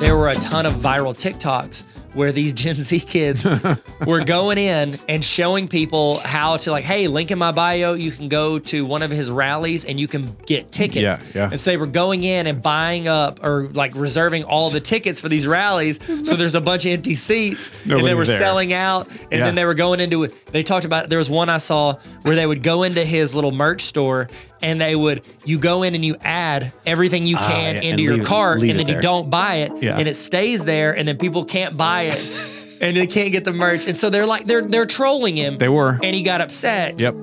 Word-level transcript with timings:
there 0.00 0.16
were 0.16 0.28
a 0.28 0.34
ton 0.36 0.64
of 0.66 0.72
viral 0.74 1.14
TikToks 1.14 1.84
where 2.14 2.32
these 2.32 2.52
Gen 2.52 2.74
Z 2.74 2.98
kids 3.00 3.46
were 4.06 4.24
going 4.24 4.58
in 4.58 4.98
and 5.08 5.24
showing 5.24 5.68
people 5.68 6.18
how 6.18 6.56
to 6.56 6.72
like, 6.72 6.82
hey, 6.84 7.06
link 7.06 7.30
in 7.30 7.38
my 7.38 7.52
bio, 7.52 7.92
you 7.94 8.10
can 8.10 8.28
go 8.28 8.58
to 8.58 8.84
one 8.84 9.02
of 9.02 9.12
his 9.12 9.30
rallies 9.30 9.84
and 9.84 10.00
you 10.00 10.08
can 10.08 10.34
get 10.44 10.72
tickets. 10.72 11.02
Yeah, 11.02 11.18
yeah. 11.36 11.48
And 11.52 11.60
so 11.60 11.70
they 11.70 11.76
were 11.76 11.86
going 11.86 12.24
in 12.24 12.48
and 12.48 12.60
buying 12.60 13.06
up 13.06 13.44
or 13.44 13.68
like 13.68 13.94
reserving 13.94 14.42
all 14.42 14.70
the 14.70 14.80
tickets 14.80 15.20
for 15.20 15.28
these 15.28 15.46
rallies. 15.46 16.00
So 16.26 16.34
there's 16.34 16.56
a 16.56 16.60
bunch 16.60 16.84
of 16.84 16.90
empty 16.92 17.14
seats 17.14 17.70
and 17.84 18.04
they 18.04 18.14
were 18.14 18.24
there. 18.26 18.38
selling 18.38 18.72
out. 18.72 19.06
And 19.30 19.32
Yeah. 19.32 19.44
then 19.44 19.54
they 19.54 19.64
were 19.64 19.74
going 19.74 20.00
into 20.00 20.24
it. 20.24 20.46
They 20.46 20.64
talked 20.64 20.84
about 20.86 21.10
there 21.10 21.18
was 21.18 21.30
one 21.30 21.48
I 21.48 21.58
saw 21.58 21.94
where 22.22 22.34
they 22.34 22.46
would 22.46 22.64
go 22.64 22.82
into 22.82 23.04
his 23.04 23.36
little 23.36 23.52
merch 23.52 23.82
store 23.82 24.28
and 24.62 24.80
they 24.80 24.94
would 24.96 25.22
you 25.44 25.58
go 25.58 25.82
in 25.82 25.94
and 25.94 26.04
you 26.04 26.16
add 26.20 26.72
everything 26.86 27.24
you 27.26 27.36
can 27.36 27.76
Ah, 27.76 27.80
yeah, 27.80 27.90
into 27.90 28.02
your 28.02 28.16
leave 28.16 28.26
cart 28.26 28.60
leave 28.60 28.70
and 28.72 28.80
it 28.80 28.86
then 28.86 28.96
you 28.96 29.00
don't 29.02 29.30
buy 29.30 29.56
it 29.56 29.72
Yeah. 29.82 29.98
and 29.98 30.06
it 30.08 30.14
stays 30.14 30.64
there 30.64 30.96
and 30.96 31.06
then 31.08 31.16
people 31.18 31.44
can't 31.44 31.76
buy 31.76 32.02
it 32.02 32.78
and 32.80 32.96
they 32.96 33.06
can't 33.06 33.32
get 33.32 33.44
the 33.44 33.52
merch 33.52 33.86
and 33.86 33.96
so 33.98 34.10
they're 34.10 34.26
like 34.26 34.46
they're 34.46 34.62
they're 34.62 34.86
trolling 34.86 35.36
him 35.36 35.58
They 35.58 35.68
were. 35.68 35.98
and 36.02 36.14
he 36.14 36.22
got 36.22 36.40
upset 36.40 37.00
Yep. 37.00 37.14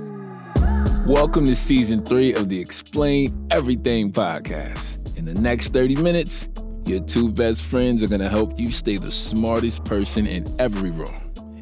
Welcome 1.06 1.46
to 1.46 1.56
season 1.56 2.04
three 2.04 2.34
of 2.34 2.50
the 2.50 2.60
Explain 2.60 3.48
Everything 3.50 4.12
podcast. 4.12 4.98
In 5.18 5.24
the 5.24 5.34
next 5.34 5.72
30 5.72 5.96
minutes, 5.96 6.50
your 6.86 7.00
two 7.00 7.30
best 7.32 7.62
friends 7.64 8.04
are 8.04 8.08
gonna 8.08 8.28
help 8.28 8.60
you 8.60 8.72
stay 8.74 8.98
the 8.98 9.10
smartest 9.12 9.86
person 9.86 10.28
in 10.28 10.54
every 10.60 10.92
room. 10.92 11.16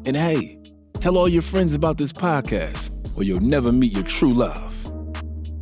And 0.04 0.16
hey, 0.16 0.58
tell 0.94 1.16
all 1.16 1.28
your 1.28 1.42
friends 1.42 1.74
about 1.74 1.96
this 1.96 2.12
podcast, 2.12 2.90
or 3.16 3.22
you'll 3.22 3.38
never 3.40 3.70
meet 3.70 3.92
your 3.92 4.02
true 4.02 4.34
love. 4.34 4.74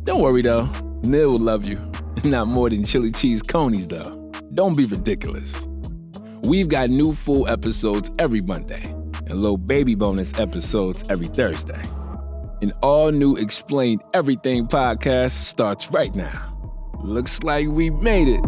Don't 0.05 0.21
worry 0.21 0.41
though, 0.43 0.69
Neil 1.01 1.31
will 1.31 1.39
love 1.39 1.65
you. 1.65 1.79
Not 2.23 2.47
more 2.47 2.69
than 2.69 2.85
chili 2.85 3.11
cheese 3.11 3.41
coneys 3.41 3.87
though. 3.87 4.31
Don't 4.53 4.75
be 4.77 4.85
ridiculous. 4.85 5.67
We've 6.43 6.69
got 6.69 6.89
new 6.91 7.13
full 7.13 7.47
episodes 7.47 8.11
every 8.19 8.41
Monday 8.41 8.83
and 9.27 9.41
little 9.41 9.57
baby 9.57 9.95
bonus 9.95 10.37
episodes 10.39 11.03
every 11.09 11.27
Thursday. 11.27 11.81
An 12.61 12.71
all 12.83 13.11
new 13.11 13.35
Explain 13.35 13.99
Everything 14.13 14.67
podcast 14.67 15.31
starts 15.31 15.89
right 15.91 16.13
now. 16.13 16.51
Looks 17.01 17.41
like 17.43 17.67
we 17.67 17.89
made 17.89 18.27
it. 18.27 18.41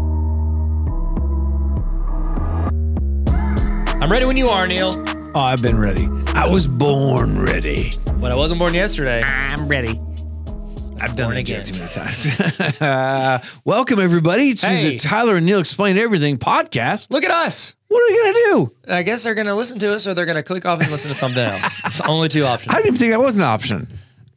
i'm 4.00 4.12
ready 4.12 4.24
when 4.24 4.36
you 4.36 4.46
are 4.48 4.64
neil 4.68 4.92
Oh, 5.34 5.40
I've 5.42 5.60
been 5.60 5.78
ready. 5.78 6.08
I 6.28 6.48
was 6.48 6.66
born 6.68 7.42
ready. 7.42 7.92
but 8.20 8.30
i 8.30 8.34
wasn't 8.36 8.60
born 8.60 8.74
yesterday 8.74 9.22
I'm 9.24 9.66
ready. 9.68 10.00
I've 11.00 11.14
done 11.16 11.32
it 11.32 11.38
again. 11.38 11.64
too 11.64 11.78
many 11.78 11.90
times. 11.90 12.26
uh, 12.80 13.42
welcome 13.64 14.00
everybody 14.00 14.54
to 14.54 14.66
Hey. 14.66 14.90
the 14.90 14.98
Tyler 14.98 15.36
and 15.36 15.46
Neil 15.46 15.60
Explain 15.60 15.96
Everything 15.96 16.38
podcast. 16.38 17.10
look 17.12 17.24
at 17.24 17.30
us 17.30 17.74
What 17.88 17.98
are 18.02 18.12
we 18.12 18.16
gonna 18.22 18.32
do? 18.34 18.72
i 18.94 19.02
guess 19.02 19.22
they're 19.24 19.34
gonna 19.34 19.54
listen 19.54 19.78
to 19.78 19.94
us 19.94 20.06
or 20.06 20.14
they're 20.14 20.26
gonna 20.26 20.42
click 20.42 20.66
off 20.66 20.80
and 20.80 20.90
listen 20.90 21.10
to 21.10 21.14
something 21.16 21.42
else 21.42 21.82
it's 21.86 22.00
only 22.02 22.28
two 22.28 22.44
options 22.44 22.74
I 22.74 22.82
didn't 22.82 22.96
think 22.98 23.12
that 23.12 23.20
was 23.20 23.38
an 23.38 23.44
option. 23.44 23.88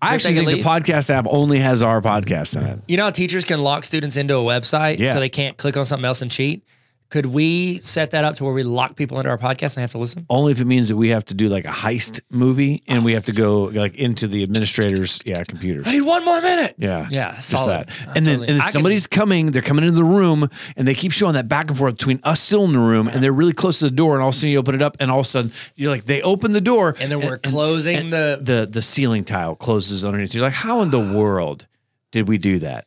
I 0.02 0.09
they 0.09 0.16
actually 0.16 0.34
can 0.36 0.45
think 0.45 0.56
leave? 0.58 0.64
the 0.64 0.70
podcast 0.70 1.09
app 1.09 1.26
only 1.30 1.59
has 1.59 1.81
our 1.84 2.02
podcast 2.02 2.56
in 2.58 2.64
it. 2.64 2.80
you 2.88 2.98
know 2.98 3.03
how 3.06 3.09
teachers 3.12 3.44
can 3.44 3.62
lock 3.64 3.86
students 3.86 4.16
into 4.18 4.36
a 4.36 4.42
website 4.44 5.00
Yeah. 5.00 5.14
so 5.14 5.20
they 5.20 5.30
can't 5.30 5.58
click 5.58 5.78
on 5.78 5.86
something 5.86 6.06
else 6.06 6.22
and 6.22 6.30
cheat 6.31 6.64
could 7.12 7.28
we 7.28 7.78
set 7.80 8.12
that 8.12 8.23
up 8.23 8.38
to 8.38 8.44
where 8.45 8.54
we 8.54 8.64
lock 8.64 8.95
people 8.95 9.20
into 9.20 9.30
our 9.30 9.38
podcast 9.38 9.64
and 9.64 9.76
they 9.76 9.81
have 9.81 9.92
to 9.92 9.98
listen 10.00 10.26
Only 10.30 10.54
if 10.54 10.59
it 10.62 10.66
means 10.66 10.88
that 10.88 10.95
we 10.95 11.09
have 11.09 11.23
to 11.26 11.34
do 11.36 11.48
like 11.50 11.66
a 11.66 11.76
heist 11.84 12.22
movie 12.31 12.81
and 12.88 13.06
we 13.06 13.12
have 13.14 13.26
to 13.26 13.34
go 13.34 13.66
like 13.66 13.95
into 13.98 14.28
the 14.28 14.42
administrator's 14.44 15.20
yeah 15.26 15.44
computers. 15.44 15.86
i 15.88 15.92
need 15.92 16.02
one 16.02 16.26
more 16.26 16.42
minute 16.42 16.76
Yeah. 16.78 17.08
Yeah, 17.12 17.36
Just 17.36 17.50
solid. 17.50 17.88
that. 17.88 17.90
Uh, 18.08 18.14
And 18.16 18.26
then, 18.26 18.36
totally. 18.40 18.48
and 18.48 18.56
then 18.56 18.62
I 18.62 18.64
can- 18.64 18.72
somebody's 18.72 19.08
coming, 19.08 19.52
they're 19.52 19.62
coming 19.62 19.84
into 19.84 19.95
the 19.98 20.03
room 20.06 20.50
and 20.78 20.88
they 20.88 20.95
keep 20.95 21.12
showing 21.12 21.34
that 21.36 21.48
back 21.48 21.70
and 21.70 21.78
forth 21.78 21.98
between 21.98 22.20
us 22.23 22.40
still 22.40 22.63
in 22.66 22.72
the 22.72 22.80
room 22.80 23.08
and 23.09 23.22
they're 23.22 23.34
really 23.34 23.53
close 23.53 23.80
to 23.80 23.85
the 23.85 23.91
door 23.96 24.14
and 24.16 24.24
all 24.24 24.30
of 24.30 24.35
a 24.35 24.38
sudden 24.38 24.52
you 24.53 24.58
open 24.58 24.74
it 24.75 24.81
up 24.81 24.96
and 25.00 25.12
all 25.12 25.19
of 25.19 25.25
a 25.25 25.30
sudden 25.30 25.52
you're 25.75 25.91
like, 25.91 26.06
they 26.06 26.22
open 26.22 26.52
the 26.53 26.62
door 26.62 26.96
and 27.02 27.12
then 27.12 27.19
we're 27.19 27.38
closing 27.38 27.97
and 27.97 28.14
the 28.14 28.40
the, 28.41 28.66
the 28.72 28.81
ceiling 28.81 29.25
tile 29.25 29.56
closes 29.56 30.06
underneath. 30.06 30.34
You're 30.34 30.44
like, 30.44 30.53
how 30.53 30.81
in 30.81 30.90
the 30.91 31.00
world 31.00 31.68
did 32.12 32.30
we 32.30 32.38
do 32.38 32.59
that? 32.59 32.85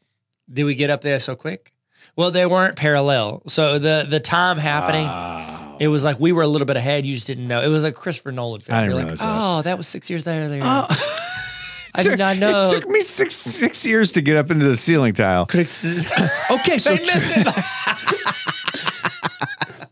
Did 0.51 0.65
we 0.65 0.75
get 0.75 0.89
up 0.89 1.03
there 1.03 1.21
so 1.21 1.37
quick? 1.37 1.73
Well, 2.17 2.31
they 2.31 2.47
weren't 2.47 2.77
parallel. 2.77 3.43
So 3.47 3.79
the 3.79 4.07
the 4.09 4.21
time 4.21 4.59
happening, 4.59 5.05
Wow. 5.07 5.77
it 5.81 5.89
was 5.89 6.05
like 6.05 6.21
we 6.21 6.33
were 6.33 6.43
a 6.43 6.47
little 6.49 6.67
bit 6.67 6.77
ahead. 6.77 7.05
You 7.05 7.15
just 7.15 7.27
didn't 7.27 7.49
know. 7.49 7.61
It 7.63 7.69
was 7.69 7.83
like 7.83 7.95
Christopher 7.95 8.31
Nolan 8.33 8.61
film. 8.61 8.77
I 8.79 8.83
didn't 8.83 8.95
You're 8.97 9.05
like, 9.09 9.19
that. 9.19 9.25
oh, 9.29 9.63
that 9.63 9.77
was 9.77 9.89
six 9.89 10.09
years 10.11 10.25
there. 10.25 10.49
there. 10.49 10.61
Oh. 10.63 10.87
I 11.97 12.03
did 12.03 12.19
not 12.27 12.39
know. 12.39 12.71
It 12.71 12.81
took 12.81 12.89
me 12.91 13.01
six 13.01 13.35
six 13.35 13.85
years 13.87 14.13
to 14.13 14.21
get 14.21 14.37
up 14.37 14.51
into 14.51 14.65
the 14.67 14.77
ceiling 14.77 15.13
tile. 15.15 15.47
Okay, 16.51 16.79
so 16.79 16.95
missed 16.95 17.33
it. 17.37 17.47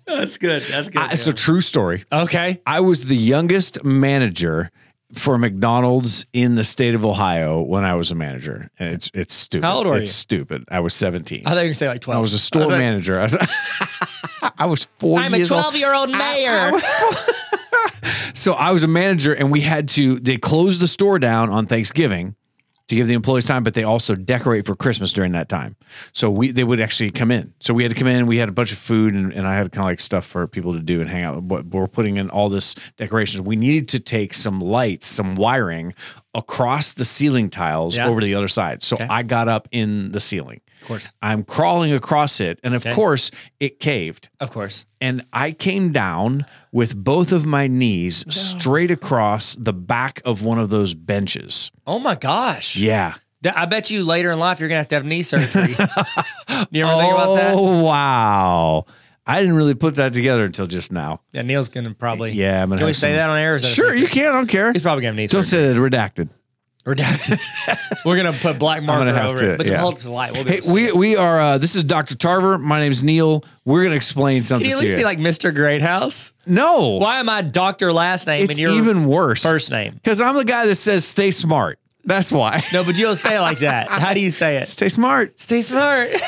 That's 0.06 0.36
good. 0.38 0.62
That's 0.70 0.88
good. 0.90 1.00
I- 1.02 1.14
so 1.14 1.32
true 1.32 1.60
story. 1.60 2.04
okay. 2.12 2.60
I 2.66 2.80
was 2.80 3.08
the 3.08 3.16
youngest 3.16 3.82
manager 3.84 4.70
for 5.14 5.38
McDonald's 5.38 6.26
in 6.32 6.54
the 6.54 6.64
state 6.64 6.94
of 6.94 7.04
Ohio 7.04 7.60
when 7.60 7.84
I 7.84 7.94
was 7.94 8.10
a 8.10 8.14
manager. 8.14 8.70
And 8.78 8.94
it's 8.94 9.10
it's 9.14 9.34
stupid. 9.34 9.64
How 9.64 9.76
old 9.78 9.86
were 9.86 9.96
it's 9.98 10.10
you? 10.10 10.14
stupid. 10.14 10.64
I 10.70 10.80
was 10.80 10.94
17. 10.94 11.42
I 11.44 11.50
thought 11.50 11.50
you 11.50 11.56
were 11.56 11.62
gonna 11.64 11.74
say 11.74 11.88
like 11.88 12.00
twelve. 12.00 12.18
I 12.18 12.20
was 12.20 12.32
a 12.34 12.38
store 12.38 12.66
like, 12.66 12.78
manager. 12.78 13.18
I 13.18 13.22
was, 13.24 13.36
I 14.58 14.66
was 14.66 14.88
four 14.98 15.18
I'm 15.20 15.34
a 15.34 15.36
years 15.38 15.50
old. 15.50 15.62
twelve 15.62 15.76
year 15.76 15.94
old 15.94 16.10
mayor. 16.10 16.50
I 16.52 16.70
was 16.70 16.86
four- 16.86 17.34
so 18.34 18.52
I 18.54 18.72
was 18.72 18.82
a 18.84 18.88
manager, 18.88 19.32
and 19.32 19.50
we 19.50 19.60
had 19.60 19.88
to. 19.90 20.18
They 20.18 20.36
closed 20.36 20.80
the 20.80 20.88
store 20.88 21.18
down 21.18 21.50
on 21.50 21.66
Thanksgiving 21.66 22.34
to 22.88 22.96
give 22.96 23.06
the 23.06 23.14
employees 23.14 23.46
time, 23.46 23.64
but 23.64 23.74
they 23.74 23.84
also 23.84 24.14
decorate 24.14 24.66
for 24.66 24.74
Christmas 24.74 25.12
during 25.12 25.32
that 25.32 25.48
time. 25.48 25.76
So 26.12 26.30
we 26.30 26.50
they 26.50 26.64
would 26.64 26.80
actually 26.80 27.10
come 27.10 27.30
in. 27.30 27.54
So 27.60 27.74
we 27.74 27.82
had 27.82 27.92
to 27.92 27.98
come 27.98 28.08
in. 28.08 28.26
We 28.26 28.36
had 28.36 28.48
a 28.48 28.52
bunch 28.52 28.72
of 28.72 28.78
food, 28.78 29.14
and, 29.14 29.32
and 29.32 29.46
I 29.46 29.54
had 29.54 29.72
kind 29.72 29.84
of 29.84 29.90
like 29.90 30.00
stuff 30.00 30.26
for 30.26 30.46
people 30.46 30.72
to 30.72 30.80
do 30.80 31.00
and 31.00 31.10
hang 31.10 31.24
out. 31.24 31.46
But 31.46 31.66
we're 31.66 31.86
putting 31.86 32.16
in 32.16 32.30
all 32.30 32.48
this 32.48 32.74
decorations. 32.96 33.42
We 33.42 33.56
needed 33.56 33.88
to 33.90 34.00
take 34.00 34.34
some 34.34 34.60
lights, 34.60 35.06
some 35.06 35.34
wiring 35.36 35.94
across 36.34 36.94
the 36.94 37.04
ceiling 37.04 37.50
tiles 37.50 37.96
Yeah. 37.96 38.06
over 38.08 38.20
to 38.20 38.24
the 38.26 38.34
other 38.34 38.48
side. 38.48 38.82
So 38.82 38.96
Okay. 38.96 39.06
I 39.08 39.22
got 39.22 39.48
up 39.48 39.68
in 39.70 40.12
the 40.12 40.20
ceiling. 40.20 40.60
of 40.80 40.88
course. 40.88 41.12
I'm 41.22 41.44
crawling 41.44 41.92
across 41.92 42.40
it, 42.40 42.58
and 42.64 42.74
of 42.74 42.84
Okay. 42.84 42.92
course, 42.94 43.30
it 43.60 43.78
caved 43.78 44.28
Of 44.40 44.50
course. 44.50 44.84
and 45.00 45.24
I 45.32 45.52
came 45.52 45.92
down 45.92 46.44
with 46.72 46.96
both 46.96 47.30
of 47.32 47.46
my 47.46 47.66
knees 47.68 48.24
straight 48.30 48.90
across 48.90 49.54
the 49.60 49.72
back 49.72 50.20
of 50.24 50.42
one 50.42 50.58
of 50.58 50.70
those 50.70 50.94
benches. 50.94 51.70
Oh 51.86 51.98
my 52.00 52.14
gosh. 52.16 52.74
Yeah. 52.76 53.14
I 53.56 53.66
bet 53.66 53.90
you 53.90 54.04
later 54.04 54.30
in 54.32 54.38
life 54.38 54.58
you're 54.60 54.68
gonna 54.68 54.78
have 54.78 54.88
to 54.88 54.94
have 54.96 55.04
knee 55.04 55.22
surgery. 55.22 55.74
Do 55.74 55.74
you 56.70 56.84
ever 56.86 56.96
think 56.96 57.12
about 57.12 57.34
that? 57.36 57.54
Oh 57.56 57.82
wow. 57.82 58.84
I 59.26 59.40
didn't 59.40 59.54
really 59.56 59.74
put 59.74 59.96
that 59.96 60.12
together 60.12 60.44
until 60.44 60.66
just 60.66 60.90
now. 60.92 61.20
Yeah, 61.32 61.42
Neil's 61.42 61.68
gonna 61.68 61.94
probably. 61.94 62.32
Yeah, 62.32 62.62
I'm 62.62 62.68
gonna 62.70 62.78
Can 62.78 62.86
we 62.86 62.90
have 62.90 62.96
say 62.96 63.08
some- 63.10 63.16
that 63.16 63.30
on 63.30 63.38
air? 63.38 63.52
or 63.52 63.56
is 63.56 63.62
that 63.62 63.70
a 63.70 63.74
Sure, 63.74 63.86
secret? 63.94 64.00
you 64.00 64.08
can. 64.08 64.26
I 64.26 64.32
don't 64.32 64.46
care. 64.48 64.72
He's 64.72 64.82
probably 64.82 65.02
gonna 65.02 65.16
need 65.16 65.30
Don't 65.30 65.42
surgery. 65.44 65.74
say 65.74 65.78
it 65.78 65.90
redacted. 65.90 66.28
Redacted. 66.84 67.38
We're 68.04 68.16
gonna 68.16 68.32
put 68.32 68.58
black 68.58 68.82
marker 68.82 69.04
gonna 69.04 69.16
have 69.16 69.30
over 69.30 69.40
to, 69.42 69.52
it, 69.52 69.56
but 69.58 69.66
yeah. 69.66 69.76
hold 69.78 69.94
it 69.94 69.98
to 69.98 70.04
the 70.04 70.10
light. 70.10 70.32
We'll 70.32 70.42
be 70.42 70.50
Hey, 70.50 70.56
able 70.56 70.62
to 70.64 70.68
see 70.68 70.74
we 70.74 70.84
it. 70.88 70.96
we 70.96 71.16
are. 71.16 71.40
Uh, 71.40 71.58
this 71.58 71.76
is 71.76 71.84
Dr. 71.84 72.16
Tarver. 72.16 72.58
My 72.58 72.80
name's 72.80 73.04
Neil. 73.04 73.44
We're 73.64 73.84
gonna 73.84 73.94
explain 73.94 74.42
something 74.42 74.64
Can 74.64 74.70
you 74.70 74.74
at 74.76 74.78
to 74.78 74.82
least 74.86 74.90
you. 74.92 74.98
be 74.98 75.04
like 75.04 75.18
Mr. 75.20 75.54
Greathouse? 75.54 76.32
no, 76.44 76.96
Why 76.96 77.20
am 77.20 77.28
I 77.28 77.42
Doctor 77.42 77.92
last 77.92 78.26
name 78.26 78.42
it's 78.42 78.50
and 78.50 78.58
you're 78.58 78.72
even 78.76 79.06
worse. 79.06 79.44
first 79.44 79.70
name? 79.70 79.94
because 79.94 80.20
I'm 80.20 80.34
the 80.34 80.44
guy 80.44 80.66
that 80.66 80.74
says 80.74 81.04
stay 81.04 81.30
smart. 81.30 81.78
That's 82.04 82.32
why. 82.32 82.64
No, 82.72 82.82
but 82.82 82.98
you 82.98 83.04
don't 83.06 83.14
say 83.14 83.36
it 83.36 83.40
like 83.40 83.60
that. 83.60 83.86
How 83.88 84.12
do 84.12 84.18
you 84.18 84.32
say 84.32 84.56
it? 84.56 84.66
stay 84.66 84.88
smart. 84.88 85.38
Stay 85.38 85.62
smart. 85.62 86.10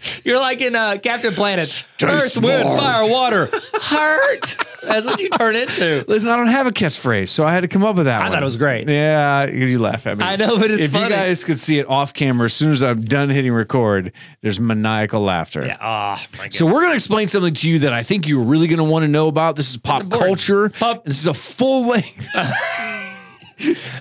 You're 0.24 0.38
like 0.38 0.60
in 0.60 0.74
uh, 0.76 0.98
Captain 1.02 1.32
Planet. 1.32 1.84
Earth, 2.02 2.36
wind, 2.38 2.64
fire, 2.78 3.08
water. 3.10 3.48
Heart. 3.74 4.56
That's 4.82 5.04
what 5.04 5.20
you 5.20 5.28
turn 5.28 5.54
into. 5.54 6.02
Listen, 6.08 6.30
I 6.30 6.36
don't 6.36 6.46
have 6.46 6.66
a 6.66 6.70
catchphrase, 6.70 7.28
so 7.28 7.44
I 7.44 7.52
had 7.52 7.60
to 7.60 7.68
come 7.68 7.84
up 7.84 7.96
with 7.96 8.06
that 8.06 8.20
I 8.20 8.24
one. 8.24 8.32
thought 8.32 8.42
it 8.42 8.44
was 8.46 8.56
great. 8.56 8.88
Yeah, 8.88 9.44
because 9.44 9.68
you 9.70 9.78
laugh 9.78 10.06
at 10.06 10.16
me. 10.16 10.24
I 10.24 10.36
know, 10.36 10.58
but 10.58 10.70
it's 10.70 10.82
if 10.82 10.92
funny. 10.92 11.04
you 11.04 11.10
guys 11.10 11.44
could 11.44 11.58
see 11.60 11.78
it 11.78 11.86
off 11.88 12.14
camera, 12.14 12.46
as 12.46 12.54
soon 12.54 12.70
as 12.70 12.82
I'm 12.82 13.02
done 13.02 13.28
hitting 13.28 13.52
record, 13.52 14.12
there's 14.40 14.58
maniacal 14.58 15.20
laughter. 15.20 15.66
Yeah. 15.66 15.76
Oh 15.80 16.24
my 16.38 16.44
god. 16.44 16.54
So 16.54 16.64
we're 16.64 16.72
going 16.80 16.90
to 16.90 16.94
explain 16.94 17.28
something 17.28 17.52
to 17.52 17.70
you 17.70 17.80
that 17.80 17.92
I 17.92 18.02
think 18.02 18.26
you're 18.26 18.42
really 18.44 18.66
going 18.68 18.78
to 18.78 18.84
want 18.84 19.02
to 19.02 19.08
know 19.08 19.28
about. 19.28 19.56
This 19.56 19.70
is 19.70 19.76
pop 19.76 20.08
culture. 20.10 20.70
Pop- 20.70 21.04
This 21.04 21.18
is 21.18 21.26
a 21.26 21.34
full 21.34 21.86
length. 21.86 22.26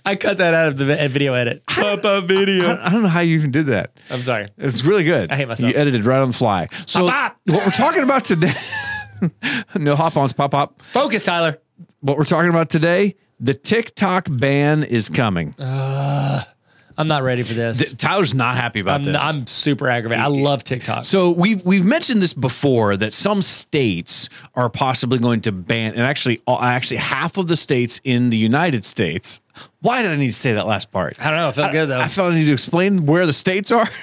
I 0.06 0.16
cut 0.16 0.38
that 0.38 0.54
out 0.54 0.70
of 0.70 0.78
the 0.78 0.86
video 0.86 1.34
edit. 1.34 1.66
Pop 1.70 2.04
up 2.06 2.26
video. 2.26 2.78
I 2.78 2.90
don't 2.90 3.04
know 3.04 3.08
how 3.10 3.20
you 3.22 3.36
even 3.38 3.52
did 3.52 3.68
that. 3.68 4.00
I'm 4.10 4.24
sorry. 4.24 4.48
It's 4.58 4.84
really 4.84 5.04
good. 5.04 5.32
I 5.32 5.36
hate 5.36 5.48
myself. 5.48 5.72
You 5.74 5.80
edited 5.80 6.06
right 6.06 6.20
on 6.22 6.30
the 6.30 6.38
fly. 6.38 6.68
So 6.86 7.08
Pop, 7.08 7.38
what 7.46 7.66
we're 7.66 7.72
talking 7.72 8.04
about 8.04 8.24
today, 8.24 8.54
no 9.76 9.96
hop 9.96 10.18
ons, 10.18 10.34
pop 10.34 10.54
up. 10.54 10.82
Focus, 10.92 11.24
Tyler. 11.26 11.58
What 12.02 12.18
we're 12.18 12.24
talking 12.26 12.50
about 12.50 12.70
today, 12.70 13.16
the 13.40 13.54
TikTok 13.54 14.28
ban 14.30 14.84
is 14.84 15.10
coming. 15.10 15.56
I'm 17.00 17.08
not 17.08 17.24
ready 17.24 17.44
for 17.44 17.54
this. 17.54 17.94
Tyler's 17.94 18.34
not 18.34 18.56
happy 18.56 18.82
about 18.82 18.96
I'm, 18.96 19.04
this. 19.04 19.24
I'm 19.24 19.48
super 19.48 19.88
aggravated. 19.88 20.22
I 20.22 20.28
love 20.28 20.66
TikTok. 20.66 21.06
So 21.06 21.32
we've 21.32 21.64
we've 21.64 21.86
mentioned 21.86 22.22
this 22.22 22.34
before 22.34 22.98
that 22.98 23.14
some 23.14 23.42
states 23.42 24.28
are 24.54 24.70
possibly 24.70 25.18
going 25.18 25.40
to 25.42 25.54
ban, 25.54 25.94
and 25.94 26.02
actually, 26.02 26.42
uh, 26.46 26.60
actually 26.60 26.98
half 26.98 27.38
of 27.38 27.48
the 27.48 27.56
states 27.56 28.02
in 28.04 28.30
the 28.32 28.38
United 28.38 28.84
States. 28.84 29.40
Why 29.80 30.02
did 30.02 30.12
I 30.12 30.18
need 30.18 30.28
to 30.28 30.34
say 30.34 30.54
that 30.54 30.68
last 30.68 30.92
part? 30.92 31.20
I 31.22 31.30
don't 31.30 31.38
know. 31.38 31.50
It 31.50 31.56
felt 31.56 31.72
good 31.72 31.86
though. 31.88 32.02
I 32.02 32.10
felt 32.10 32.34
I 32.34 32.36
need 32.36 32.48
to 32.48 32.54
explain 32.54 33.06
where 33.06 33.26
the 33.26 33.34
states 33.34 33.72
are. 33.72 33.90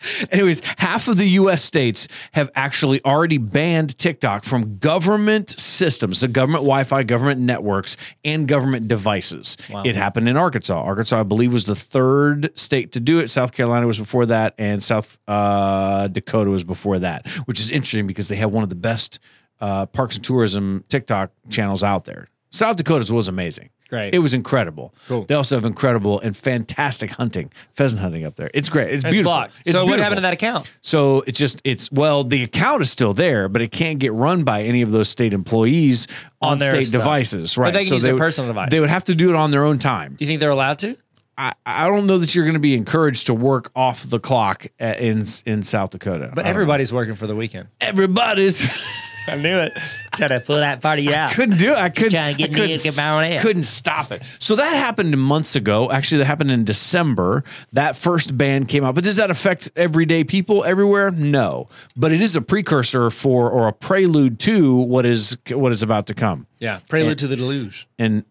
Anyways, 0.30 0.62
half 0.78 1.08
of 1.08 1.16
the 1.16 1.26
US 1.26 1.62
states 1.62 2.08
have 2.32 2.50
actually 2.54 3.04
already 3.04 3.38
banned 3.38 3.96
TikTok 3.98 4.44
from 4.44 4.78
government 4.78 5.50
systems, 5.58 6.20
the 6.20 6.28
government 6.28 6.62
Wi 6.62 6.84
Fi, 6.84 7.02
government 7.02 7.40
networks, 7.40 7.96
and 8.24 8.46
government 8.46 8.88
devices. 8.88 9.56
It 9.86 9.96
happened 9.96 10.28
in 10.28 10.36
Arkansas. 10.36 10.80
Arkansas, 10.80 11.20
I 11.20 11.22
believe, 11.22 11.52
was 11.52 11.64
the 11.64 11.76
third 11.76 12.56
state 12.58 12.92
to 12.92 13.00
do 13.00 13.18
it. 13.18 13.28
South 13.28 13.52
Carolina 13.52 13.86
was 13.86 13.98
before 13.98 14.26
that, 14.26 14.54
and 14.58 14.82
South 14.82 15.18
uh, 15.28 16.08
Dakota 16.08 16.50
was 16.50 16.64
before 16.64 16.98
that, 17.00 17.28
which 17.46 17.60
is 17.60 17.70
interesting 17.70 18.06
because 18.06 18.28
they 18.28 18.36
have 18.36 18.52
one 18.52 18.62
of 18.62 18.68
the 18.68 18.76
best 18.76 19.18
uh, 19.60 19.86
parks 19.86 20.16
and 20.16 20.24
tourism 20.24 20.84
TikTok 20.88 21.30
channels 21.48 21.82
out 21.82 22.04
there. 22.04 22.28
South 22.50 22.76
Dakota's 22.76 23.12
was 23.12 23.28
amazing. 23.28 23.70
Great. 23.88 24.14
It 24.14 24.18
was 24.18 24.34
incredible. 24.34 24.92
Cool. 25.06 25.24
They 25.24 25.34
also 25.34 25.56
have 25.56 25.64
incredible 25.64 26.20
and 26.20 26.36
fantastic 26.36 27.10
hunting, 27.12 27.50
pheasant 27.72 28.02
hunting 28.02 28.24
up 28.26 28.36
there. 28.36 28.50
It's 28.52 28.68
great. 28.68 28.92
It's, 28.92 29.02
It's 29.02 29.04
beautiful. 29.12 29.32
blocked. 29.32 29.54
It's 29.64 29.72
so 29.74 29.86
what 29.86 29.98
happened 29.98 30.18
to 30.18 30.22
that 30.22 30.34
account? 30.34 30.70
So 30.82 31.22
it's 31.26 31.38
just 31.38 31.62
it's 31.64 31.90
well, 31.90 32.22
the 32.22 32.42
account 32.44 32.82
is 32.82 32.90
still 32.90 33.14
there, 33.14 33.48
but 33.48 33.62
it 33.62 33.72
can't 33.72 33.98
get 33.98 34.12
run 34.12 34.44
by 34.44 34.62
any 34.62 34.82
of 34.82 34.90
those 34.90 35.08
state 35.08 35.32
employees 35.32 36.06
on, 36.42 36.52
On 36.52 36.58
their 36.58 36.70
state 36.72 36.88
stuff. 36.88 37.00
devices. 37.00 37.56
Right. 37.56 37.72
they 37.72 37.80
can 37.80 37.88
so 37.88 37.94
use 37.94 38.02
they 38.02 38.06
their 38.08 38.14
would- 38.14 38.18
personal 38.20 38.50
device. 38.50 38.70
They 38.70 38.80
would 38.80 38.90
have 38.90 39.04
to 39.04 39.14
do 39.14 39.30
it 39.30 39.34
on 39.36 39.50
their 39.50 39.64
own 39.64 39.78
time. 39.78 40.16
Do 40.18 40.24
you 40.24 40.28
think 40.28 40.40
they're 40.40 40.50
allowed 40.50 40.78
to? 40.80 40.96
I, 41.38 41.52
I 41.64 41.86
don't 41.86 42.06
know 42.06 42.18
that 42.18 42.34
you're 42.34 42.44
going 42.44 42.54
to 42.54 42.58
be 42.60 42.74
encouraged 42.74 43.26
to 43.28 43.34
work 43.34 43.70
off 43.76 44.02
the 44.02 44.18
clock 44.20 44.66
at, 44.80 45.00
in 45.00 45.24
in 45.46 45.62
South 45.62 45.90
Dakota. 45.90 46.30
But 46.34 46.46
everybody's 46.46 46.92
working 46.92 47.14
for 47.14 47.26
the 47.28 47.36
weekend. 47.36 47.68
everybody's 47.80 48.68
I 49.28 49.36
knew 49.36 49.58
it. 49.58 49.72
Trying 50.18 50.30
to 50.30 50.40
pull 50.40 50.56
that 50.56 50.80
party 50.82 51.14
out. 51.14 51.32
couldn't 51.32 51.58
do 51.58 51.70
it. 51.72 51.78
I 51.78 51.88
couldn't. 51.88 52.10
trying 52.10 52.34
to 52.34 52.38
get 52.38 52.50
I 52.50 52.52
couldn't, 52.52 52.68
me 52.70 52.78
to 52.78 52.90
come 52.90 53.04
on 53.04 53.24
in. 53.24 53.40
couldn't 53.40 53.62
stop 53.64 54.12
it. 54.12 54.22
So 54.40 54.56
that 54.56 54.74
happened 54.74 55.16
months 55.18 55.54
ago. 55.56 55.90
Actually, 55.90 56.18
that 56.18 56.24
happened 56.26 56.50
in 56.50 56.64
December. 56.64 57.44
That 57.72 57.96
first 57.96 58.36
ban 58.36 58.66
came 58.66 58.84
out. 58.84 58.94
But 58.94 59.04
does 59.04 59.16
that 59.16 59.30
affect 59.30 59.70
everyday 59.76 60.24
people 60.24 60.64
everywhere? 60.64 61.10
No. 61.10 61.68
But 61.96 62.12
it 62.12 62.20
is 62.20 62.36
a 62.36 62.42
precursor 62.42 63.10
for 63.10 63.48
or 63.50 63.68
a 63.68 63.72
prelude 63.72 64.38
to 64.40 64.74
what 64.76 65.06
is 65.06 65.38
what 65.50 65.72
is 65.72 65.82
about 65.82 66.08
to 66.08 66.14
come. 66.14 66.46
Yeah. 66.58 66.80
Prelude 66.88 67.18
to 67.18 67.26
the 67.28 67.36
Deluge. 67.36 67.86
And 67.98 68.24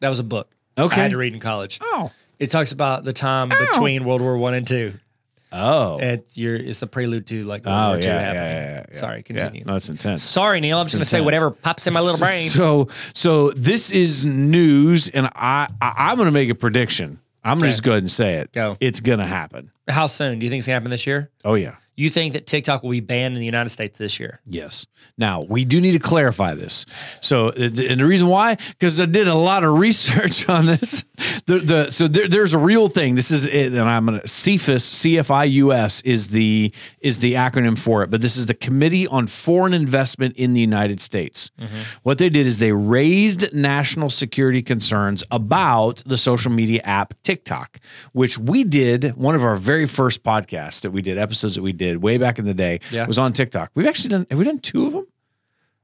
That 0.00 0.10
was 0.10 0.18
a 0.18 0.24
book. 0.24 0.50
Okay. 0.76 0.96
I 1.00 1.02
had 1.04 1.10
to 1.12 1.16
read 1.16 1.32
in 1.32 1.40
college. 1.40 1.78
oh, 1.82 2.10
It 2.38 2.50
talks 2.50 2.72
about 2.72 3.04
the 3.04 3.12
time 3.14 3.48
between 3.48 4.04
World 4.04 4.20
War 4.20 4.36
One 4.36 4.54
and 4.54 4.66
two. 4.66 4.94
Oh, 5.54 5.98
It's 6.00 6.36
your 6.36 6.56
it's 6.56 6.82
a 6.82 6.86
prelude 6.86 7.26
to 7.28 7.42
like 7.44 7.64
World 7.64 7.78
oh, 7.78 7.88
War 7.90 7.98
yeah, 7.98 8.06
yeah, 8.06 8.20
happening. 8.20 8.42
yeah, 8.42 8.74
yeah, 8.74 8.86
yeah. 8.92 9.00
Sorry, 9.00 9.22
continue. 9.22 9.64
No, 9.64 9.76
it's 9.76 9.88
intense. 9.88 10.22
Sorry, 10.22 10.60
Neil. 10.60 10.78
I'm 10.78 10.86
just 10.86 10.94
gonna 10.94 11.04
say 11.04 11.20
whatever 11.20 11.50
pops 11.50 11.86
in 11.86 11.94
my 11.94 12.00
little 12.00 12.18
brain. 12.18 12.48
So, 12.50 12.88
so 13.14 13.50
this 13.52 13.90
is 13.90 14.24
news, 14.24 15.08
and 15.08 15.26
I, 15.34 15.68
I 15.80 15.92
I'm 16.10 16.16
going 16.16 16.26
to 16.26 16.32
make 16.32 16.50
a 16.50 16.54
prediction. 16.54 17.20
I'm 17.42 17.58
going 17.58 17.68
to 17.68 17.72
just 17.72 17.82
go 17.82 17.92
ahead 17.92 18.02
and 18.02 18.10
say 18.10 18.34
it. 18.34 18.52
Go. 18.52 18.76
It's 18.80 19.00
going 19.00 19.18
to 19.18 19.26
happen. 19.26 19.70
How 19.88 20.06
soon 20.06 20.38
do 20.38 20.46
you 20.46 20.50
think 20.50 20.60
it's 20.60 20.66
gonna 20.66 20.74
happen 20.76 20.90
this 20.90 21.06
year? 21.06 21.30
Oh 21.44 21.54
yeah. 21.54 21.76
You 21.96 22.10
think 22.10 22.32
that 22.32 22.46
TikTok 22.46 22.82
will 22.82 22.90
be 22.90 23.00
banned 23.00 23.34
in 23.36 23.40
the 23.40 23.46
United 23.46 23.70
States 23.70 23.98
this 23.98 24.18
year? 24.18 24.40
Yes. 24.44 24.84
Now 25.16 25.42
we 25.42 25.64
do 25.64 25.80
need 25.80 25.92
to 25.92 26.00
clarify 26.00 26.54
this. 26.54 26.86
So, 27.20 27.50
and 27.50 27.76
the 27.76 28.04
reason 28.04 28.26
why, 28.26 28.56
because 28.70 29.00
I 29.00 29.06
did 29.06 29.28
a 29.28 29.34
lot 29.34 29.62
of 29.62 29.78
research 29.78 30.48
on 30.48 30.66
this. 30.66 31.04
The, 31.46 31.58
the 31.60 31.90
so 31.90 32.08
there, 32.08 32.26
there's 32.26 32.54
a 32.54 32.58
real 32.58 32.88
thing. 32.88 33.14
This 33.14 33.30
is 33.30 33.46
it, 33.46 33.66
and 33.72 33.80
I'm 33.80 34.06
gonna 34.06 34.20
CFIUS, 34.22 35.18
CFIUS 35.18 36.02
is 36.04 36.28
the 36.28 36.72
is 37.00 37.20
the 37.20 37.34
acronym 37.34 37.78
for 37.78 38.02
it. 38.02 38.10
But 38.10 38.20
this 38.20 38.36
is 38.36 38.46
the 38.46 38.54
Committee 38.54 39.06
on 39.06 39.26
Foreign 39.28 39.74
Investment 39.74 40.36
in 40.36 40.54
the 40.54 40.60
United 40.60 41.00
States. 41.00 41.50
Mm-hmm. 41.60 41.76
What 42.02 42.18
they 42.18 42.28
did 42.28 42.46
is 42.46 42.58
they 42.58 42.72
raised 42.72 43.52
national 43.54 44.10
security 44.10 44.62
concerns 44.62 45.22
about 45.30 46.02
the 46.04 46.16
social 46.18 46.50
media 46.50 46.80
app 46.82 47.14
TikTok, 47.22 47.78
which 48.12 48.36
we 48.38 48.64
did 48.64 49.14
one 49.16 49.34
of 49.36 49.44
our 49.44 49.56
very 49.56 49.86
first 49.86 50.22
podcasts 50.24 50.80
that 50.80 50.90
we 50.90 51.00
did, 51.02 51.16
episodes 51.18 51.54
that 51.54 51.62
we 51.62 51.72
did 51.72 52.02
way 52.02 52.18
back 52.18 52.38
in 52.40 52.44
the 52.44 52.54
day, 52.54 52.80
Yeah. 52.90 53.06
was 53.06 53.18
on 53.18 53.32
TikTok. 53.32 53.70
We've 53.74 53.86
actually 53.86 54.10
done. 54.10 54.26
Have 54.30 54.38
we 54.38 54.44
done 54.44 54.58
two 54.58 54.86
of 54.86 54.92
them? 54.92 55.06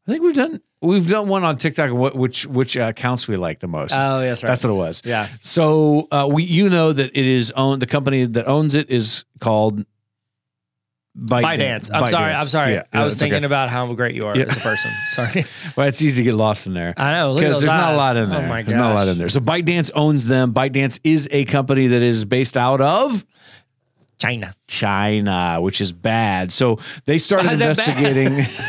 I 0.09 0.11
think 0.13 0.25
we've 0.25 0.35
done. 0.35 0.61
We've 0.83 1.07
done 1.07 1.29
one 1.29 1.45
on 1.45 1.57
TikTok. 1.57 1.93
What 1.93 2.17
which 2.17 2.47
which 2.47 2.77
uh, 2.77 2.85
accounts 2.85 3.29
we 3.29 3.37
like 3.37 3.61
the 3.61 3.69
most? 3.69 3.93
Oh, 3.95 4.21
that's 4.21 4.43
right. 4.43 4.49
That's 4.49 4.65
what 4.65 4.71
it 4.71 4.77
was. 4.77 5.03
Yeah. 5.05 5.29
So 5.41 6.09
uh, 6.11 6.27
we, 6.31 6.43
you 6.45 6.71
know, 6.71 6.93
that 6.93 7.11
it 7.15 7.27
is 7.27 7.51
owned. 7.51 7.83
The 7.83 7.87
company 7.87 8.25
that 8.25 8.49
owns 8.49 8.75
it 8.75 8.89
is 8.89 9.27
called 9.41 9.85
ByteDance. 11.19 11.91
I'm 11.93 12.09
sorry. 12.09 12.33
I'm 12.33 12.49
sorry. 12.49 12.73
Yeah, 12.75 12.83
I 12.93 13.05
was 13.05 13.17
thinking 13.17 13.39
okay. 13.39 13.45
about 13.45 13.69
how 13.69 13.93
great 13.93 14.15
you 14.15 14.27
are 14.27 14.37
Yeah. 14.37 14.45
as 14.45 14.57
a 14.57 14.61
person. 14.61 14.91
Sorry. 15.11 15.45
Well, 15.77 15.89
it's 15.89 16.01
easy 16.01 16.23
to 16.23 16.25
get 16.25 16.35
lost 16.35 16.67
in 16.67 16.75
there. 16.75 16.95
I 16.97 17.13
know. 17.13 17.35
Because 17.35 17.61
there's 17.61 17.73
not 17.73 17.95
a 17.95 17.97
lot 17.97 18.17
in 18.17 18.31
there. 18.31 18.45
Oh 18.45 18.47
my 18.47 18.63
There's 18.63 18.79
not 18.79 18.93
a 18.93 18.95
lot 18.95 19.09
in 19.09 19.19
there. 19.19 19.29
So 19.29 19.41
ByteDance 19.41 19.91
owns 19.95 20.27
them. 20.27 20.55
ByteDance 20.55 21.01
is 21.03 21.29
a 21.33 21.45
company 21.47 21.89
that 21.89 22.01
is 22.01 22.25
based 22.25 22.57
out 22.57 22.81
of 22.81 23.27
China. 24.19 24.55
China, 24.69 25.59
which 25.61 25.81
is 25.81 25.93
bad. 25.93 26.53
So 26.53 26.79
they 27.07 27.19
started 27.19 27.49
Why 27.49 27.53
is 27.55 27.59
that 27.59 27.77
bad? 27.77 27.89
investigating. 27.89 28.47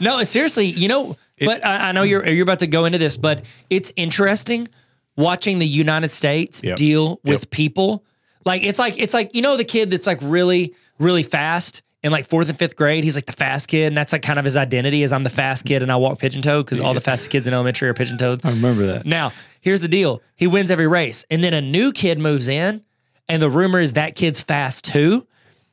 No, 0.00 0.20
seriously, 0.24 0.66
you 0.66 0.88
know, 0.88 1.16
but 1.38 1.64
I, 1.64 1.88
I 1.88 1.92
know 1.92 2.02
you're 2.02 2.26
you're 2.26 2.42
about 2.42 2.60
to 2.60 2.66
go 2.66 2.84
into 2.84 2.98
this, 2.98 3.16
but 3.16 3.44
it's 3.70 3.92
interesting 3.96 4.68
watching 5.16 5.58
the 5.58 5.66
United 5.66 6.08
States 6.10 6.62
Yep. 6.62 6.76
deal 6.76 7.20
with 7.24 7.42
Yep. 7.42 7.50
people. 7.50 8.04
Like 8.44 8.62
it's 8.62 8.78
like 8.78 8.98
it's 8.98 9.14
like 9.14 9.34
you 9.34 9.42
know 9.42 9.56
the 9.56 9.64
kid 9.64 9.90
that's 9.90 10.06
like 10.06 10.18
really 10.22 10.74
really 10.98 11.22
fast 11.22 11.82
in 12.02 12.12
like 12.12 12.26
fourth 12.28 12.48
and 12.50 12.58
fifth 12.58 12.76
grade. 12.76 13.02
He's 13.04 13.14
like 13.16 13.26
the 13.26 13.32
fast 13.32 13.68
kid, 13.68 13.86
and 13.88 13.96
that's 13.96 14.12
like 14.12 14.22
kind 14.22 14.38
of 14.38 14.44
his 14.44 14.56
identity 14.56 15.02
is 15.02 15.12
I'm 15.12 15.22
the 15.22 15.30
fast 15.30 15.64
kid 15.64 15.82
and 15.82 15.90
I 15.90 15.96
walk 15.96 16.18
pigeon 16.18 16.42
toed 16.42 16.66
because 16.66 16.80
all 16.80 16.92
the 16.94 17.00
fastest 17.00 17.30
kids 17.30 17.46
in 17.46 17.54
elementary 17.54 17.88
are 17.88 17.94
pigeon 17.94 18.18
toed. 18.18 18.44
I 18.44 18.50
remember 18.50 18.84
that. 18.86 19.06
Now, 19.06 19.32
here's 19.62 19.80
the 19.80 19.88
deal. 19.88 20.20
He 20.36 20.46
wins 20.46 20.70
every 20.70 20.86
race. 20.86 21.24
And 21.30 21.42
then 21.42 21.54
a 21.54 21.62
new 21.62 21.92
kid 21.92 22.18
moves 22.18 22.46
in, 22.48 22.84
and 23.28 23.40
the 23.40 23.48
rumor 23.48 23.80
is 23.80 23.94
that 23.94 24.14
kid's 24.16 24.42
fast 24.42 24.84
too. 24.84 25.26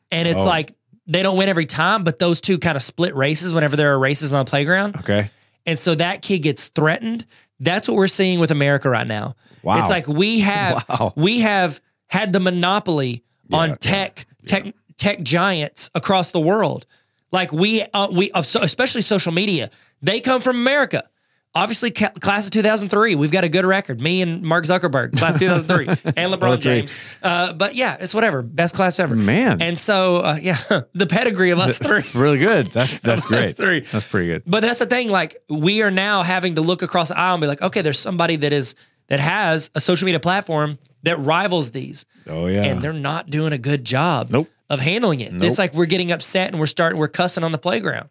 And 0.10 0.26
it's 0.28 0.42
Oh. 0.42 0.46
like 0.46 0.74
they 1.08 1.22
don't 1.24 1.36
win 1.38 1.50
every 1.50 1.66
time, 1.66 2.06
but 2.06 2.20
those 2.20 2.40
two 2.40 2.58
kind 2.58 2.78
of 2.78 2.82
split 2.82 3.14
races 3.16 3.54
whenever 3.54 3.76
there 3.76 3.92
are 3.94 4.00
races 4.00 4.32
on 4.32 4.46
the 4.46 4.50
playground. 4.50 4.96
Okay. 4.98 5.30
And 5.66 5.78
so 5.80 5.96
that 5.96 6.22
kid 6.22 6.40
gets 6.40 6.68
threatened. 6.70 7.26
That's 7.60 7.88
what 7.88 7.96
we're 7.98 8.08
seeing 8.08 8.40
with 8.40 8.52
America 8.52 8.90
right 8.90 9.08
now. 9.08 9.36
Wow. 9.64 9.80
It's 9.80 9.90
like 9.90 10.08
we 10.08 10.40
have 10.40 10.86
Wow. 10.90 11.14
we 11.16 11.40
have 11.42 11.80
had 12.08 12.34
the 12.34 12.40
monopoly 12.40 13.24
on 13.54 13.70
yeah, 13.70 13.76
tech 13.80 14.26
tech 14.46 14.74
tech 14.98 15.22
giants 15.24 15.90
across 15.94 16.32
the 16.32 16.40
world. 16.40 16.86
Like 17.32 17.52
we 17.52 17.84
uh, 17.94 18.08
we 18.12 18.32
especially 18.34 19.02
social 19.02 19.32
media. 19.32 19.70
They 20.02 20.20
come 20.20 20.42
from 20.42 20.56
America. 20.58 21.08
Obviously, 21.54 21.92
ca- 21.92 22.12
class 22.22 22.46
of 22.46 22.52
2003, 22.52 23.16
we've 23.16 23.30
got 23.32 23.44
a 23.44 23.50
good 23.50 23.66
record. 23.66 24.00
Me 24.00 24.22
and 24.22 24.42
Mark 24.42 24.64
Zuckerberg, 24.64 25.18
class 25.18 25.38
2003, 25.40 25.88
and 26.16 26.34
LeBron 26.34 26.44
Oh, 26.44 26.52
three. 26.56 26.58
James. 26.62 26.98
Uh, 27.22 27.52
but 27.52 27.76
yeah, 27.76 27.98
it's 28.00 28.16
whatever. 28.16 28.42
Best 28.42 28.74
class 28.74 29.00
ever. 29.02 29.16
Man. 29.16 29.62
And 29.62 29.78
so, 29.78 30.18
uh, 30.18 30.38
yeah, 30.42 30.58
the 30.94 31.08
pedigree 31.08 31.50
of 31.52 31.60
us 31.60 31.78
three. 31.78 31.90
That's 31.96 32.16
really 32.16 32.38
good. 32.40 32.68
That's 32.68 33.00
that's 33.08 33.26
great. 33.26 33.58
three. 33.58 33.82
That's 33.82 34.06
pretty 34.08 34.28
good. 34.28 34.44
But 34.48 34.62
that's 34.62 34.80
the 34.80 34.86
thing. 34.86 35.10
Like 35.10 35.36
we 35.50 35.82
are 35.82 35.92
now 35.92 36.24
having 36.24 36.56
to 36.56 36.62
look 36.62 36.84
across 36.84 37.10
the 37.10 37.18
aisle 37.20 37.34
and 37.36 37.42
be 37.42 37.48
like, 37.48 37.62
okay, 37.62 37.82
there's 37.82 38.00
somebody 38.00 38.38
that 38.38 38.54
is 38.54 38.74
that 39.08 39.20
has 39.20 39.70
a 39.76 39.82
social 39.82 40.06
media 40.06 40.22
platform 40.22 40.80
that 41.04 41.18
rivals 41.20 41.72
these, 41.72 42.06
Oh 42.30 42.48
yeah. 42.48 42.64
and 42.64 42.82
they're 42.82 42.94
not 42.94 43.30
doing 43.30 43.52
a 43.52 43.58
good 43.58 43.84
job 43.84 44.30
Nope. 44.30 44.48
of 44.70 44.80
handling 44.80 45.20
it. 45.20 45.34
Nope. 45.34 45.42
It's 45.44 45.58
like 45.60 45.74
we're 45.74 45.86
getting 45.86 46.14
upset 46.14 46.50
and 46.52 46.62
we're 46.62 46.66
starting 46.66 46.98
we're 46.98 47.10
cussing 47.10 47.44
on 47.44 47.52
the 47.52 47.58
playground. 47.58 48.08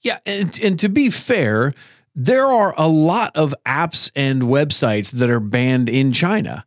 Yeah, 0.00 0.18
and 0.24 0.56
and 0.62 0.78
to 0.78 0.88
be 0.88 1.10
fair, 1.10 1.72
there 2.14 2.46
are 2.46 2.74
a 2.76 2.88
lot 2.88 3.36
of 3.36 3.54
apps 3.66 4.10
and 4.14 4.42
websites 4.42 5.12
that 5.12 5.30
are 5.30 5.40
banned 5.40 5.88
in 5.88 6.12
China. 6.12 6.64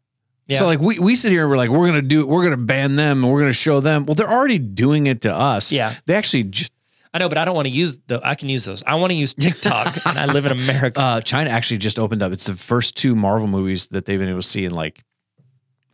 Yeah. 0.47 0.59
So 0.59 0.65
like 0.65 0.79
we, 0.79 0.99
we 0.99 1.15
sit 1.15 1.31
here 1.31 1.41
and 1.43 1.49
we're 1.49 1.57
like 1.57 1.69
we're 1.69 1.87
gonna 1.87 2.01
do 2.01 2.25
we're 2.25 2.43
gonna 2.43 2.57
ban 2.57 2.95
them 2.95 3.23
and 3.23 3.33
we're 3.33 3.39
gonna 3.39 3.53
show 3.53 3.79
them. 3.79 4.05
Well, 4.05 4.15
they're 4.15 4.29
already 4.31 4.59
doing 4.59 5.07
it 5.07 5.21
to 5.21 5.33
us. 5.33 5.71
Yeah. 5.71 5.95
They 6.05 6.15
actually 6.15 6.43
just 6.43 6.71
I 7.13 7.17
know, 7.17 7.29
but 7.29 7.37
I 7.37 7.45
don't 7.45 7.55
want 7.55 7.67
to 7.67 7.73
use 7.73 7.99
the. 8.07 8.19
I 8.21 8.35
can 8.35 8.49
use 8.49 8.65
those. 8.65 8.83
I 8.85 8.95
want 8.95 9.11
to 9.11 9.15
use 9.15 9.33
TikTok, 9.33 9.95
and 10.05 10.19
I 10.19 10.25
live 10.25 10.45
in 10.45 10.51
America. 10.51 10.99
uh 10.99 11.21
China 11.21 11.49
actually 11.49 11.77
just 11.77 11.97
opened 11.97 12.21
up. 12.21 12.33
It's 12.33 12.45
the 12.45 12.55
first 12.55 12.97
two 12.97 13.15
Marvel 13.15 13.47
movies 13.47 13.87
that 13.87 14.03
they've 14.05 14.19
been 14.19 14.27
able 14.27 14.41
to 14.41 14.47
see 14.47 14.65
in 14.65 14.73
like 14.73 15.01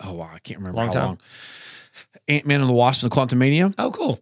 oh 0.03 0.13
wow, 0.13 0.31
I 0.34 0.39
can't 0.39 0.60
remember 0.60 0.77
Long 0.77 0.88
how 0.88 0.93
time. 0.93 1.05
long. 1.05 1.20
Ant 2.27 2.46
Man 2.48 2.62
and 2.62 2.70
the 2.70 2.74
Wasp 2.74 3.03
and 3.03 3.12
the 3.12 3.15
Quantumania. 3.15 3.74
oh, 3.77 3.91
cool. 3.91 4.20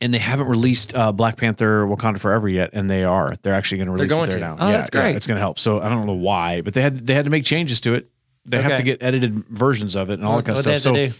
And 0.00 0.12
they 0.12 0.18
haven't 0.18 0.48
released 0.48 0.94
uh, 0.94 1.12
Black 1.12 1.36
Panther 1.36 1.86
Wakanda 1.86 2.18
Forever 2.18 2.48
yet, 2.48 2.70
and 2.74 2.90
they 2.90 3.04
are. 3.04 3.32
They're 3.42 3.54
actually 3.54 3.78
going 3.78 3.86
to 3.86 3.92
release 3.92 4.10
going 4.10 4.24
it 4.24 4.30
there 4.30 4.40
to. 4.40 4.44
now. 4.44 4.56
Oh, 4.58 4.72
that's 4.72 4.90
great. 4.90 5.16
it's 5.16 5.26
going 5.26 5.36
to 5.36 5.40
help. 5.40 5.58
So 5.58 5.80
I 5.80 5.88
don't 5.88 6.06
know 6.06 6.12
why, 6.14 6.60
but 6.60 6.74
they 6.74 6.82
had 6.82 7.06
they 7.06 7.14
had 7.14 7.24
to 7.24 7.30
make 7.30 7.44
changes 7.44 7.80
to 7.82 7.94
it. 7.94 8.10
They 8.44 8.60
have 8.60 8.76
to 8.76 8.82
get 8.82 9.02
edited 9.02 9.46
versions 9.48 9.96
of 9.96 10.10
it 10.10 10.14
and 10.14 10.24
all 10.24 10.36
that 10.36 10.44
kind 10.46 10.58
of 10.58 10.66
What 10.66 10.78
stuff. 10.78 10.80
So 10.80 10.92
do? 10.94 11.12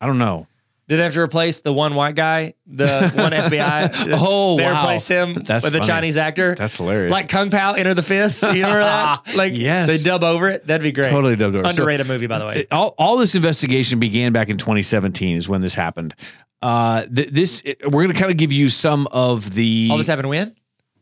I 0.00 0.06
don't 0.06 0.18
know. 0.18 0.46
Did 0.86 0.96
they 0.98 1.02
have 1.02 1.12
to 1.14 1.20
replace 1.20 1.60
the 1.60 1.72
one 1.72 1.94
white 1.94 2.14
guy, 2.14 2.54
the 2.66 3.10
one 3.14 3.32
FBI? 3.32 4.14
Oh, 4.18 4.54
wow. 4.54 4.56
they 4.56 4.64
wow. 4.64 4.80
replaced 4.80 5.08
him 5.08 5.34
That's 5.34 5.64
with 5.66 5.74
a. 5.74 5.80
Chinese 5.80 6.16
actor. 6.16 6.54
That's 6.54 6.76
hilarious. 6.76 7.10
like 7.12 7.28
Kung 7.28 7.50
Pow 7.50 7.74
Enter 7.74 7.92
the 7.92 8.02
Fist. 8.02 8.42
You 8.42 8.48
remember 8.52 8.80
that? 8.84 9.20
Like, 9.34 9.52
Yes. 9.54 9.86
they 9.88 9.98
dub 9.98 10.22
over 10.24 10.48
it. 10.48 10.66
That'd 10.66 10.82
be 10.82 10.92
great. 10.92 11.10
Totally 11.10 11.36
dubbed 11.36 11.56
over. 11.56 11.64
So- 11.64 11.70
Underrated 11.70 12.06
movie, 12.06 12.26
by 12.26 12.38
the 12.38 12.46
way. 12.46 12.60
It- 12.60 12.68
all, 12.72 12.94
all 12.96 13.18
this 13.18 13.34
investigation 13.34 13.98
began 13.98 14.32
back 14.32 14.48
in 14.48 14.56
2017 14.56 15.36
is 15.36 15.46
when 15.46 15.60
this 15.60 15.74
happened. 15.74 16.14
Uh, 16.60 17.04
th- 17.06 17.28
this 17.30 17.62
it- 17.64 17.80
we're 17.84 18.02
going 18.02 18.12
to 18.12 18.18
kind 18.18 18.30
of 18.30 18.36
give 18.36 18.52
you 18.52 18.68
some 18.68 19.06
of 19.12 19.54
the 19.54 19.88
All 19.90 19.96
this 19.98 20.06
happened 20.08 20.28
when? 20.28 20.54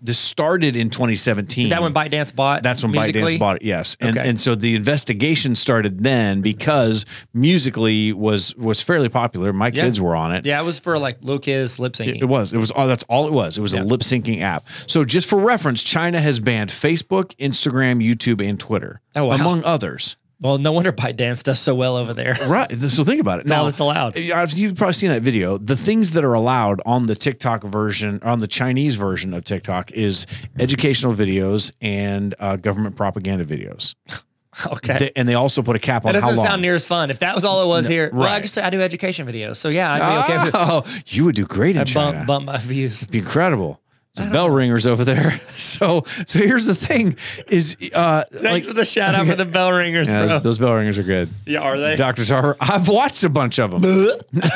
this 0.03 0.19
started 0.19 0.77
in 0.77 0.91
2017. 0.91 1.71
That 1.71 1.81
when 1.81 1.95
ByteDance 1.95 2.35
bought. 2.37 2.63
That's 2.63 2.83
when 2.83 2.93
Musical.ly? 2.93 3.33
ByteDance 3.33 3.39
bought 3.39 3.57
it. 3.57 3.63
Yes, 3.63 3.97
and 3.99 4.17
Okay. 4.19 4.29
and 4.29 4.39
so 4.39 4.55
the 4.55 4.75
investigation 4.77 5.55
started 5.57 6.03
then 6.05 6.43
because 6.43 7.07
Musical.ly 7.33 8.13
was 8.13 8.55
was 8.57 8.83
fairly 8.83 9.09
popular. 9.09 9.55
My 9.55 9.69
Yeah. 9.69 9.85
kids 9.85 9.99
were 9.99 10.15
on 10.15 10.35
it. 10.35 10.45
Yeah, 10.45 10.61
it 10.61 10.65
was 10.65 10.79
for 10.79 10.99
like 10.99 11.17
little 11.23 11.39
kids 11.39 11.79
lip 11.79 11.95
syncing. 11.95 12.21
It 12.21 12.27
was. 12.27 12.53
It 12.53 12.59
was. 12.59 12.71
Oh, 12.77 12.87
that's 12.87 13.05
all 13.09 13.27
it 13.27 13.33
was. 13.33 13.57
It 13.57 13.63
was 13.63 13.73
a 13.73 13.81
lip 13.83 14.01
syncing 14.03 14.43
app. 14.43 14.67
So 14.87 15.05
just 15.05 15.27
for 15.27 15.39
reference, 15.39 15.83
China 15.83 16.21
has 16.21 16.41
banned 16.41 16.69
Facebook, 16.71 17.35
Instagram, 17.39 18.05
YouTube, 18.07 18.47
and 18.47 18.61
Twitter, 18.61 19.01
Oh, 19.17 19.25
wow. 19.25 19.35
among 19.37 19.65
others. 19.65 20.17
Well, 20.41 20.59
no 20.59 20.73
wonder 20.73 20.93
ByteDance 20.93 21.43
does 21.43 21.59
so 21.59 21.75
well 21.75 21.97
over 21.97 22.13
there. 22.13 22.37
Right. 22.47 22.71
So 22.91 23.03
think 23.05 23.21
about 23.21 23.41
it. 23.41 23.47
That's 23.47 23.59
all 23.59 23.65
that's 23.65 23.79
allowed. 23.79 24.17
You've 24.17 24.77
probably 24.77 24.93
seen 24.93 25.11
that 25.11 25.23
video. 25.23 25.59
The 25.59 25.77
things 25.77 26.13
that 26.13 26.25
are 26.25 26.35
allowed 26.35 26.81
on 26.87 27.07
the 27.07 27.15
TikTok 27.15 27.63
version, 27.65 28.21
on 28.23 28.41
the 28.41 28.47
Chinese 28.47 28.95
version 28.97 29.35
of 29.35 29.45
TikTok, 29.45 29.93
is 29.93 30.27
educational 30.59 31.15
videos 31.15 31.73
and 31.81 32.35
uh, 32.39 32.57
government 32.57 32.97
propaganda 32.97 33.45
videos. 33.45 33.95
Okay. 34.71 34.97
They- 34.99 35.13
and 35.17 35.29
they 35.29 35.35
also 35.35 35.61
put 35.61 35.77
a 35.77 35.79
cap 35.79 36.07
on 36.07 36.15
that 36.15 36.21
doesn't 36.23 36.43
sound 36.43 36.63
near 36.63 36.75
as 36.75 36.87
fun. 36.87 37.11
If 37.11 37.19
that 37.19 37.35
was 37.35 37.45
all 37.45 37.63
it 37.63 37.67
was 37.67 37.87
here, 37.87 38.09
well, 38.11 38.27
I 38.27 38.33
right. 38.33 38.43
guess 38.43 38.57
I 38.57 38.71
do 38.71 38.81
education 38.81 39.27
videos. 39.27 39.57
So 39.57 39.69
yeah, 39.69 39.93
I'd 39.93 39.99
be 39.99 40.33
okay 40.33 40.45
with 40.45 40.55
Oh, 40.55 40.85
you 41.09 41.27
would 41.27 41.35
do 41.35 41.45
great 41.45 41.77
in 41.77 41.83
I 41.83 41.85
China. 41.85 42.25
bump, 42.25 42.27
bump 42.27 42.47
my 42.47 42.57
views. 42.57 43.03
It'd 43.03 43.13
be 43.13 43.19
incredible. 43.19 43.83
Some 44.17 44.33
bell 44.33 44.49
ringers 44.51 44.87
over 44.87 45.05
there. 45.05 45.41
So, 45.57 46.05
so 46.27 46.39
here's 46.39 46.67
the 46.67 46.75
thing: 46.75 47.17
is 47.49 47.77
uh, 47.95 48.25
Thanks 48.31 48.43
like 48.45 48.65
for 48.65 48.73
the 48.75 48.85
shout 48.85 49.15
out 49.15 49.27
for 49.27 49.35
the 49.35 49.45
bell 49.47 49.73
ringers, 49.73 50.07
yeah, 50.07 50.27
those, 50.27 50.43
those 50.43 50.59
bell 50.59 50.75
ringers 50.75 50.99
are 50.99 51.03
good. 51.03 51.31
yeah, 51.47 51.61
are 51.61 51.79
they? 51.79 51.97
Doctor 51.97 52.25
Tar, 52.25 52.57
I've 52.61 52.89
watched 52.89 53.25
a 53.25 53.29
bunch 53.31 53.59
of 53.59 53.71
them. 53.71 53.83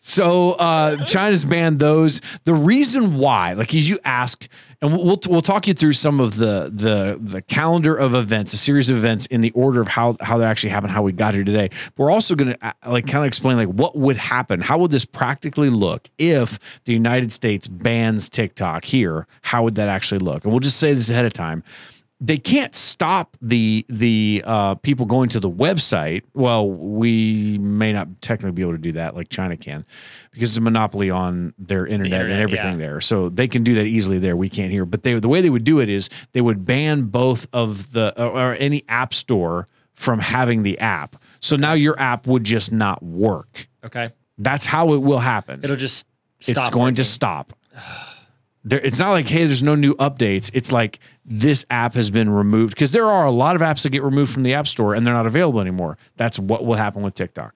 So 0.00 0.52
uh, 0.52 1.04
China's 1.04 1.44
banned 1.44 1.78
those. 1.78 2.20
The 2.44 2.54
reason 2.54 3.18
why, 3.18 3.52
like, 3.52 3.74
as 3.74 3.88
you 3.88 3.98
ask, 4.04 4.48
and 4.80 4.92
we'll 4.96 5.18
we'll, 5.28 5.40
talk 5.40 5.66
you 5.66 5.74
through 5.74 5.94
some 5.94 6.20
of 6.20 6.36
the 6.36 6.70
the 6.72 7.18
the 7.20 7.42
calendar 7.42 7.96
of 7.96 8.14
events, 8.14 8.52
a 8.52 8.56
series 8.56 8.88
of 8.88 8.96
events 8.96 9.26
in 9.26 9.40
the 9.40 9.50
order 9.50 9.80
of 9.80 9.88
how 9.88 10.16
how 10.20 10.38
they 10.38 10.46
actually 10.46 10.70
happened, 10.70 10.92
how 10.92 11.02
we 11.02 11.12
got 11.12 11.34
here 11.34 11.42
today. 11.42 11.68
But 11.96 12.04
we're 12.04 12.10
also 12.12 12.36
going 12.36 12.52
to 12.52 12.66
uh, 12.66 12.72
like 12.86 13.06
kind 13.06 13.24
of 13.24 13.26
explain 13.26 13.56
like 13.56 13.68
what 13.68 13.96
would 13.96 14.16
happen, 14.16 14.60
how 14.60 14.78
would 14.78 14.92
this 14.92 15.04
practically 15.04 15.68
look 15.68 16.08
if 16.18 16.58
the 16.84 16.92
United 16.92 17.32
States 17.32 17.66
bans 17.66 18.28
TikTok 18.28 18.84
here? 18.84 19.26
How 19.42 19.64
would 19.64 19.74
that 19.76 19.88
actually 19.88 20.20
look? 20.20 20.44
And 20.44 20.52
we'll 20.52 20.60
just 20.60 20.78
say 20.78 20.94
this 20.94 21.10
ahead 21.10 21.24
of 21.24 21.32
time 21.32 21.64
they 22.20 22.36
can't 22.36 22.74
stop 22.74 23.36
the 23.40 23.86
the 23.88 24.42
uh, 24.44 24.74
people 24.76 25.06
going 25.06 25.28
to 25.30 25.40
the 25.40 25.50
website. 25.50 26.22
Well, 26.34 26.68
we 26.68 27.58
may 27.58 27.92
not 27.92 28.08
technically 28.20 28.52
be 28.52 28.62
able 28.62 28.72
to 28.72 28.78
do 28.78 28.92
that 28.92 29.14
like 29.14 29.28
China 29.28 29.56
can, 29.56 29.84
because 30.32 30.50
it's 30.50 30.58
a 30.58 30.60
monopoly 30.60 31.10
on 31.10 31.54
their 31.58 31.86
internet, 31.86 32.20
and 32.20 32.30
internet, 32.30 32.40
everything 32.40 32.80
yeah. 32.80 32.86
there. 32.86 33.00
So 33.00 33.28
they 33.28 33.46
can 33.46 33.62
do 33.62 33.74
that 33.76 33.86
easily 33.86 34.18
there. 34.18 34.36
We 34.36 34.48
can't 34.48 34.72
here, 34.72 34.84
but 34.84 35.04
they 35.04 35.14
the 35.14 35.28
way 35.28 35.40
they 35.40 35.50
would 35.50 35.64
do 35.64 35.78
it 35.78 35.88
is 35.88 36.10
they 36.32 36.40
would 36.40 36.64
ban 36.64 37.04
both 37.04 37.46
of 37.52 37.92
the 37.92 38.20
or, 38.20 38.30
or 38.30 38.54
any 38.54 38.84
app 38.88 39.14
store 39.14 39.68
from 39.94 40.18
having 40.18 40.64
the 40.64 40.78
app. 40.78 41.16
So 41.40 41.56
now 41.56 41.72
your 41.74 41.98
app 42.00 42.26
would 42.26 42.44
just 42.44 42.72
not 42.72 43.02
work. 43.02 43.68
Okay. 43.84 44.10
That's 44.38 44.64
how 44.64 44.92
it 44.94 44.98
will 44.98 45.18
happen 45.18 45.60
It'll 45.64 45.76
just 45.76 46.06
stop. 46.40 46.56
it's 46.56 46.68
going 46.74 46.94
to 46.96 47.04
stop. 47.04 47.52
There, 48.68 48.80
it's 48.80 48.98
not 48.98 49.10
like 49.10 49.26
hey, 49.28 49.44
there's 49.44 49.62
no 49.62 49.74
new 49.74 49.94
updates. 49.96 50.50
It's 50.52 50.72
like 50.72 50.98
this 51.24 51.64
app 51.70 51.94
has 51.94 52.10
been 52.10 52.28
removed 52.28 52.74
because 52.74 52.92
there 52.92 53.06
are 53.06 53.24
a 53.24 53.30
lot 53.30 53.56
of 53.56 53.62
apps 53.62 53.82
that 53.82 53.90
get 53.90 54.02
removed 54.02 54.32
from 54.32 54.42
the 54.42 54.54
app 54.54 54.66
store 54.66 54.94
and 54.94 55.06
they're 55.06 55.14
not 55.14 55.26
available 55.26 55.60
anymore. 55.60 55.96
That's 56.16 56.38
what 56.38 56.64
will 56.64 56.76
happen 56.76 57.02
with 57.02 57.14
TikTok. 57.14 57.54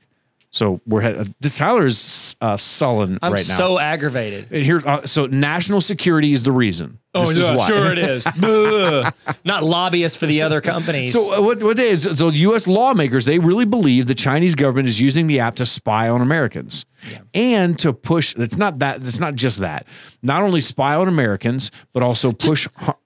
So 0.54 0.82
we're 0.86 1.00
head, 1.00 1.34
this 1.40 1.56
Tyler 1.56 1.86
is 1.86 2.36
uh, 2.42 2.58
sullen 2.58 3.18
I'm 3.22 3.32
right 3.32 3.48
now. 3.48 3.56
so 3.56 3.78
aggravated. 3.78 4.52
And 4.52 4.62
here, 4.62 4.82
uh, 4.84 5.06
so 5.06 5.24
national 5.24 5.80
security 5.80 6.34
is 6.34 6.42
the 6.44 6.52
reason. 6.52 6.98
Oh, 7.14 7.26
This 7.26 7.38
is 7.38 7.56
why. 7.56 7.66
Sure 7.66 7.90
it 7.90 7.98
is. 7.98 8.26
Not 9.44 9.62
lobbyists 9.62 10.18
for 10.18 10.26
the 10.26 10.42
other 10.42 10.60
companies. 10.60 11.12
So 11.14 11.32
uh, 11.32 11.40
what 11.42 11.62
what 11.62 11.78
it 11.78 11.84
is? 11.86 12.18
So 12.18 12.28
U.S. 12.28 12.66
lawmakers 12.66 13.24
they 13.24 13.38
really 13.38 13.64
believe 13.64 14.06
the 14.06 14.14
Chinese 14.14 14.54
government 14.54 14.88
is 14.88 15.00
using 15.00 15.26
the 15.26 15.40
app 15.40 15.56
to 15.56 15.66
spy 15.66 16.08
on 16.10 16.20
Americans 16.20 16.84
and 17.32 17.78
to 17.78 17.94
push. 17.94 18.34
It's 18.36 18.56
not 18.58 18.78
that. 18.80 19.02
It's 19.04 19.20
not 19.20 19.34
just 19.34 19.58
that. 19.60 19.86
Not 20.22 20.42
only 20.42 20.60
spy 20.60 20.94
on 20.96 21.08
Americans, 21.08 21.70
but 21.94 22.02
also 22.02 22.30
push 22.32 22.68
har- 22.76 22.98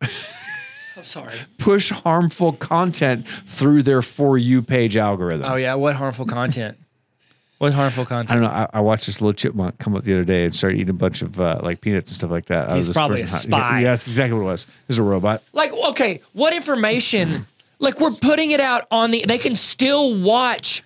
I'm 0.97 1.05
sorry. 1.05 1.35
push 1.59 1.91
harmful 1.91 2.55
content 2.55 3.27
through 3.47 3.85
their 3.85 4.03
for 4.03 4.37
you 4.37 4.63
page 4.63 4.97
algorithm. 4.97 5.51
Oh 5.51 5.57
yeah, 5.57 5.75
what 5.75 5.95
harmful 5.97 6.27
content? 6.27 6.77
What 7.59 7.73
harmful 7.73 8.05
content? 8.05 8.31
I 8.31 8.35
don't 8.35 8.43
know. 8.43 8.51
I, 8.51 8.69
I 8.75 8.81
watched 8.81 9.07
this 9.07 9.21
little 9.21 9.33
chipmunk 9.33 9.79
come 9.79 9.97
up 9.97 10.05
the 10.05 10.13
other 10.13 10.25
day 10.25 10.45
and 10.45 10.55
start 10.55 10.75
eating 10.75 10.91
a 10.91 10.93
bunch 10.93 11.23
of 11.23 11.41
uh, 11.41 11.59
like 11.63 11.81
peanuts 11.81 12.11
and 12.11 12.17
stuff 12.17 12.31
like 12.31 12.47
that. 12.47 12.71
He's 12.73 12.89
probably 12.91 13.23
a 13.23 13.29
spy. 13.29 13.81
Yeah, 13.81 13.93
that's 13.93 14.07
exactly 14.07 14.35
what 14.39 14.43
it 14.43 14.53
was. 14.53 14.67
Was 14.89 14.99
a 14.99 15.03
robot. 15.03 15.43
Like, 15.53 15.73
okay, 15.73 16.21
what 16.35 16.55
information? 16.55 17.47
like, 17.79 17.99
we're 17.99 18.11
putting 18.11 18.51
it 18.51 18.61
out 18.61 18.85
on 18.91 19.11
the. 19.11 19.25
They 19.27 19.39
can 19.39 19.57
still 19.57 20.21
watch 20.21 20.83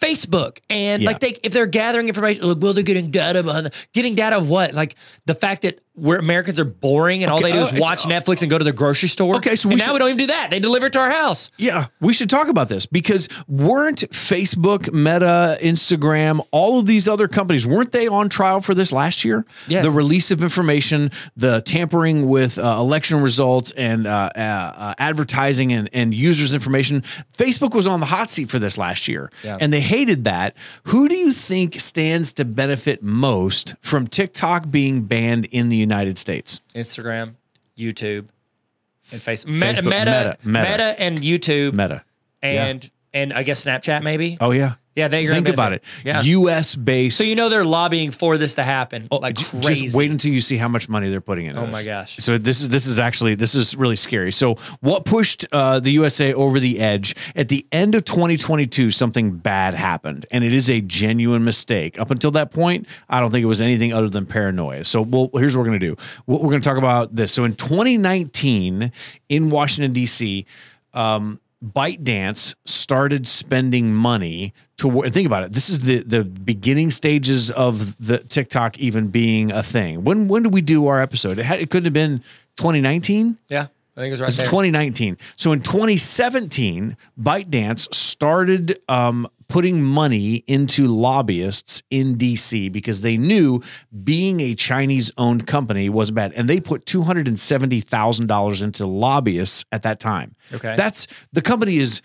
Facebook, 0.00 0.58
and 0.70 1.02
Yeah. 1.02 1.10
like 1.10 1.20
they, 1.20 1.38
if 1.42 1.52
they're 1.52 1.66
gathering 1.66 2.08
information, 2.08 2.46
like, 2.46 2.58
well, 2.60 2.72
they're 2.72 2.84
getting 2.84 3.10
data 3.10 3.42
behind. 3.42 3.66
The, 3.66 3.72
getting 3.92 4.14
data 4.14 4.36
of 4.36 4.48
what? 4.48 4.74
Like 4.74 4.94
the 5.26 5.34
fact 5.34 5.62
that 5.62 5.80
we're 5.94 6.18
Americans 6.18 6.58
are 6.58 6.64
boring, 6.64 7.22
and 7.22 7.30
all 7.30 7.38
Okay, 7.38 7.48
they 7.48 7.52
do 7.52 7.58
oh, 7.58 7.64
is 7.64 7.68
it's- 7.68 7.80
watch 7.82 8.02
Netflix 8.04 8.40
and 8.42 8.50
go 8.50 8.56
to 8.58 8.64
the 8.64 8.72
grocery 8.72 9.08
store. 9.08 9.36
Okay, 9.36 9.56
so 9.56 9.68
and 9.68 9.74
we 9.74 9.78
now 9.78 9.86
should- 9.86 9.92
we 9.92 9.98
don't 9.98 10.08
even 10.08 10.18
do 10.18 10.26
that. 10.28 10.50
They 10.50 10.58
deliver 10.60 10.86
it 10.86 10.92
to 10.94 11.00
our 11.00 11.10
house. 11.10 11.50
Yeah, 11.58 11.86
we 12.00 12.12
should 12.14 12.30
talk 12.30 12.48
about 12.48 12.68
this 12.68 12.86
because 12.86 13.28
weren't 13.46 14.00
Facebook, 14.10 14.92
Meta, 14.92 15.58
Instagram, 15.62 16.40
all 16.50 16.78
of 16.78 16.86
these 16.86 17.08
other 17.08 17.28
companies, 17.28 17.66
weren't 17.66 17.92
they 17.92 18.08
on 18.08 18.28
trial 18.28 18.60
for 18.60 18.74
this 18.74 18.90
last 18.92 19.24
year? 19.24 19.44
Yes. 19.68 19.84
The 19.84 19.90
release 19.90 20.30
of 20.30 20.42
information, 20.42 21.10
the 21.36 21.60
tampering 21.62 22.26
with 22.26 22.58
uh, 22.58 22.76
election 22.78 23.20
results 23.20 23.70
and 23.72 24.06
uh, 24.06 24.30
uh, 24.34 24.38
uh, 24.38 24.94
advertising 24.98 25.72
and, 25.72 25.90
and 25.92 26.14
users' 26.14 26.54
information. 26.54 27.02
Facebook 27.36 27.74
was 27.74 27.86
on 27.86 28.00
the 28.00 28.06
hot 28.06 28.30
seat 28.30 28.48
for 28.48 28.58
this 28.58 28.78
last 28.78 29.08
year 29.08 29.30
Yeah. 29.44 29.58
and 29.60 29.72
they 29.72 29.80
hated 29.80 30.24
that. 30.24 30.56
Who 30.84 31.08
do 31.08 31.14
you 31.16 31.32
think 31.32 31.80
stands 31.80 32.32
to 32.34 32.44
benefit 32.44 33.02
most 33.02 33.74
from 33.82 34.06
TikTok 34.06 34.70
being 34.70 35.02
banned 35.02 35.46
in 35.46 35.68
the 35.68 35.81
United 35.82 36.16
States? 36.18 36.60
Instagram, 36.74 37.34
YouTube, 37.76 38.28
and 39.12 39.20
Facebook. 39.20 39.50
Facebook, 39.50 39.60
Meta, 39.60 39.82
Meta, 39.82 39.84
Meta, 39.84 40.36
Meta. 40.44 40.70
Meta, 40.70 41.00
and 41.00 41.18
YouTube, 41.18 41.74
Meta. 41.74 42.02
and 42.40 42.90
and 43.12 43.32
I 43.32 43.42
guess 43.42 43.64
Snapchat 43.64 44.02
maybe. 44.02 44.38
Oh, 44.40 44.52
yeah. 44.52 44.74
Yeah, 44.94 45.08
they 45.08 45.26
are. 45.26 45.32
Think 45.32 45.48
about 45.48 45.72
it. 45.72 45.82
Yeah. 46.04 46.20
US 46.22 46.76
based. 46.76 47.16
so 47.16 47.24
you 47.24 47.34
know 47.34 47.48
they're 47.48 47.64
lobbying 47.64 48.10
for 48.10 48.36
this 48.36 48.54
to 48.54 48.62
happen, 48.62 49.08
like 49.10 49.36
crazy. 49.36 49.86
Just 49.86 49.96
wait 49.96 50.10
until 50.10 50.32
you 50.32 50.40
see 50.40 50.56
how 50.58 50.68
much 50.68 50.88
money 50.88 51.08
they're 51.08 51.20
putting 51.20 51.46
in. 51.46 51.56
Oh 51.56 51.66
my 51.66 51.82
gosh. 51.82 52.16
So 52.18 52.36
this 52.36 52.60
is 52.60 52.68
this 52.68 52.86
is 52.86 52.98
actually 52.98 53.34
this 53.34 53.54
is 53.54 53.74
really 53.74 53.96
scary. 53.96 54.32
So 54.32 54.56
what 54.80 55.04
pushed 55.04 55.46
uh, 55.52 55.80
the 55.80 55.90
USA 55.92 56.34
over 56.34 56.60
the 56.60 56.78
edge 56.80 57.14
at 57.34 57.48
the 57.48 57.66
end 57.72 57.94
of 57.94 58.04
2022? 58.04 58.90
Something 58.90 59.32
bad 59.32 59.72
happened, 59.74 60.26
and 60.30 60.44
it 60.44 60.52
is 60.52 60.68
a 60.68 60.80
genuine 60.82 61.44
mistake. 61.44 61.98
Up 61.98 62.10
until 62.10 62.30
that 62.32 62.50
point, 62.50 62.86
I 63.08 63.20
don't 63.20 63.30
think 63.30 63.42
it 63.42 63.46
was 63.46 63.60
anything 63.62 63.92
other 63.94 64.10
than 64.10 64.26
paranoia. 64.26 64.84
So 64.84 65.02
well, 65.02 65.30
here's 65.34 65.56
what 65.56 65.60
we're 65.62 65.66
gonna 65.66 65.78
do. 65.78 65.96
We're 66.26 66.38
we're 66.38 66.50
gonna 66.50 66.60
talk 66.60 66.76
about 66.76 67.16
this. 67.16 67.32
So 67.32 67.44
in 67.44 67.54
2019, 67.54 68.92
in 69.30 69.48
Washington 69.50 69.92
D.C. 69.92 70.44
Um, 70.92 71.40
ByteDance 71.64 72.54
started 72.64 73.26
spending 73.26 73.94
money 73.94 74.52
to 74.78 75.02
think 75.10 75.26
about 75.26 75.44
it. 75.44 75.52
This 75.52 75.68
is 75.68 75.80
the 75.80 76.02
the 76.02 76.24
beginning 76.24 76.90
stages 76.90 77.50
of 77.52 78.04
the 78.04 78.18
TikTok 78.18 78.78
even 78.78 79.08
being 79.08 79.52
a 79.52 79.62
thing. 79.62 80.02
When 80.04 80.28
when 80.28 80.42
did 80.42 80.52
we 80.52 80.60
do 80.60 80.86
our 80.88 81.00
episode? 81.00 81.38
It, 81.38 81.44
had, 81.44 81.60
it 81.60 81.70
couldn't 81.70 81.84
have 81.84 81.92
been 81.92 82.18
2019. 82.56 83.38
yeah, 83.48 83.66
I 83.96 84.00
think 84.00 84.08
it 84.08 84.10
was 84.10 84.20
right 84.20 84.28
It's 84.28 84.36
there. 84.38 84.46
2019. 84.46 85.18
So 85.36 85.52
in 85.52 85.60
2017, 85.62 86.96
ByteDance 87.20 87.94
started 87.94 88.78
um, 88.88 89.28
putting 89.52 89.82
money 89.82 90.36
into 90.46 90.86
lobbyists 90.86 91.82
in 91.90 92.16
DC 92.16 92.72
because 92.72 93.02
they 93.02 93.18
knew 93.18 93.60
being 94.02 94.40
a 94.40 94.54
Chinese 94.54 95.10
owned 95.18 95.46
company 95.46 95.90
wasn't 95.90 96.16
bad. 96.16 96.32
And 96.32 96.48
they 96.48 96.58
put 96.58 96.86
$270,000 96.86 98.62
into 98.62 98.86
lobbyists 98.86 99.66
at 99.70 99.82
that 99.82 100.00
time. 100.00 100.34
Okay. 100.54 100.74
That's 100.74 101.06
the 101.34 101.42
company 101.42 101.76
is 101.76 102.00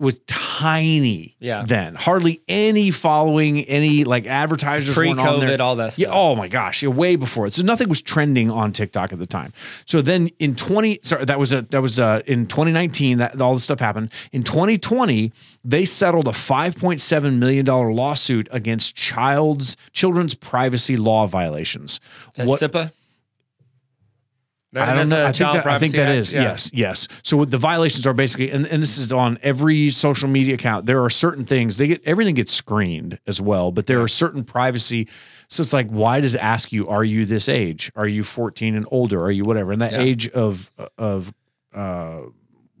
was 0.00 0.18
tiny 0.26 1.36
Yeah. 1.38 1.64
then. 1.66 1.94
Hardly 1.94 2.40
any 2.48 2.90
following, 2.90 3.60
any 3.64 4.04
like 4.04 4.26
advertisers 4.26 4.86
there. 4.86 4.94
Pre-COVID, 5.14 5.60
all 5.60 5.76
that 5.76 5.92
stuff. 5.92 6.02
Yeah, 6.02 6.12
oh 6.12 6.34
my 6.34 6.48
gosh, 6.48 6.82
yeah, 6.82 6.88
way 6.88 7.16
before 7.16 7.46
it. 7.46 7.54
So 7.54 7.62
nothing 7.62 7.88
was 7.88 8.02
trending 8.02 8.50
on 8.50 8.72
TikTok 8.72 9.12
at 9.12 9.18
the 9.18 9.26
time. 9.26 9.52
So 9.86 10.02
then 10.02 10.30
in 10.38 10.56
20 10.56 11.00
sorry, 11.02 11.24
that 11.26 11.38
was 11.38 11.52
a 11.52 11.62
that 11.62 11.80
was 11.80 12.00
uh 12.00 12.22
in 12.26 12.46
2019 12.46 13.18
that 13.18 13.40
all 13.40 13.54
this 13.54 13.64
stuff 13.64 13.80
happened. 13.80 14.10
In 14.32 14.42
2020, 14.42 15.32
they 15.64 15.84
settled 15.84 16.26
a 16.28 16.32
5.7 16.32 17.38
million 17.38 17.64
dollar 17.64 17.92
lawsuit 17.92 18.48
against 18.50 18.96
child's 18.96 19.76
children's 19.92 20.34
privacy 20.34 20.96
law 20.96 21.26
violations. 21.26 22.00
That's 22.34 22.48
What- 22.48 22.58
SIPA. 22.58 22.92
I 24.76 24.94
don't 24.94 25.08
know. 25.08 25.24
I 25.26 25.32
think, 25.32 25.38
that, 25.38 25.66
I 25.66 25.78
think 25.78 25.94
Privacy 25.94 25.96
that 25.98 26.08
Act? 26.08 26.18
is 26.18 26.32
Yeah. 26.32 26.42
yes, 26.42 26.70
yes. 26.72 27.08
So 27.22 27.36
what 27.36 27.50
the 27.50 27.58
violations 27.58 28.06
are 28.06 28.12
basically, 28.14 28.50
and, 28.50 28.66
and 28.66 28.82
this 28.82 28.98
is 28.98 29.12
on 29.12 29.38
every 29.42 29.90
social 29.90 30.28
media 30.28 30.54
account. 30.54 30.86
There 30.86 31.02
are 31.02 31.10
certain 31.10 31.44
things 31.44 31.76
they 31.78 31.86
get 31.86 32.02
everything 32.04 32.34
gets 32.34 32.52
screened 32.52 33.18
as 33.26 33.40
well, 33.40 33.70
but 33.72 33.86
there 33.86 34.00
are 34.02 34.08
certain 34.08 34.44
privacy 34.44 35.08
So 35.48 35.60
it's 35.60 35.72
like, 35.72 35.88
why 35.90 36.20
does 36.20 36.34
it 36.34 36.40
ask 36.40 36.72
you, 36.72 36.88
are 36.88 37.04
you 37.04 37.24
this 37.26 37.48
age? 37.48 37.92
Are 37.94 38.08
you 38.08 38.24
14 38.24 38.74
and 38.74 38.86
older? 38.90 39.22
Are 39.22 39.30
you 39.30 39.44
whatever? 39.44 39.72
And 39.72 39.82
that 39.82 39.92
Yeah. 39.92 40.00
age 40.00 40.28
of 40.30 40.72
of 40.98 41.32
uh 41.74 42.22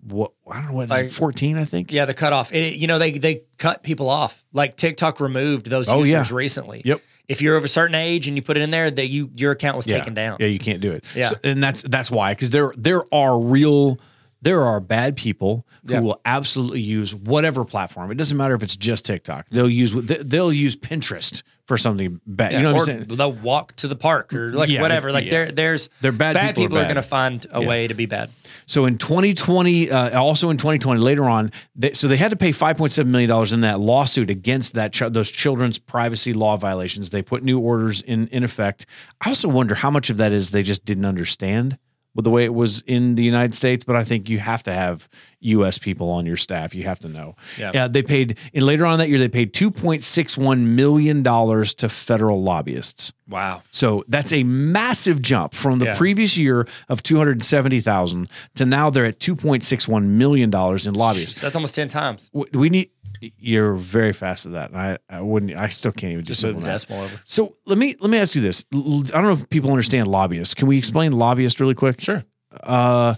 what 0.06 0.32
I 0.50 0.56
don't 0.60 0.66
know 0.68 0.72
what 0.74 0.84
is 0.84 0.90
Like- 0.90 1.04
it, 1.06 1.12
14, 1.12 1.56
I 1.56 1.64
think. 1.64 1.90
Yeah, 1.92 2.04
the 2.04 2.14
cutoff. 2.14 2.52
It, 2.52 2.76
you 2.76 2.86
know, 2.86 2.98
they 2.98 3.12
they 3.12 3.42
cut 3.58 3.82
people 3.82 4.08
off. 4.10 4.44
Like 4.52 4.76
TikTok 4.76 5.20
removed 5.20 5.66
those 5.70 5.88
Oh, 5.88 6.00
users 6.02 6.30
yeah. 6.30 6.36
recently. 6.36 6.82
Yep. 6.84 7.00
If 7.28 7.40
you're 7.40 7.56
of 7.56 7.64
a 7.64 7.68
certain 7.68 7.94
age 7.94 8.28
and 8.28 8.36
you 8.36 8.42
put 8.42 8.56
it 8.56 8.62
in 8.62 8.70
there, 8.70 8.90
that 8.90 9.06
you 9.06 9.30
your 9.34 9.52
account 9.52 9.76
was 9.76 9.86
yeah. 9.86 9.98
taken 9.98 10.14
down. 10.14 10.36
Yeah, 10.40 10.48
you 10.48 10.58
can't 10.58 10.80
do 10.80 10.92
it. 10.92 11.04
Yeah. 11.14 11.28
So- 11.28 11.36
and 11.42 11.62
that's 11.62 11.82
that's 11.82 12.10
why 12.10 12.32
because 12.32 12.50
there 12.50 12.72
there 12.76 13.02
are 13.12 13.38
real 13.38 13.98
there 14.44 14.62
are 14.62 14.78
bad 14.80 15.16
people 15.16 15.66
who 15.86 15.94
Yeah. 15.94 16.00
will 16.00 16.20
absolutely 16.24 16.80
use 16.80 17.14
whatever 17.14 17.64
platform. 17.64 18.10
It 18.10 18.16
doesn't 18.16 18.36
matter 18.36 18.54
if 18.54 18.62
it's 18.62 18.76
just 18.76 19.04
TikTok. 19.04 19.46
They'll 19.50 19.68
use 19.70 19.92
they- 19.94 20.22
they'll 20.22 20.52
use 20.52 20.76
Pinterest 20.76 21.42
for 21.66 21.78
something 21.78 22.20
bad. 22.26 22.52
Yeah, 22.52 22.58
you 22.58 22.62
know 22.64 22.72
what 22.74 22.88
or 22.88 22.92
I'm 22.92 23.06
saying? 23.06 23.16
they'll 23.18 23.32
walk 23.32 23.74
to 23.76 23.88
the 23.88 23.96
park 23.96 24.34
or 24.34 24.52
like 24.52 24.68
Yeah, 24.68 24.82
whatever. 24.82 25.12
Like 25.12 25.30
there, 25.30 25.50
there's 25.50 25.88
They're 26.02 26.12
bad 26.12 26.34
Bad 26.34 26.48
people 26.54 26.62
are 26.62 26.66
people 26.66 26.78
are, 26.78 26.80
bad. 26.82 26.88
going 26.88 26.96
to 26.96 27.02
find 27.02 27.46
a 27.52 27.62
way 27.62 27.86
to 27.88 27.94
be 27.94 28.04
bad. 28.04 28.28
So 28.66 28.84
in 28.84 28.98
2020, 28.98 29.90
uh, 29.90 30.20
also 30.20 30.50
in 30.50 30.58
2020, 30.58 31.00
later 31.00 31.24
on, 31.24 31.50
they, 31.74 31.94
so 31.94 32.06
they 32.06 32.18
had 32.18 32.30
to 32.30 32.36
pay 32.36 32.50
5.7 32.52 33.06
million 33.06 33.28
dollars 33.30 33.54
in 33.54 33.60
that 33.60 33.80
lawsuit 33.80 34.28
against 34.28 34.74
that 34.74 34.92
those 35.12 35.30
children's 35.30 35.78
privacy 35.78 36.34
law 36.34 36.56
violations. 36.58 37.10
They 37.10 37.22
put 37.22 37.42
new 37.42 37.58
orders 37.58 38.02
in 38.02 38.28
in 38.28 38.44
effect. 38.44 38.84
I 39.24 39.30
also 39.30 39.48
wonder 39.48 39.74
how 39.74 39.90
much 39.90 40.10
of 40.10 40.18
that 40.18 40.32
is 40.32 40.50
they 40.50 40.62
just 40.62 40.84
didn't 40.84 41.06
understand 41.06 41.78
with 42.14 42.24
the 42.24 42.30
way 42.30 42.44
it 42.44 42.54
was 42.54 42.80
in 42.86 43.14
the 43.16 43.22
United 43.24 43.54
States. 43.54 43.84
But 43.84 43.96
I 43.96 44.04
think 44.04 44.28
you 44.28 44.38
have 44.38 44.62
to 44.64 44.72
have 44.72 45.08
U.S. 45.40 45.76
people 45.78 46.10
on 46.10 46.24
your 46.26 46.36
staff. 46.36 46.74
You 46.74 46.84
have 46.84 46.98
to 47.00 47.08
know. 47.08 47.36
Yeah. 47.58 47.70
Uh, 47.84 47.88
they 47.88 48.02
paid 48.02 48.38
and 48.54 48.64
later 48.64 48.86
on 48.86 48.98
that 48.98 49.08
year 49.08 49.18
they 49.18 49.28
paid 49.28 49.52
2.61 49.52 50.60
million 50.60 51.22
dollars 51.22 51.74
to 51.74 51.88
federal 51.88 52.42
lobbyists. 52.42 53.12
Wow. 53.28 53.62
So 53.70 54.04
that's 54.08 54.32
a 54.32 54.42
massive 54.44 55.20
jump 55.22 55.54
from 55.54 55.78
the 55.78 55.86
Yeah. 55.86 55.96
previous 55.96 56.36
year 56.36 56.66
of 56.88 57.02
270,000 57.02 58.28
to 58.54 58.64
now 58.66 58.90
they're 58.90 59.06
at 59.06 59.18
2.61 59.18 60.04
million 60.16 60.50
dollars 60.50 60.86
in 60.86 60.94
lobbyists. 60.94 61.40
That's 61.40 61.56
almost 61.56 61.74
ten 61.74 61.88
times. 61.88 62.30
We 62.52 62.68
need 62.70 62.90
you're 63.38 63.74
very 63.74 64.12
fast 64.12 64.46
at 64.46 64.52
that. 64.52 64.70
and 64.70 64.78
I 64.78 64.98
I 65.08 65.20
wouldn't 65.20 65.54
I 65.56 65.68
still 65.68 65.92
can't 65.92 66.12
even 66.12 66.24
do 66.24 66.28
Just 66.28 66.44
move 66.44 66.60
the 66.60 66.66
decimal 66.66 67.02
over. 67.04 67.20
So 67.24 67.56
let 67.66 67.78
me 67.78 67.94
let 68.00 68.10
me 68.10 68.18
ask 68.18 68.34
you 68.34 68.42
this. 68.42 68.64
I 68.72 68.76
don't 68.78 69.22
know 69.24 69.32
if 69.32 69.48
people 69.50 69.70
understand 69.70 70.08
lobbyists. 70.08 70.54
Can 70.54 70.68
we 70.68 70.76
explain 70.78 71.12
lobbyist 71.12 71.60
really 71.60 71.74
quick? 71.74 72.00
Sure. 72.00 72.24
Uh 72.62 73.14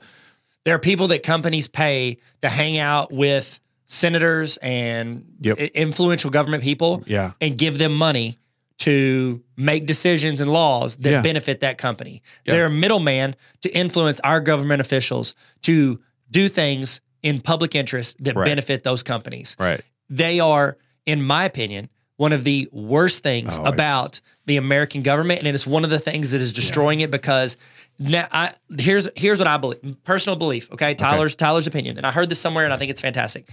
There 0.64 0.74
are 0.74 0.78
people 0.80 1.08
that 1.08 1.22
companies 1.22 1.68
pay 1.68 2.18
to 2.42 2.48
hang 2.48 2.78
out 2.78 3.12
with 3.12 3.60
senators 3.86 4.56
and 4.58 5.24
Yep. 5.40 5.58
influential 5.74 6.30
government 6.30 6.62
people 6.62 7.04
yeah. 7.06 7.32
and 7.40 7.56
give 7.56 7.78
them 7.78 7.94
money 7.94 8.38
to 8.78 9.42
make 9.56 9.86
decisions 9.86 10.40
and 10.40 10.52
laws 10.52 10.96
that 10.98 11.10
Yeah. 11.10 11.22
benefit 11.22 11.60
that 11.60 11.78
company. 11.78 12.22
Yeah. 12.44 12.52
They're 12.54 12.66
a 12.66 12.70
middleman 12.70 13.34
to 13.62 13.68
influence 13.74 14.20
our 14.24 14.40
government 14.40 14.80
officials 14.80 15.34
to 15.62 16.00
do 16.30 16.48
things 16.48 17.00
in 17.22 17.40
public 17.40 17.74
interest 17.74 18.16
that 18.24 18.36
Right. 18.36 18.44
benefit 18.46 18.82
those 18.82 19.02
companies. 19.02 19.56
Right. 19.58 19.80
They 20.08 20.40
are, 20.40 20.76
in 21.06 21.22
my 21.22 21.44
opinion, 21.44 21.88
one 22.16 22.32
of 22.32 22.44
the 22.44 22.68
worst 22.72 23.22
things 23.22 23.58
Oh, 23.58 23.64
about 23.64 24.20
the 24.46 24.56
American 24.56 25.02
government, 25.02 25.40
and 25.40 25.48
it 25.48 25.54
is 25.54 25.66
one 25.66 25.84
of 25.84 25.90
the 25.90 25.98
things 25.98 26.30
that 26.30 26.40
is 26.40 26.52
destroying 26.52 27.00
it 27.00 27.10
because 27.10 27.56
now 27.98 28.26
I 28.30 28.52
here's 28.78 29.08
here's 29.16 29.38
what 29.38 29.48
I 29.48 29.56
believe, 29.56 29.96
personal 30.04 30.36
belief. 30.36 30.70
Okay, 30.72 30.94
Tyler's 30.94 31.34
Tyler's 31.34 31.66
opinion, 31.66 31.96
and 31.98 32.06
I 32.06 32.12
heard 32.12 32.28
this 32.28 32.38
somewhere, 32.40 32.64
and 32.64 32.72
I 32.72 32.76
think 32.78 32.90
it's 32.90 33.00
fantastic. 33.00 33.48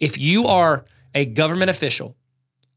If 0.00 0.18
you 0.18 0.46
are 0.46 0.84
a 1.14 1.24
government 1.26 1.70
official, 1.70 2.16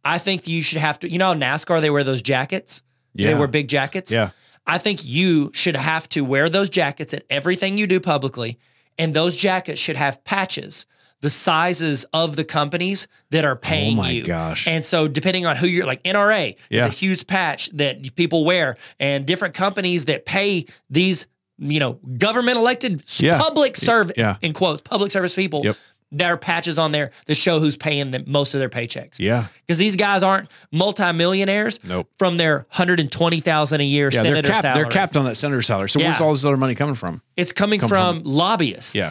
I 0.04 0.18
think 0.18 0.48
you 0.48 0.62
should 0.62 0.80
have 0.80 1.00
to. 1.00 1.12
You 1.12 1.20
know, 1.20 1.34
NASCAR 1.34 1.80
they 1.82 1.90
wear 1.90 2.04
those 2.04 2.22
jackets. 2.22 2.84
Yeah. 3.14 3.28
They 3.28 3.36
wear 3.36 3.48
big 3.48 3.68
jackets. 3.68 4.12
Yeah. 4.12 4.30
I 4.66 4.78
think 4.78 5.06
you 5.06 5.52
should 5.54 5.76
have 5.78 6.10
to 6.10 6.22
wear 6.22 6.50
those 6.50 6.70
jackets 6.70 7.14
at 7.14 7.24
everything 7.30 7.78
you 7.78 7.88
do 7.88 8.00
publicly, 8.02 8.60
and 8.98 9.14
those 9.14 9.36
jackets 9.36 9.80
should 9.80 9.98
have 9.98 10.24
patches 10.24 10.86
the 11.22 11.30
sizes 11.32 12.06
of 12.14 12.36
the 12.36 12.44
companies 12.44 13.08
that 13.32 13.44
are 13.44 13.56
paying 13.56 13.98
Oh 13.98 14.04
my 14.04 14.12
you. 14.12 14.24
gosh. 14.24 14.68
And 14.68 14.86
so 14.86 15.08
depending 15.08 15.48
on 15.48 15.56
who 15.56 15.66
you're 15.66 15.88
like 15.88 16.04
NRA 16.04 16.56
Yeah. 16.70 16.86
is 16.86 16.94
a 16.94 16.96
huge 16.96 17.26
patch 17.26 17.72
that 17.74 18.16
people 18.16 18.46
wear 18.46 18.78
and 19.00 19.26
different 19.26 19.56
companies 19.56 20.06
that 20.06 20.28
pay 20.28 20.68
these, 20.92 21.26
you 21.58 21.80
know, 21.80 21.94
government 22.20 22.60
elected 22.60 23.02
Yeah. 23.18 23.40
public 23.40 23.78
serve 23.78 24.12
Yeah. 24.16 24.36
in 24.44 24.54
quotes, 24.54 24.84
public 24.84 25.12
service 25.12 25.34
people. 25.34 25.62
Yep. 25.66 25.78
There 26.12 26.32
are 26.34 26.38
patches 26.38 26.80
on 26.80 26.94
there 26.94 27.12
that 27.26 27.36
show 27.36 27.60
who's 27.60 27.76
paying 27.76 28.12
them 28.12 28.24
most 28.28 28.54
of 28.54 28.60
their 28.60 28.70
paychecks. 28.70 29.20
Yeah. 29.20 29.48
Because 29.62 29.78
these 29.78 29.96
guys 29.98 30.24
aren't 30.24 30.50
multimillionaires 30.72 31.80
Nope. 31.84 32.10
from 32.18 32.38
their 32.38 32.60
120,000 32.70 33.82
a 33.82 33.84
year 33.84 34.06
Yeah, 34.06 34.10
they're 34.24 34.32
senator 34.32 34.48
capped, 34.50 34.62
salary. 34.62 34.84
they're 34.84 34.92
capped 34.92 35.18
on 35.18 35.26
that 35.26 35.36
senator 35.36 35.62
salary. 35.62 35.90
So 35.90 36.00
where's 36.00 36.22
all 36.22 36.32
this 36.34 36.46
other 36.46 36.58
money 36.58 36.76
coming 36.76 36.96
from? 36.96 37.22
It's 37.36 37.52
coming 37.52 37.80
come 37.80 37.90
from, 37.90 38.24
lobbyists. 38.24 38.96
Yeah. 38.96 39.10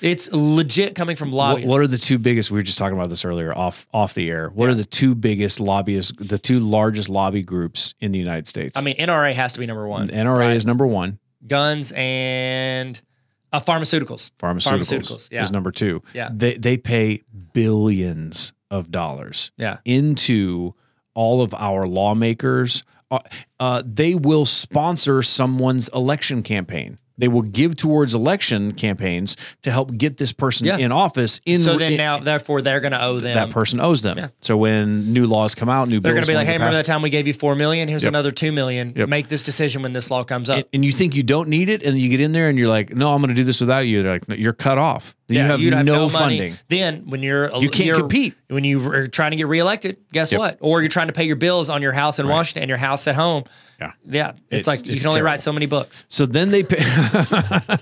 It's 0.00 0.28
legit 0.32 0.96
coming 0.96 1.14
from 1.14 1.30
lobbyists. 1.30 1.68
what 1.68 1.80
are 1.80 1.86
the 1.86 1.96
two 1.96 2.18
biggest? 2.18 2.50
We 2.50 2.58
were 2.58 2.64
just 2.64 2.76
talking 2.76 2.96
about 2.98 3.08
this 3.08 3.24
earlier 3.24 3.56
off 3.56 3.86
off 3.94 4.14
the 4.14 4.28
air. 4.28 4.48
What 4.48 4.68
are 4.68 4.74
the 4.74 4.84
two 4.84 5.14
biggest 5.14 5.60
lobbyists? 5.60 6.10
The 6.18 6.38
two 6.38 6.58
largest 6.58 7.08
lobby 7.08 7.42
groups 7.42 7.94
in 8.00 8.10
the 8.10 8.18
United 8.18 8.48
States. 8.48 8.76
I 8.76 8.80
mean, 8.80 8.96
NRA 8.96 9.32
has 9.32 9.52
to 9.52 9.60
be 9.60 9.66
number 9.66 9.86
one. 9.86 10.08
NRA 10.08 10.36
right? 10.38 10.56
is 10.56 10.66
number 10.66 10.88
one. 10.88 11.20
guns 11.46 11.92
and 11.94 13.00
uh, 13.52 13.60
pharmaceuticals. 13.60 14.30
Pharmaceuticals, 14.38 14.90
Pharmaceuticals, 14.92 15.28
yeah. 15.30 15.42
is 15.42 15.50
number 15.50 15.70
two. 15.70 16.02
Yeah. 16.14 16.30
They 16.32 16.56
they 16.56 16.76
pay 16.76 17.22
billions 17.52 18.52
of 18.70 18.90
dollars 18.90 19.52
Yeah. 19.56 19.78
into 19.84 20.74
all 21.14 21.42
of 21.42 21.52
our 21.54 21.86
lawmakers. 21.86 22.82
Uh, 23.10 23.18
uh, 23.60 23.82
they 23.84 24.14
will 24.14 24.46
sponsor 24.46 25.22
someone's 25.22 25.88
election 25.88 26.42
campaign. 26.42 26.98
They 27.18 27.28
will 27.28 27.42
give 27.42 27.76
towards 27.76 28.14
election 28.14 28.72
campaigns 28.72 29.36
to 29.62 29.70
help 29.70 29.96
get 29.96 30.16
this 30.16 30.32
person 30.32 30.66
Yeah. 30.66 30.78
in 30.78 30.92
office. 30.92 31.40
In 31.46 31.58
So 31.58 31.76
then 31.78 31.92
in- 31.92 31.98
now, 31.98 32.18
therefore, 32.18 32.62
they're 32.62 32.80
going 32.80 32.92
to 32.92 33.02
owe 33.02 33.18
them. 33.20 33.34
that 33.34 33.50
person 33.50 33.80
owes 33.80 34.02
them. 34.02 34.18
Yeah. 34.18 34.28
So 34.40 34.56
when 34.56 35.12
new 35.12 35.26
laws 35.26 35.54
come 35.54 35.68
out, 35.68 35.88
new 35.88 36.00
they're 36.00 36.12
going 36.12 36.24
to 36.24 36.28
be 36.28 36.34
like, 36.34 36.46
"Hey, 36.46 36.54
remember 36.54 36.72
pass- 36.76 36.86
that 36.86 36.90
time 36.92 37.02
we 37.02 37.10
gave 37.10 37.26
you 37.26 37.32
four 37.34 37.54
million? 37.54 37.88
Here's 37.88 38.02
Yep. 38.02 38.10
another 38.10 38.30
two 38.30 38.50
million. 38.52 38.92
Yep. 38.96 39.08
Make 39.08 39.28
this 39.28 39.42
decision 39.42 39.82
when 39.82 39.92
this 39.92 40.10
law 40.10 40.24
comes 40.24 40.48
up." 40.50 40.56
and, 40.58 40.66
and 40.72 40.84
you 40.84 40.90
think 40.92 41.14
you 41.14 41.22
don't 41.22 41.48
need 41.48 41.68
it, 41.68 41.82
and 41.82 41.98
you 41.98 42.08
get 42.08 42.20
in 42.20 42.32
there 42.32 42.48
and 42.48 42.58
you're 42.58 42.68
like, 42.68 42.94
"No, 42.96 43.12
I'm 43.14 43.20
going 43.20 43.28
to 43.28 43.34
do 43.34 43.44
this 43.44 43.60
without 43.60 43.86
you." 43.86 44.02
They're 44.02 44.12
like, 44.12 44.28
no, 44.28 44.34
"You're 44.34 44.52
cut 44.52 44.78
off. 44.78 45.14
You 45.28 45.38
have, 45.40 45.60
you'd 45.62 45.70
no, 45.86 46.08
money. 46.08 46.10
funding." 46.10 46.54
Then 46.68 47.02
when 47.06 47.22
you're 47.22 47.44
You 47.58 47.70
can't 47.70 47.86
you're- 47.86 47.98
compete. 48.00 48.34
when 48.48 48.64
you 48.64 48.86
are 48.92 49.06
trying 49.06 49.30
to 49.30 49.36
get 49.36 49.48
reelected. 49.48 49.96
Guess 50.12 50.32
Yep. 50.32 50.38
what? 50.38 50.56
Or 50.60 50.82
you're 50.82 50.88
trying 50.90 51.06
to 51.06 51.12
pay 51.14 51.24
your 51.24 51.36
bills 51.36 51.70
on 51.70 51.80
your 51.82 51.92
house 51.92 52.18
in 52.18 52.28
Washington 52.28 52.62
and 52.64 52.68
your 52.68 52.78
house 52.78 53.06
at 53.08 53.14
home. 53.14 53.44
Yeah. 53.82 53.92
Yeah, 54.08 54.30
it's, 54.50 54.60
It's- 54.60 54.66
like 54.66 54.86
you 54.86 54.94
it's 54.94 55.02
can 55.02 55.08
only 55.08 55.18
terrible. 55.18 55.32
write 55.32 55.40
so 55.40 55.52
many 55.52 55.66
books. 55.66 56.04
So 56.08 56.26
then 56.26 56.50
they 56.50 56.62
pay, 56.62 56.78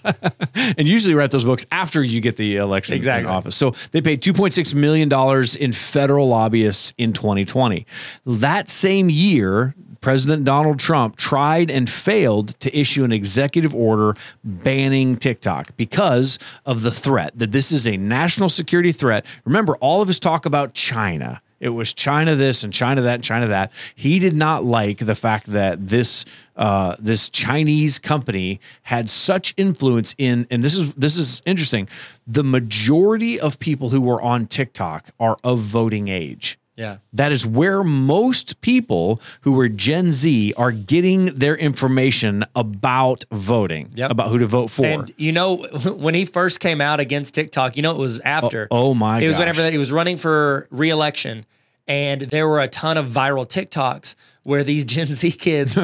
and 0.54 0.88
usually 0.88 1.14
write 1.14 1.30
those 1.30 1.44
books 1.44 1.66
after 1.70 2.02
you 2.02 2.20
get 2.20 2.36
the 2.36 2.56
election 2.56 2.94
Exactly. 2.94 3.28
in 3.28 3.34
office. 3.34 3.56
So 3.56 3.74
they 3.92 4.00
paid 4.00 4.20
2.6 4.22 4.74
million 4.74 5.08
dollars 5.08 5.56
in 5.56 5.72
federal 5.72 6.28
lobbyists 6.28 6.92
in 6.98 7.12
2020. 7.12 7.86
That 8.26 8.68
same 8.68 9.10
year, 9.10 9.74
President 10.00 10.44
Donald 10.44 10.78
Trump 10.78 11.16
tried 11.16 11.70
and 11.70 11.88
failed 11.90 12.58
to 12.60 12.74
issue 12.78 13.04
an 13.04 13.12
executive 13.12 13.74
order 13.74 14.14
banning 14.44 15.16
TikTok 15.16 15.76
because 15.76 16.38
of 16.64 16.82
the 16.82 16.90
threat 16.90 17.32
that 17.38 17.52
this 17.52 17.70
is 17.70 17.86
a 17.86 17.96
national 17.98 18.48
security 18.48 18.92
threat. 18.92 19.26
Remember, 19.44 19.76
all 19.76 20.00
of 20.00 20.08
his 20.08 20.18
talk 20.18 20.46
about 20.46 20.72
China. 20.72 21.42
It 21.60 21.68
was 21.68 21.92
China 21.92 22.34
this 22.34 22.64
and 22.64 22.72
China 22.72 23.02
that 23.02 23.16
and 23.16 23.24
China 23.24 23.48
that. 23.48 23.72
He 23.94 24.18
did 24.18 24.34
not 24.34 24.64
like 24.64 24.98
the 24.98 25.14
fact 25.14 25.46
that 25.46 25.88
this 25.88 26.24
uh, 26.56 26.96
this 26.98 27.30
Chinese 27.30 27.98
company 27.98 28.60
had 28.82 29.08
such 29.08 29.54
influence 29.56 30.14
in, 30.18 30.46
and 30.50 30.64
this 30.64 30.76
is 30.76 30.92
this 30.94 31.16
is 31.16 31.42
interesting. 31.44 31.88
The 32.26 32.44
majority 32.44 33.38
of 33.38 33.58
people 33.58 33.90
who 33.90 34.00
were 34.00 34.20
on 34.20 34.46
TikTok 34.46 35.10
are 35.20 35.36
of 35.44 35.60
voting 35.60 36.08
age. 36.08 36.58
Yeah. 36.80 36.96
That 37.12 37.30
is 37.30 37.46
where 37.46 37.84
most 37.84 38.60
people 38.62 39.20
who 39.42 39.52
were 39.52 39.68
Gen 39.68 40.10
Z 40.10 40.54
are 40.56 40.72
getting 40.72 41.26
their 41.26 41.54
information 41.56 42.44
about 42.56 43.24
voting, 43.30 43.90
Yep. 43.94 44.10
about 44.10 44.28
who 44.28 44.38
to 44.38 44.46
vote 44.46 44.68
for. 44.68 44.86
And 44.86 45.12
you 45.18 45.30
know, 45.32 45.56
when 45.96 46.14
he 46.14 46.24
first 46.24 46.58
came 46.60 46.80
out 46.80 46.98
against 46.98 47.34
TikTok, 47.34 47.76
you 47.76 47.82
know, 47.82 47.90
it 47.90 47.98
was 47.98 48.18
after. 48.20 48.66
Oh- 48.70 48.88
oh 48.90 48.94
my 48.94 49.20
It 49.20 49.26
was 49.26 49.36
gosh. 49.36 49.40
whenever 49.40 49.70
he 49.70 49.76
was 49.78 49.92
running 49.92 50.16
for 50.16 50.66
reelection, 50.70 51.44
and 51.86 52.22
there 52.22 52.48
were 52.48 52.60
a 52.60 52.68
ton 52.68 52.96
of 52.96 53.06
viral 53.10 53.46
TikToks 53.46 54.14
where 54.44 54.64
these 54.64 54.84
Gen 54.94 55.08
Z 55.08 55.32
kids 55.32 55.78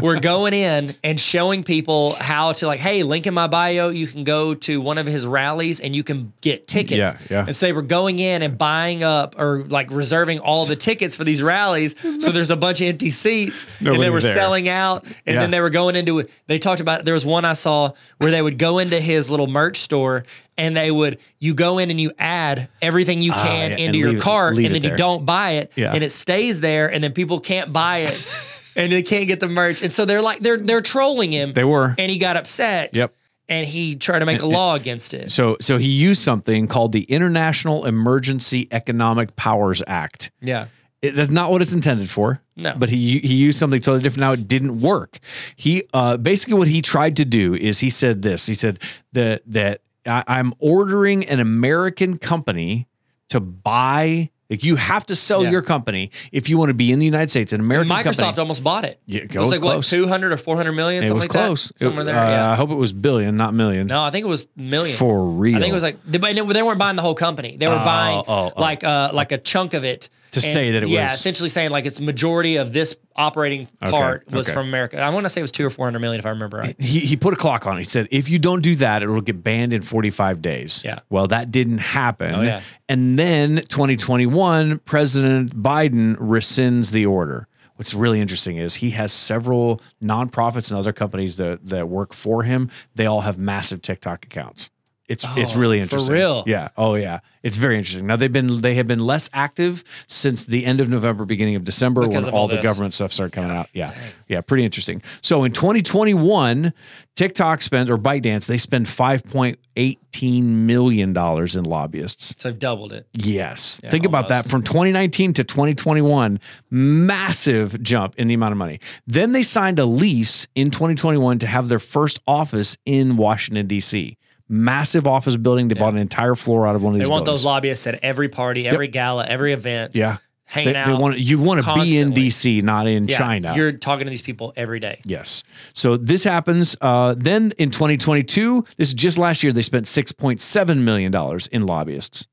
were 0.00 0.18
going 0.18 0.52
in 0.54 0.94
and 1.04 1.20
showing 1.20 1.62
people 1.62 2.14
how 2.18 2.52
to 2.52 2.66
like, 2.66 2.80
hey, 2.80 3.02
link 3.02 3.26
in 3.26 3.34
my 3.34 3.46
bio, 3.46 3.88
you 3.90 4.06
can 4.06 4.24
go 4.24 4.54
to 4.54 4.80
one 4.80 4.98
of 4.98 5.06
his 5.06 5.26
rallies 5.26 5.80
and 5.80 5.94
you 5.94 6.02
can 6.02 6.32
get 6.40 6.66
tickets. 6.66 6.96
Yeah, 6.98 7.18
yeah. 7.30 7.44
And 7.46 7.54
so 7.54 7.66
they 7.66 7.72
were 7.72 7.82
going 7.82 8.18
in 8.18 8.42
and 8.42 8.58
buying 8.58 9.02
up 9.02 9.36
or 9.38 9.64
like 9.64 9.90
reserving 9.90 10.40
all 10.40 10.64
the 10.66 10.76
tickets 10.76 11.16
for 11.16 11.24
these 11.24 11.42
rallies. 11.42 11.94
So 12.20 12.32
there's 12.32 12.50
a 12.50 12.56
bunch 12.56 12.80
of 12.80 12.88
empty 12.88 13.10
seats, 13.10 13.64
and 13.78 13.86
Nobody 13.86 14.02
they 14.04 14.10
were 14.10 14.20
there. 14.20 14.34
selling 14.34 14.68
out. 14.68 15.04
And 15.26 15.34
Yeah. 15.34 15.40
then 15.40 15.50
they 15.50 15.60
were 15.60 15.70
going 15.70 15.96
into 15.96 16.18
it. 16.18 16.30
They 16.46 16.58
talked 16.58 16.80
about 16.80 17.04
there 17.04 17.14
was 17.14 17.24
one 17.26 17.44
I 17.44 17.52
saw 17.54 17.92
where 18.18 18.30
they 18.30 18.42
would 18.42 18.58
go 18.58 18.78
into 18.78 19.00
his 19.00 19.30
little 19.30 19.46
merch 19.46 19.76
store 19.78 20.24
and 20.56 20.76
they 20.76 20.90
would 20.90 21.18
you 21.40 21.52
go 21.52 21.78
in 21.78 21.90
and 21.90 22.00
you 22.00 22.12
add 22.18 22.68
everything 22.80 23.20
you 23.20 23.32
can 23.32 23.72
Ah, 23.72 23.76
yeah, 23.76 23.86
into 23.86 23.98
your 23.98 24.12
leave 24.12 24.22
cart 24.22 24.54
leave 24.54 24.66
and 24.66 24.74
then 24.74 24.88
you 24.88 24.96
don't 24.96 25.26
buy 25.26 25.52
it 25.52 25.72
Yeah. 25.74 25.92
and 25.92 26.04
it 26.04 26.12
stays 26.12 26.60
there 26.60 26.90
and 26.92 27.02
then 27.02 27.12
people 27.12 27.40
can't 27.40 27.72
buy 27.72 27.98
it 27.98 28.24
and 28.76 28.92
they 28.92 29.02
can't 29.02 29.26
get 29.26 29.40
the 29.40 29.48
merch. 29.48 29.82
And 29.82 29.92
so 29.92 30.04
they're 30.04 30.22
like 30.22 30.40
they're 30.40 30.56
they're 30.56 30.80
trolling 30.80 31.32
him. 31.32 31.52
They 31.52 31.64
were. 31.64 31.94
and 31.98 32.10
he 32.10 32.18
got 32.18 32.36
upset. 32.36 32.94
Yep. 32.94 33.14
And 33.46 33.66
he 33.66 33.96
tried 33.96 34.20
to 34.20 34.26
make 34.26 34.40
a 34.40 34.46
law 34.46 34.74
against 34.74 35.12
it. 35.12 35.30
So 35.30 35.56
so 35.60 35.76
he 35.78 35.88
used 35.88 36.22
something 36.22 36.66
called 36.66 36.92
the 36.92 37.02
International 37.02 37.84
Emergency 37.84 38.68
Economic 38.70 39.36
Powers 39.36 39.82
Act. 39.86 40.30
Yeah. 40.40 40.66
It, 41.02 41.14
that's 41.14 41.28
not 41.28 41.50
what 41.50 41.60
it's 41.60 41.74
intended 41.74 42.08
for. 42.08 42.40
No. 42.56 42.72
But 42.74 42.88
he 42.88 43.18
he 43.18 43.34
used 43.34 43.58
something 43.58 43.80
totally 43.80 44.02
different. 44.02 44.20
Now 44.20 44.32
it 44.32 44.48
didn't 44.48 44.80
work. 44.80 45.18
He 45.56 45.82
uh, 45.92 46.16
basically 46.16 46.54
what 46.54 46.68
he 46.68 46.80
tried 46.80 47.16
to 47.16 47.26
do 47.26 47.54
is 47.54 47.80
he 47.80 47.90
said 47.90 48.22
this. 48.22 48.46
He 48.46 48.54
said 48.54 48.78
that 49.12 49.42
that 49.46 49.82
I, 50.06 50.24
I'm 50.26 50.54
ordering 50.58 51.26
an 51.28 51.40
American 51.40 52.16
company 52.16 52.88
to 53.28 53.40
buy. 53.40 54.30
Like 54.50 54.62
you 54.62 54.76
have 54.76 55.06
to 55.06 55.16
sell 55.16 55.42
Yeah. 55.42 55.50
your 55.52 55.62
company 55.62 56.10
if 56.30 56.48
you 56.50 56.58
want 56.58 56.68
to 56.68 56.74
be 56.74 56.92
in 56.92 56.98
the 56.98 57.06
United 57.06 57.30
States. 57.30 57.52
An 57.54 57.60
American 57.60 57.90
Microsoft 57.90 58.18
company. 58.18 58.40
almost 58.40 58.62
bought 58.62 58.84
it. 58.84 59.00
Yeah, 59.06 59.22
it 59.22 59.34
was 59.34 59.50
was 59.50 59.60
like 59.60 59.76
what, 59.76 59.84
200 59.84 60.32
or 60.32 60.36
400 60.36 60.72
million, 60.72 61.02
It 61.02 61.08
something 61.08 61.28
was 61.28 61.34
like 61.34 61.46
close. 61.46 61.68
that. 61.68 61.80
Somewhere 61.80 62.02
It- 62.02 62.06
there. 62.06 62.16
uh, 62.18 62.28
yeah. 62.30 62.52
I 62.52 62.54
hope 62.54 62.70
it 62.70 62.74
was 62.76 62.92
billion, 62.92 63.36
not 63.38 63.54
million. 63.54 63.86
No, 63.86 64.02
I 64.02 64.10
think 64.10 64.24
it 64.26 64.28
was 64.28 64.46
million. 64.54 64.96
For 64.98 65.24
real. 65.24 65.56
I 65.56 65.60
think 65.60 65.70
it 65.70 65.74
was 65.74 65.82
like 65.82 65.96
they, 66.06 66.18
but 66.18 66.34
they 66.52 66.62
weren't 66.62 66.78
buying 66.78 66.96
the 66.96 67.02
whole 67.02 67.14
company. 67.14 67.56
They 67.56 67.68
were 67.68 67.74
Oh, 67.80 67.84
buying 67.84 68.18
oh, 68.28 68.52
oh. 68.54 68.60
like 68.60 68.84
uh 68.84 69.10
like 69.14 69.32
a 69.32 69.38
chunk 69.38 69.72
of 69.72 69.84
it 69.84 70.10
To 70.34 70.40
say 70.40 70.72
that 70.72 70.82
it 70.82 70.88
yeah, 70.88 71.10
was- 71.10 71.18
essentially 71.20 71.48
saying 71.48 71.70
like 71.70 71.86
it's 71.86 72.00
majority 72.00 72.56
of 72.56 72.72
this 72.72 72.96
operating 73.16 73.68
part 73.80 74.30
was 74.30 74.48
okay. 74.48 74.54
from 74.54 74.68
America. 74.68 75.00
I 75.00 75.10
want 75.10 75.24
to 75.24 75.30
say 75.30 75.40
it 75.40 75.42
was 75.42 75.52
two 75.52 75.66
or 75.66 75.70
four 75.70 75.86
hundred 75.86 76.00
million 76.00 76.18
if 76.18 76.26
I 76.26 76.30
remember 76.30 76.58
right. 76.58 76.80
he, 76.80 77.00
he 77.00 77.16
put 77.16 77.32
a 77.32 77.36
clock 77.36 77.66
on 77.66 77.76
it. 77.76 77.78
He 77.78 77.84
said, 77.84 78.08
if 78.10 78.28
you 78.28 78.38
don't 78.38 78.62
do 78.62 78.74
that, 78.76 79.02
it'll 79.02 79.20
get 79.20 79.42
banned 79.42 79.72
in 79.72 79.82
45 79.82 80.42
days. 80.42 80.82
Yeah. 80.84 81.00
Well, 81.10 81.26
that 81.28 81.50
didn't 81.50 81.78
happen. 81.78 82.34
Oh, 82.34 82.42
yeah. 82.42 82.62
And 82.88 83.18
then 83.18 83.56
2021, 83.68 84.80
President 84.80 85.62
Biden 85.62 86.16
rescinds 86.16 86.92
the 86.92 87.06
order. 87.06 87.48
What's 87.76 87.94
really 87.94 88.20
interesting 88.20 88.56
is 88.56 88.76
he 88.76 88.90
has 88.90 89.12
several 89.12 89.80
nonprofits 90.02 90.70
and 90.70 90.78
other 90.78 90.92
companies 90.92 91.36
that, 91.38 91.66
that 91.66 91.88
work 91.88 92.12
for 92.12 92.44
him. 92.44 92.70
They 92.94 93.06
all 93.06 93.22
have 93.22 93.36
massive 93.36 93.82
TikTok 93.82 94.24
accounts. 94.24 94.70
It's 95.06 95.24
it's 95.36 95.54
Oh, 95.54 95.58
really 95.58 95.78
for 95.78 95.82
interesting. 95.82 96.14
real? 96.14 96.44
Yeah. 96.46 96.68
Oh 96.78 96.94
yeah. 96.94 97.20
It's 97.42 97.56
very 97.56 97.76
interesting. 97.76 98.06
Now 98.06 98.16
they've 98.16 98.32
been 98.32 98.62
they 98.62 98.74
have 98.76 98.86
been 98.86 99.00
less 99.04 99.28
active 99.34 99.84
since 100.06 100.46
the 100.46 100.64
end 100.64 100.80
of 100.80 100.88
November, 100.88 101.26
beginning 101.26 101.56
of 101.56 101.64
December 101.64 102.00
Because 102.02 102.24
when 102.24 102.28
of 102.28 102.34
all, 102.34 102.40
all 102.42 102.48
the 102.48 102.62
government 102.62 102.94
stuff 102.94 103.12
started 103.12 103.32
coming 103.34 103.50
out. 103.50 103.68
Yeah. 103.74 103.92
Yeah. 104.28 104.40
Pretty 104.40 104.64
interesting. 104.64 105.02
So 105.20 105.44
in 105.44 105.52
2021, 105.52 106.72
TikTok 107.16 107.60
spends 107.60 107.90
or 107.90 107.98
ByteDance, 107.98 108.46
they 108.46 108.56
spend 108.56 108.86
$5.18 108.86 110.42
million 110.42 111.10
in 111.10 111.64
lobbyists. 111.64 112.34
So 112.38 112.48
I've 112.48 112.58
doubled 112.58 112.92
it. 112.92 113.06
Yes. 113.12 113.80
Think 113.84 114.04
about 114.06 114.28
that 114.28 114.48
from 114.48 114.62
2019 114.62 115.34
to 115.34 115.44
2021, 115.44 116.40
massive 116.70 117.82
jump 117.82 118.14
in 118.16 118.28
the 118.28 118.34
amount 118.34 118.52
of 118.52 118.58
money. 118.58 118.80
Then 119.06 119.32
they 119.32 119.42
signed 119.42 119.78
a 119.78 119.84
lease 119.84 120.46
in 120.54 120.70
2021 120.70 121.38
to 121.40 121.46
have 121.46 121.68
their 121.68 121.78
first 121.78 122.20
office 122.26 122.76
in 122.84 123.16
Washington, 123.16 123.66
D.C. 123.66 124.16
Massive 124.54 125.06
office 125.06 125.36
building. 125.36 125.68
They 125.68 125.74
bought 125.74 125.92
an 125.92 125.98
entire 125.98 126.34
floor 126.34 126.66
out 126.66 126.76
of 126.76 126.82
one 126.82 126.92
of 126.92 126.98
these 126.98 127.06
They 127.06 127.10
want 127.10 127.24
buildings. 127.24 127.40
those 127.42 127.44
lobbyists 127.46 127.86
at 127.86 127.98
every 128.02 128.28
party, 128.28 128.66
every 128.68 128.88
gala, 128.88 129.26
every 129.26 129.52
event. 129.52 129.96
Yeah. 129.96 130.18
hanging 130.46 130.74
They, 130.74 130.78
out. 130.78 130.86
they 130.86 130.94
want 130.94 131.18
you 131.18 131.38
want 131.40 131.64
to 131.64 131.74
be 131.74 131.98
in. 131.98 132.12
D.C., 132.12 132.60
not 132.60 132.86
in 132.86 133.08
Yeah, 133.08 133.18
China. 133.18 133.54
You're 133.56 133.72
talking 133.72 134.04
to 134.06 134.10
these 134.10 134.22
people 134.22 134.52
every 134.56 134.78
day. 134.78 135.00
Yes. 135.04 135.42
So 135.72 135.96
this 135.96 136.22
happens. 136.22 136.76
Uh, 136.80 137.14
then 137.18 137.52
in 137.58 137.70
2022, 137.70 138.64
this 138.76 138.88
is 138.88 138.94
just 138.94 139.18
last 139.18 139.42
year, 139.42 139.52
they 139.52 139.62
spent 139.62 139.86
$6.7 139.86 140.78
million 140.78 141.12
in 141.50 141.66
lobbyists. 141.66 142.28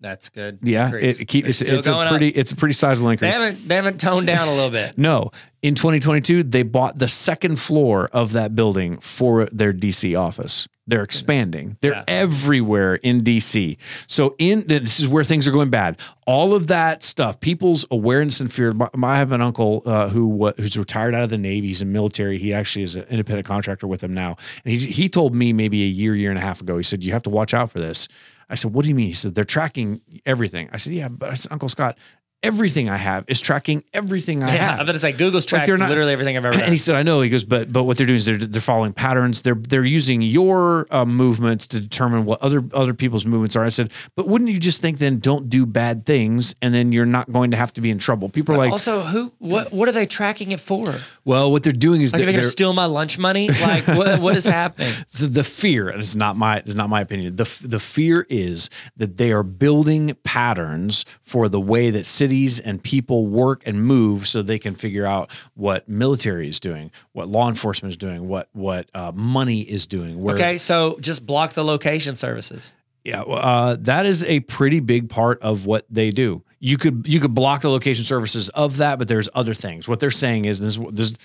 That's 0.00 0.28
good. 0.28 0.60
Yeah. 0.62 0.84
increase. 0.86 1.20
It, 1.20 1.24
keep, 1.26 1.44
it's 1.46 1.60
it's 1.60 1.88
a 1.88 1.94
up. 1.94 2.08
pretty 2.08 2.28
it's 2.28 2.52
a 2.52 2.56
pretty 2.56 2.72
sizable 2.74 3.08
They 3.08 3.12
increase. 3.14 3.34
haven't 3.34 3.66
they 3.68 3.74
haven't 3.74 4.00
toned 4.00 4.28
down 4.28 4.46
a 4.46 4.54
little 4.54 4.70
bit. 4.70 4.94
No. 4.96 5.32
In 5.60 5.74
2022, 5.74 6.44
they 6.44 6.62
bought 6.62 7.00
the 7.00 7.08
second 7.08 7.58
floor 7.58 8.08
of 8.12 8.32
that 8.34 8.54
building 8.54 8.98
for 8.98 9.46
their 9.46 9.72
DC 9.72 10.16
office. 10.18 10.68
They're 10.88 11.02
expanding. 11.02 11.76
They're 11.82 11.92
Yeah. 11.92 12.04
everywhere 12.08 12.94
in 12.96 13.22
DC. 13.22 13.76
So 14.06 14.34
in 14.38 14.66
this 14.66 14.98
is 14.98 15.06
where 15.06 15.22
things 15.22 15.46
are 15.46 15.52
going 15.52 15.68
bad. 15.70 15.98
All 16.26 16.54
of 16.54 16.66
that 16.68 17.02
stuff, 17.02 17.38
people's 17.40 17.84
awareness 17.90 18.40
and 18.40 18.50
fear. 18.52 18.72
my- 18.72 18.88
I 19.02 19.18
have 19.18 19.30
an 19.32 19.42
uncle 19.42 19.82
uh, 19.84 20.08
who 20.08 20.50
who's 20.56 20.76
retired 20.78 21.14
out 21.14 21.22
of 21.24 21.30
the 21.30 21.38
Navy. 21.38 21.68
He's 21.68 21.82
in 21.82 21.92
military. 21.92 22.38
He 22.38 22.52
actually 22.54 22.82
is 22.84 22.96
an 22.96 23.04
independent 23.10 23.46
contractor 23.46 23.86
with 23.86 24.00
them 24.00 24.14
now. 24.14 24.36
And 24.64 24.72
he 24.74 24.86
he 24.86 25.08
told 25.08 25.34
me 25.34 25.52
maybe 25.52 25.82
a 25.84 25.86
year, 25.86 26.14
year 26.16 26.30
and 26.30 26.38
a 26.38 26.42
half 26.42 26.60
ago. 26.62 26.78
He 26.78 26.82
said 26.82 27.02
you 27.04 27.12
have 27.12 27.22
to 27.24 27.30
watch 27.30 27.52
out 27.54 27.70
for 27.70 27.78
this. 27.80 28.08
I 28.50 28.54
said, 28.54 28.72
what 28.72 28.82
do 28.84 28.88
you 28.88 28.94
mean? 28.94 29.08
He 29.08 29.12
said 29.12 29.34
they're 29.34 29.44
tracking 29.44 30.00
everything. 30.24 30.70
I 30.72 30.78
said, 30.78 30.94
yeah, 30.94 31.08
but 31.08 31.28
I 31.28 31.34
said, 31.34 31.52
Uncle 31.52 31.68
Scott, 31.68 31.98
everything 32.42 32.88
I 32.88 32.96
have 32.96 33.24
is 33.28 33.40
tracking 33.40 33.82
everything 33.92 34.42
I 34.42 34.54
Yeah, 34.54 34.76
have. 34.76 34.86
Gonna 34.86 34.98
say 34.98 35.12
Google's 35.12 35.50
Like, 35.52 35.66
they're 35.66 35.76
not- 35.76 35.88
literally 35.88 36.12
everything 36.12 36.36
I've 36.36 36.44
ever 36.44 36.52
Done. 36.54 36.62
And 36.64 36.72
he 36.72 36.78
said, 36.78 36.94
"I 36.94 37.02
know." 37.02 37.20
He 37.20 37.28
goes, 37.28 37.44
"But 37.44 37.72
but 37.72 37.84
what 37.84 37.96
they're 37.96 38.06
doing 38.06 38.16
is 38.18 38.26
they're 38.26 38.36
they're 38.36 38.60
following 38.60 38.92
patterns. 38.92 39.42
They're 39.42 39.54
they're 39.56 39.84
using 39.84 40.22
your 40.22 40.86
uh, 40.90 41.04
movements 41.04 41.66
to 41.68 41.80
determine 41.80 42.24
what 42.24 42.40
other 42.42 42.64
other 42.72 42.94
people's 42.94 43.26
movements 43.26 43.56
are." 43.56 43.64
I 43.64 43.68
said, 43.70 43.90
"But 44.16 44.28
wouldn't 44.28 44.50
you 44.50 44.58
just 44.58 44.80
think 44.80 44.98
then 44.98 45.18
don't 45.18 45.50
do 45.50 45.66
bad 45.66 46.06
things 46.06 46.54
and 46.62 46.72
then 46.72 46.92
you're 46.92 47.06
not 47.06 47.30
going 47.32 47.50
to 47.50 47.56
have 47.56 47.72
to 47.74 47.80
be 47.80 47.90
in 47.90 47.98
trouble?" 47.98 48.28
People 48.28 48.54
are 48.54 48.58
like, 48.58 48.72
also, 48.72 49.00
who 49.00 49.32
what 49.38 49.72
what 49.72 49.88
are 49.88 49.92
they 49.92 50.06
tracking 50.06 50.52
it 50.52 50.60
for? 50.60 50.94
"Well, 51.24 51.50
what 51.50 51.64
they're 51.64 51.72
doing 51.72 52.02
is 52.02 52.14
are 52.14 52.18
they're, 52.18 52.26
they 52.26 52.32
gonna 52.32 52.44
steal 52.44 52.72
my 52.72 52.86
lunch 52.86 53.18
money? 53.18 53.48
Like 53.68 53.86
what 53.88 54.20
what 54.20 54.36
is 54.36 54.44
happening? 54.44 54.92
so 55.08 55.26
the 55.26 55.44
fear, 55.44 55.88
and 55.88 56.00
it's 56.00 56.14
not 56.14 56.36
my 56.36 56.58
it's 56.58 56.74
not 56.74 56.88
my 56.88 57.00
opinion. 57.00 57.36
The 57.36 57.48
the 57.62 57.80
fear 57.80 58.26
is 58.30 58.70
that 58.96 59.16
they 59.16 59.32
are 59.32 59.42
building 59.42 60.16
patterns 60.22 61.04
for 61.22 61.48
the 61.48 61.60
way 61.60 61.90
that 61.90 62.06
cities 62.28 62.60
and 62.60 62.82
people 62.82 63.26
work 63.26 63.62
and 63.66 63.82
move, 63.82 64.26
so 64.26 64.42
they 64.42 64.58
can 64.58 64.74
figure 64.74 65.06
out 65.06 65.30
what 65.54 65.88
military 65.88 66.48
is 66.48 66.60
doing, 66.60 66.90
what 67.12 67.28
law 67.28 67.48
enforcement 67.48 67.90
is 67.90 67.96
doing, 67.96 68.28
what 68.28 68.48
what 68.52 68.88
uh, 68.94 69.12
money 69.14 69.62
is 69.62 69.86
doing. 69.86 70.22
Where 70.22 70.34
Okay, 70.34 70.58
so 70.58 70.98
just 71.00 71.24
block 71.24 71.54
the 71.54 71.64
location 71.64 72.14
services. 72.14 72.72
Yeah, 73.04 73.22
well, 73.26 73.38
uh, 73.38 73.76
that 73.80 74.04
is 74.04 74.24
a 74.24 74.40
pretty 74.40 74.80
big 74.80 75.08
part 75.08 75.40
of 75.40 75.64
what 75.64 75.86
they 75.88 76.10
do. 76.10 76.42
You 76.60 76.76
could 76.76 77.04
you 77.06 77.20
could 77.20 77.34
block 77.34 77.60
the 77.62 77.70
location 77.70 78.04
services 78.04 78.48
of 78.48 78.78
that, 78.78 78.98
but 78.98 79.06
there's 79.06 79.28
other 79.32 79.54
things. 79.54 79.86
What 79.86 80.00
they're 80.00 80.10
saying 80.10 80.46
is 80.46 80.58
this: 80.58 80.76
this 80.90 81.16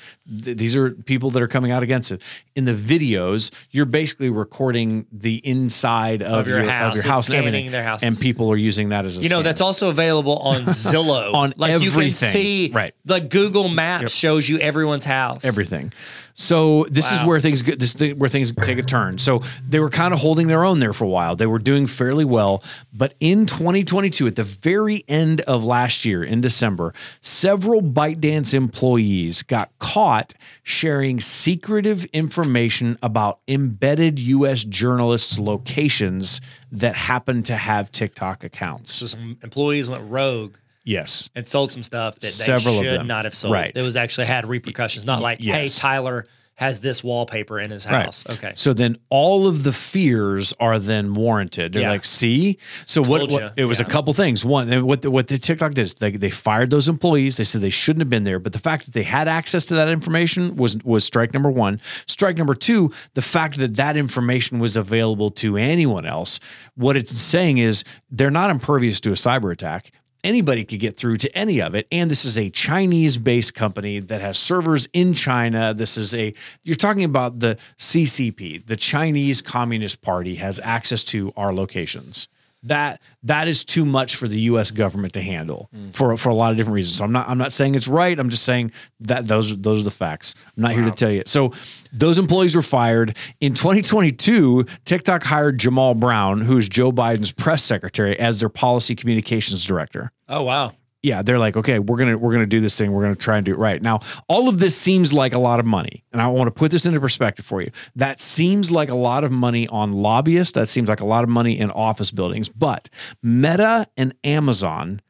th- 0.44 0.56
these 0.58 0.76
are 0.76 0.92
people 0.92 1.32
that 1.32 1.42
are 1.42 1.48
coming 1.48 1.72
out 1.72 1.82
against 1.82 2.12
it. 2.12 2.22
In 2.56 2.66
the 2.66 2.74
videos, 2.74 3.50
you're 3.72 3.86
basically 3.86 4.30
recording 4.30 5.08
the 5.12 5.38
inside 5.38 6.22
of, 6.22 6.48
your 6.48 6.62
your, 6.62 6.70
house. 6.70 7.00
of 7.00 7.04
your 7.04 7.12
house, 7.14 7.26
and 7.30 7.34
scanning 7.34 7.48
everything, 7.48 7.72
their 7.72 7.82
houses. 7.84 8.08
and 8.08 8.20
people 8.20 8.52
are 8.52 8.56
using 8.58 8.90
that 8.90 9.06
as 9.06 9.18
a 9.18 9.22
You 9.24 9.30
know, 9.30 9.38
scan. 9.38 9.44
that's 9.46 9.62
also 9.62 9.90
available 9.90 10.38
on 10.38 10.62
Zillow. 10.66 11.34
On 11.34 11.54
like 11.58 11.82
you 11.82 11.90
can 11.90 12.12
see 12.12 12.70
Right. 12.72 12.94
like 13.08 13.30
Google 13.32 13.70
Maps 13.70 14.14
shows 14.14 14.48
you 14.48 14.60
everyone's 14.60 15.06
house. 15.06 15.46
everything. 15.46 15.92
So 16.34 16.86
this 16.90 17.12
is 17.12 17.24
where 17.24 17.40
things 17.40 17.62
get 17.62 17.80
this 17.80 17.96
is 17.96 18.16
where 18.16 18.30
things 18.30 18.52
take 18.52 18.80
a 18.80 18.84
turn. 18.84 19.18
So 19.20 19.42
they 19.68 19.80
were 19.80 19.90
kind 19.90 20.14
of 20.14 20.20
holding 20.20 20.48
their 20.48 20.66
own 20.66 20.80
there 20.80 20.94
for 20.94 21.06
a 21.06 21.10
while. 21.10 21.36
They 21.36 21.46
were 21.46 21.60
doing 21.60 21.88
fairly 21.88 22.26
well, 22.26 22.64
but 22.94 23.14
in 23.20 23.46
2022, 23.46 24.28
at 24.28 24.36
the 24.36 24.44
very 24.44 25.04
end 25.08 25.42
of 25.42 25.64
last 25.64 26.06
year 26.06 26.24
in 26.24 26.42
December, 26.42 26.94
several 27.22 27.82
ByteDance 27.82 28.54
employees 28.54 29.44
got 29.44 29.72
caught 29.80 30.34
sharing 30.64 31.20
secretive 31.20 32.06
information 32.06 32.98
about 33.04 33.40
embedded 33.48 34.18
U.S. 34.20 34.64
journalists' 34.64 35.38
locations 35.38 36.42
that 36.72 36.96
happened 36.96 37.46
to 37.46 37.56
have 37.56 37.92
TikTok 37.92 38.44
accounts. 38.44 38.94
So 38.94 39.06
some 39.06 39.38
employees 39.44 39.90
went 39.90 40.10
rogue 40.10 40.56
Yes. 40.84 41.30
and 41.36 41.48
sold 41.48 41.72
some 41.72 41.84
stuff 41.84 42.16
that 42.16 42.22
they 42.22 42.28
Several 42.28 42.80
of 42.80 42.86
should 42.86 43.00
them. 43.00 43.08
not 43.08 43.26
have 43.26 43.36
sold. 43.36 43.54
Right. 43.54 43.72
It 43.76 43.82
was 43.82 43.96
actually 43.96 44.28
had 44.28 44.46
repercussions. 44.48 45.06
Not 45.06 45.22
like, 45.22 45.40
hey. 45.42 45.68
Tyler 45.68 46.28
has 46.56 46.80
this 46.82 47.04
wallpaper 47.04 47.60
in 47.60 47.72
his 47.72 47.84
house. 47.84 48.24
Okay. 48.30 48.52
So 48.56 48.74
then 48.74 48.96
all 49.10 49.48
of 49.48 49.64
the 49.64 49.74
fears 49.74 50.54
are 50.60 50.78
then 50.78 51.16
warranted. 51.16 51.74
They're 51.74 51.82
Yeah. 51.82 51.90
like, 51.90 52.06
see? 52.06 52.60
So 52.86 53.02
what, 53.02 53.32
what 53.32 53.54
it 53.58 53.66
was 53.66 53.80
a 53.80 53.84
couple 53.84 54.14
things. 54.14 54.46
One, 54.46 54.86
what 54.86 55.02
the, 55.02 55.10
what 55.10 55.28
the 55.30 55.40
TikTok 55.40 55.74
did 55.74 55.82
is 55.82 55.96
they, 55.96 56.12
they 56.12 56.30
fired 56.30 56.70
those 56.70 56.88
employees. 56.88 57.38
They 57.38 57.44
said 57.44 57.62
they 57.62 57.72
shouldn't 57.72 58.02
have 58.02 58.10
been 58.12 58.24
there. 58.24 58.38
But 58.38 58.54
the 58.54 58.60
fact 58.60 58.86
that 58.86 58.94
they 58.94 59.02
had 59.02 59.28
access 59.28 59.66
to 59.66 59.76
that 59.76 59.90
information 59.90 60.56
was 60.56 60.78
was 60.84 61.04
strike 61.04 61.34
number 61.34 61.50
one. 61.50 61.82
Strike 62.06 62.38
number 62.38 62.54
two, 62.54 62.92
the 63.16 63.24
fact 63.24 63.58
that 63.58 63.76
that 63.78 63.98
information 63.98 64.60
was 64.60 64.78
available 64.78 65.32
to 65.32 65.58
anyone 65.58 66.06
else. 66.06 66.40
What 66.76 66.96
it's 66.96 67.20
saying 67.20 67.58
is 67.58 67.84
they're 68.12 68.30
not 68.30 68.52
impervious 68.52 69.00
to 69.02 69.10
a 69.10 69.14
cyber 69.16 69.52
attack 69.52 69.92
anybody 70.24 70.64
could 70.64 70.80
get 70.80 70.98
through 70.98 71.18
to 71.18 71.38
any 71.38 71.62
of 71.62 71.76
it. 71.76 71.88
And 71.92 72.10
this 72.10 72.26
is 72.26 72.38
a 72.38 72.50
Chinese 72.50 73.18
based 73.18 73.54
company 73.54 74.00
that 74.00 74.22
has 74.22 74.38
servers 74.38 74.88
in 74.94 75.14
China. 75.14 75.74
This 75.74 75.98
is 75.98 76.14
a, 76.16 76.34
you're 76.64 76.76
talking 76.76 77.04
about 77.04 77.40
the 77.40 77.58
CCP, 77.78 78.66
the 78.66 78.76
Chinese 78.76 79.42
Communist 79.42 80.02
Party 80.02 80.36
has 80.36 80.60
access 80.64 81.04
to 81.06 81.32
our 81.36 81.54
locations. 81.54 82.28
That 82.64 83.02
that 83.24 83.48
is 83.48 83.66
too 83.66 83.86
much 83.86 84.16
for 84.16 84.28
the 84.28 84.40
U.S. 84.42 84.72
government 84.72 85.14
to 85.14 85.22
handle 85.22 85.70
for 85.92 86.16
for 86.18 86.30
a 86.30 86.34
lot 86.34 86.52
of 86.52 86.58
different 86.58 86.76
reasons. 86.76 86.98
So 86.98 87.04
I'm 87.04 87.12
not 87.12 87.28
I'm 87.28 87.38
not 87.38 87.52
saying 87.52 87.76
it's 87.76 87.88
right. 87.88 88.18
I'm 88.18 88.30
just 88.30 88.44
saying 88.44 88.72
that 89.02 89.28
those 89.28 89.58
those 89.58 89.82
are 89.82 89.84
the 89.84 89.92
facts. 89.92 90.34
I'm 90.56 90.64
not 90.64 90.72
here 90.72 90.84
to 90.86 90.92
tell 90.92 91.12
you. 91.12 91.24
So 91.26 91.52
those 91.92 92.18
employees 92.18 92.56
were 92.56 92.62
fired 92.62 93.18
in 93.42 93.54
2022. 93.54 94.66
TikTok 94.86 95.24
hired 95.24 95.60
Jamal 95.60 95.94
Brown, 95.94 96.42
who 96.42 96.58
is 96.58 96.70
Joe 96.70 96.92
Biden's 96.92 97.32
press 97.32 97.64
secretary, 97.64 98.18
as 98.20 98.40
their 98.40 98.50
policy 98.50 98.96
communications 98.96 99.66
director. 99.66 100.12
Oh 100.30 100.44
wow. 100.44 100.74
Yeah, 101.04 101.22
they're 101.22 101.38
like, 101.38 101.58
okay, 101.58 101.80
we're 101.80 101.98
gonna 101.98 102.18
we're 102.18 102.32
gonna 102.32 102.46
do 102.46 102.62
this 102.62 102.78
thing. 102.78 102.94
We're 102.94 103.04
gonna 103.04 103.16
try 103.16 103.36
and 103.36 103.46
do 103.46 103.52
it 103.52 103.60
right. 103.60 103.82
Now, 103.82 104.00
all 104.30 104.48
of 104.48 104.58
this 104.58 104.76
seems 104.76 105.12
like 105.12 105.34
a 105.34 105.38
lot 105.38 105.60
of 105.60 105.66
money, 105.66 106.06
and 106.14 106.22
I 106.22 106.28
want 106.28 106.48
to 106.48 106.52
put 106.52 106.72
this 106.72 106.86
into 106.86 107.02
perspective 107.02 107.46
for 107.46 107.62
you. 107.62 107.72
That 107.98 108.22
seems 108.22 108.72
like 108.72 108.88
a 108.88 108.96
lot 108.96 109.26
of 109.26 109.32
money 109.32 109.68
on 109.68 109.92
lobbyists. 109.92 110.54
That 110.54 110.70
seems 110.70 110.88
like 110.88 111.02
a 111.02 111.06
lot 111.06 111.26
of 111.26 111.30
money 111.30 111.60
in 111.60 111.70
office 111.72 112.10
buildings. 112.10 112.48
But 112.48 112.90
Meta 113.22 113.86
and 113.98 114.16
Amazon 114.24 115.02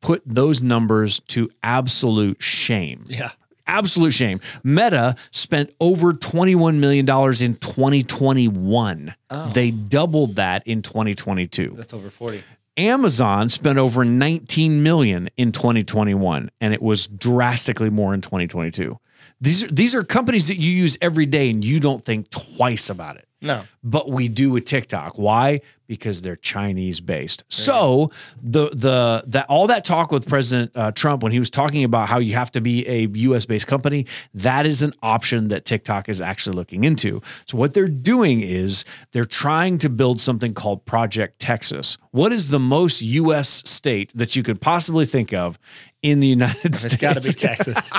put 0.00 0.22
those 0.24 0.62
numbers 0.62 1.18
to 1.28 1.50
absolute 1.64 2.40
shame. 2.40 3.04
Yeah. 3.08 3.32
Absolute 3.66 4.12
shame. 4.12 4.40
Meta 4.64 5.14
spent 5.30 5.72
over 5.80 6.12
$21 6.12 6.76
million 6.78 7.00
in 7.00 7.54
2021. 7.56 9.14
They 9.52 9.70
doubled 9.70 10.36
that 10.36 10.66
in 10.66 10.82
2022. 10.82 11.74
That's 11.76 11.94
over 11.94 12.10
40. 12.10 12.42
Amazon 12.76 13.48
spent 13.48 13.78
over 13.78 14.04
19 14.04 14.82
million 14.82 15.28
in 15.36 15.52
2021 15.52 16.50
and 16.60 16.74
it 16.74 16.82
was 16.82 17.06
drastically 17.06 17.90
more 17.90 18.14
in 18.14 18.20
2022. 18.20 18.98
These 19.40 19.64
are 19.64 19.68
these 19.68 19.94
are 19.94 20.02
companies 20.02 20.48
that 20.48 20.58
you 20.58 20.70
use 20.70 20.96
every 21.00 21.26
day 21.26 21.50
and 21.50 21.64
you 21.64 21.80
don't 21.80 22.04
think 22.04 22.30
twice 22.30 22.88
about 22.88 23.16
it. 23.16 23.26
No. 23.42 23.62
But 23.82 24.10
we 24.10 24.28
do 24.28 24.50
with 24.50 24.64
TikTok. 24.64 25.14
Why? 25.16 25.60
Because 25.86 26.22
they're 26.22 26.36
Chinese 26.36 27.00
based. 27.00 27.42
So 27.48 28.12
the 28.40 28.68
the 28.68 29.24
that 29.28 29.46
all 29.48 29.66
that 29.68 29.84
talk 29.84 30.12
with 30.12 30.28
President 30.28 30.70
uh, 30.74 30.92
Trump 30.92 31.22
when 31.22 31.32
he 31.32 31.38
was 31.38 31.50
talking 31.50 31.82
about 31.82 32.08
how 32.08 32.18
you 32.18 32.34
have 32.34 32.52
to 32.52 32.60
be 32.60 32.86
a 32.86 33.06
U.S. 33.06 33.46
based 33.46 33.66
company, 33.66 34.06
that 34.34 34.66
is 34.66 34.82
an 34.82 34.92
option 35.02 35.48
that 35.48 35.64
TikTok 35.64 36.08
is 36.08 36.20
actually 36.20 36.54
looking 36.56 36.84
into. 36.84 37.22
So 37.46 37.56
what 37.58 37.74
they're 37.74 37.88
doing 37.88 38.40
is 38.40 38.84
they're 39.12 39.24
trying 39.24 39.78
to 39.78 39.88
build 39.88 40.20
something 40.20 40.54
called 40.54 40.84
Project 40.84 41.40
Texas. 41.40 41.96
What 42.12 42.32
is 42.32 42.50
the 42.50 42.60
most 42.60 43.00
U.S. 43.02 43.62
state 43.68 44.12
that 44.14 44.36
you 44.36 44.42
could 44.42 44.60
possibly 44.60 45.06
think 45.06 45.32
of 45.32 45.58
in 46.02 46.20
the 46.20 46.28
United 46.28 46.76
States? 46.76 46.84
It's 46.94 46.96
got 46.98 47.14
to 47.14 47.20
be 47.20 47.32
Texas. 47.32 47.92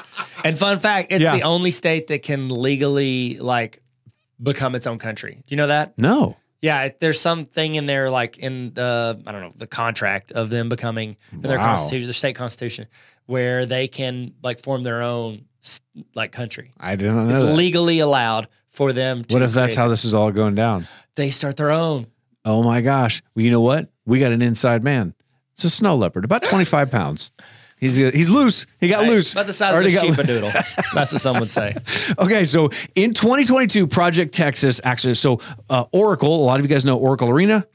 and 0.45 0.57
fun 0.57 0.79
fact, 0.79 1.11
it's 1.11 1.21
Yeah. 1.21 1.35
the 1.35 1.41
only 1.43 1.71
state 1.71 2.07
that 2.07 2.21
can 2.23 2.47
legally 2.47 3.37
like 3.39 3.80
become 4.41 4.75
its 4.75 4.87
own 4.87 4.97
country. 4.97 5.35
Do 5.35 5.53
you 5.53 5.57
know 5.57 5.67
that? 5.67 5.97
No. 5.97 6.37
Yeah, 6.61 6.89
there's 6.99 7.19
something 7.19 7.75
in 7.75 7.85
there 7.87 8.09
like 8.11 8.37
in 8.37 8.73
the 8.75 9.19
I 9.25 9.31
don't 9.31 9.41
know 9.41 9.53
the 9.55 9.67
contract 9.67 10.31
of 10.31 10.49
them 10.49 10.69
becoming 10.69 11.15
in 11.31 11.41
their 11.41 11.57
Wow. 11.57 11.75
constitution, 11.75 12.07
their 12.07 12.13
state 12.13 12.35
constitution, 12.35 12.87
where 13.25 13.65
they 13.65 13.87
can 13.87 14.33
like 14.43 14.59
form 14.61 14.83
their 14.83 15.01
own 15.01 15.45
like 16.15 16.31
country. 16.31 16.73
I 16.79 16.95
didn't 16.95 17.27
know 17.27 17.33
It's 17.33 17.43
that. 17.43 17.55
legally 17.55 17.99
allowed 17.99 18.47
for 18.69 18.93
them. 18.93 19.23
to 19.23 19.33
What 19.35 19.41
if 19.43 19.53
that's 19.53 19.75
how 19.75 19.87
this 19.87 20.05
is 20.05 20.13
all 20.13 20.31
going 20.31 20.55
down? 20.55 20.87
they 21.15 21.29
start 21.31 21.57
their 21.57 21.71
own? 21.71 22.07
Oh 22.45 22.63
my 22.63 22.81
gosh. 22.81 23.21
Well, 23.35 23.43
you 23.43 23.51
know 23.51 23.61
what? 23.61 23.89
We 24.05 24.19
got 24.19 24.31
an 24.31 24.41
inside 24.41 24.83
man. 24.83 25.13
It's 25.53 25.63
a 25.63 25.69
snow 25.69 25.95
leopard, 25.95 26.25
about 26.25 26.43
25 26.43 26.89
pounds. 26.89 27.31
He's 27.81 27.95
he's 27.97 28.29
loose. 28.29 28.67
He 28.79 28.87
got 28.87 29.01
Right? 29.01 29.09
loose. 29.09 29.33
about 29.33 29.47
the 29.47 29.53
size 29.53 29.73
Already 29.73 29.95
of 29.97 30.03
a 30.03 30.07
sheepadoodle. 30.07 30.53
that's 30.93 31.11
what 31.11 31.19
some 31.21 31.39
would 31.39 31.51
say. 31.51 31.75
Okay, 32.19 32.43
so 32.45 32.69
in 32.95 33.13
2022, 33.13 33.87
Project 33.87 34.33
Texas 34.33 34.79
actually, 34.83 35.15
so 35.15 35.39
uh, 35.69 35.85
Oracle, 35.91 36.33
a 36.33 36.45
lot 36.45 36.59
of 36.59 36.65
you 36.65 36.69
guys 36.69 36.85
know 36.85 36.97
Oracle 36.97 37.27
Arena. 37.29 37.65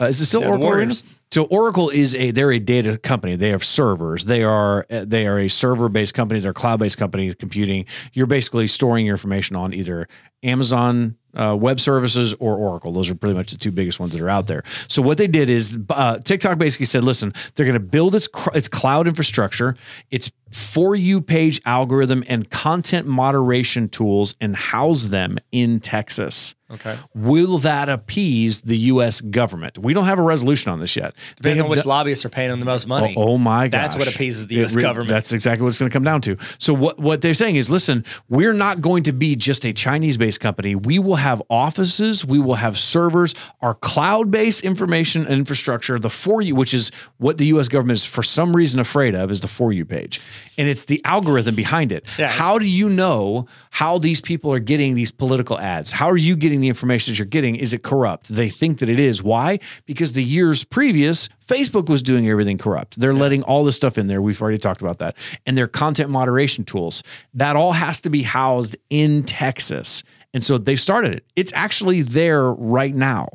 Uh, 0.00 0.06
is 0.06 0.18
it 0.20 0.26
still 0.26 0.42
Oracle 0.44 0.68
Arena? 0.70 0.94
So 1.32 1.44
Oracle 1.44 1.90
is 1.90 2.14
a 2.16 2.30
they're 2.32 2.50
a 2.50 2.58
data 2.58 2.96
company. 2.98 3.36
They 3.36 3.50
have 3.50 3.62
servers. 3.62 4.24
They 4.24 4.42
are 4.42 4.84
uh, 4.90 5.04
they 5.06 5.26
are 5.28 5.38
a 5.38 5.48
server 5.48 5.88
based 5.88 6.14
company. 6.14 6.40
They're 6.40 6.52
cloud 6.54 6.80
based 6.80 6.96
company 6.98 7.32
computing. 7.34 7.84
You're 8.14 8.26
basically 8.26 8.66
storing 8.66 9.06
your 9.06 9.14
information 9.14 9.54
on 9.56 9.72
either 9.74 10.08
Amazon 10.42 11.16
uh, 11.34 11.56
Web 11.58 11.80
Services 11.80 12.34
or 12.34 12.56
Oracle. 12.56 12.92
Those 12.92 13.10
are 13.10 13.14
pretty 13.14 13.34
much 13.34 13.52
the 13.52 13.58
two 13.58 13.70
biggest 13.70 14.00
ones 14.00 14.12
that 14.12 14.20
are 14.20 14.28
out 14.28 14.46
there. 14.46 14.62
So 14.88 15.00
what 15.02 15.18
they 15.18 15.28
did 15.28 15.48
is 15.48 15.78
uh, 15.90 16.18
TikTok 16.18 16.58
basically 16.58 16.86
said, 16.86 17.04
listen, 17.04 17.32
they're 17.54 17.66
going 17.66 17.74
to 17.74 17.80
build 17.80 18.14
its 18.14 18.26
cr- 18.26 18.50
its 18.54 18.68
cloud 18.68 19.06
infrastructure, 19.06 19.76
its 20.10 20.30
for 20.50 20.94
you 20.94 21.20
page 21.20 21.60
algorithm, 21.64 22.24
and 22.26 22.50
content 22.50 23.06
moderation 23.06 23.88
tools, 23.88 24.34
and 24.40 24.56
house 24.56 25.08
them 25.08 25.38
in 25.52 25.80
Texas. 25.80 26.54
Okay. 26.72 26.96
Will 27.14 27.58
that 27.58 27.88
appease 27.88 28.62
the 28.62 28.76
U.S. 28.76 29.20
government? 29.20 29.78
We 29.78 29.92
don't 29.92 30.04
have 30.04 30.18
a 30.18 30.22
resolution 30.22 30.70
on 30.70 30.78
this 30.78 30.94
yet. 30.94 31.14
Depends 31.36 31.60
on 31.60 31.68
which 31.68 31.84
lobbyists 31.84 32.24
are 32.24 32.28
paying 32.28 32.50
them 32.50 32.60
the 32.60 32.66
most 32.66 32.86
money. 32.86 33.14
Oh, 33.16 33.32
oh 33.32 33.38
my 33.38 33.68
god! 33.68 33.72
That's 33.72 33.96
what 33.96 34.12
appeases 34.12 34.46
the 34.46 34.62
US 34.62 34.76
re- 34.76 34.82
government. 34.82 35.08
That's 35.08 35.32
exactly 35.32 35.62
what 35.62 35.70
it's 35.70 35.78
going 35.78 35.90
to 35.90 35.92
come 35.92 36.04
down 36.04 36.20
to. 36.22 36.36
So 36.58 36.72
what 36.72 36.98
what 36.98 37.22
they're 37.22 37.34
saying 37.34 37.56
is 37.56 37.70
listen, 37.70 38.04
we're 38.28 38.52
not 38.52 38.80
going 38.80 39.02
to 39.04 39.12
be 39.12 39.34
just 39.34 39.64
a 39.64 39.72
Chinese-based 39.72 40.40
company. 40.40 40.74
We 40.74 40.98
will 40.98 41.16
have 41.16 41.42
offices, 41.50 42.24
we 42.24 42.38
will 42.38 42.54
have 42.54 42.78
servers, 42.78 43.34
our 43.60 43.74
cloud-based 43.74 44.62
information 44.62 45.22
and 45.22 45.34
infrastructure, 45.34 45.98
the 45.98 46.10
for 46.10 46.40
you, 46.40 46.54
which 46.54 46.72
is 46.72 46.92
what 47.18 47.38
the 47.38 47.46
US 47.46 47.68
government 47.68 47.98
is 47.98 48.04
for 48.04 48.22
some 48.22 48.54
reason 48.54 48.78
afraid 48.80 49.14
of 49.14 49.30
is 49.30 49.40
the 49.40 49.48
for 49.48 49.72
you 49.72 49.84
page. 49.84 50.20
And 50.56 50.68
it's 50.68 50.84
the 50.84 51.02
algorithm 51.04 51.54
behind 51.54 51.90
it. 51.90 52.04
Yeah. 52.18 52.28
How 52.28 52.58
do 52.58 52.66
you 52.66 52.88
know 52.88 53.46
how 53.70 53.98
these 53.98 54.20
people 54.20 54.52
are 54.52 54.58
getting 54.58 54.94
these 54.94 55.10
political 55.10 55.58
ads? 55.58 55.90
How 55.90 56.10
are 56.10 56.16
you 56.16 56.36
getting 56.36 56.59
the 56.60 56.68
information 56.68 57.12
that 57.12 57.18
you're 57.18 57.26
getting? 57.26 57.56
Is 57.56 57.72
it 57.72 57.82
corrupt? 57.82 58.28
They 58.28 58.48
think 58.48 58.78
that 58.78 58.88
it 58.88 58.98
is. 58.98 59.22
Why? 59.22 59.58
Because 59.86 60.12
the 60.12 60.24
years 60.24 60.64
previous, 60.64 61.28
Facebook 61.46 61.88
was 61.88 62.02
doing 62.02 62.28
everything 62.28 62.58
corrupt. 62.58 63.00
They're 63.00 63.14
letting 63.14 63.42
all 63.42 63.64
this 63.64 63.76
stuff 63.76 63.98
in 63.98 64.06
there. 64.06 64.22
We've 64.22 64.40
already 64.40 64.58
talked 64.58 64.80
about 64.80 64.98
that. 64.98 65.16
And 65.46 65.56
their 65.56 65.68
content 65.68 66.10
moderation 66.10 66.64
tools. 66.64 67.02
That 67.34 67.56
all 67.56 67.72
has 67.72 68.00
to 68.02 68.10
be 68.10 68.22
housed 68.22 68.76
in 68.88 69.24
Texas. 69.24 70.02
And 70.32 70.42
so 70.44 70.58
they've 70.58 70.80
started 70.80 71.14
it. 71.14 71.24
It's 71.36 71.52
actually 71.54 72.02
there 72.02 72.52
right 72.52 72.94
now. 72.94 73.28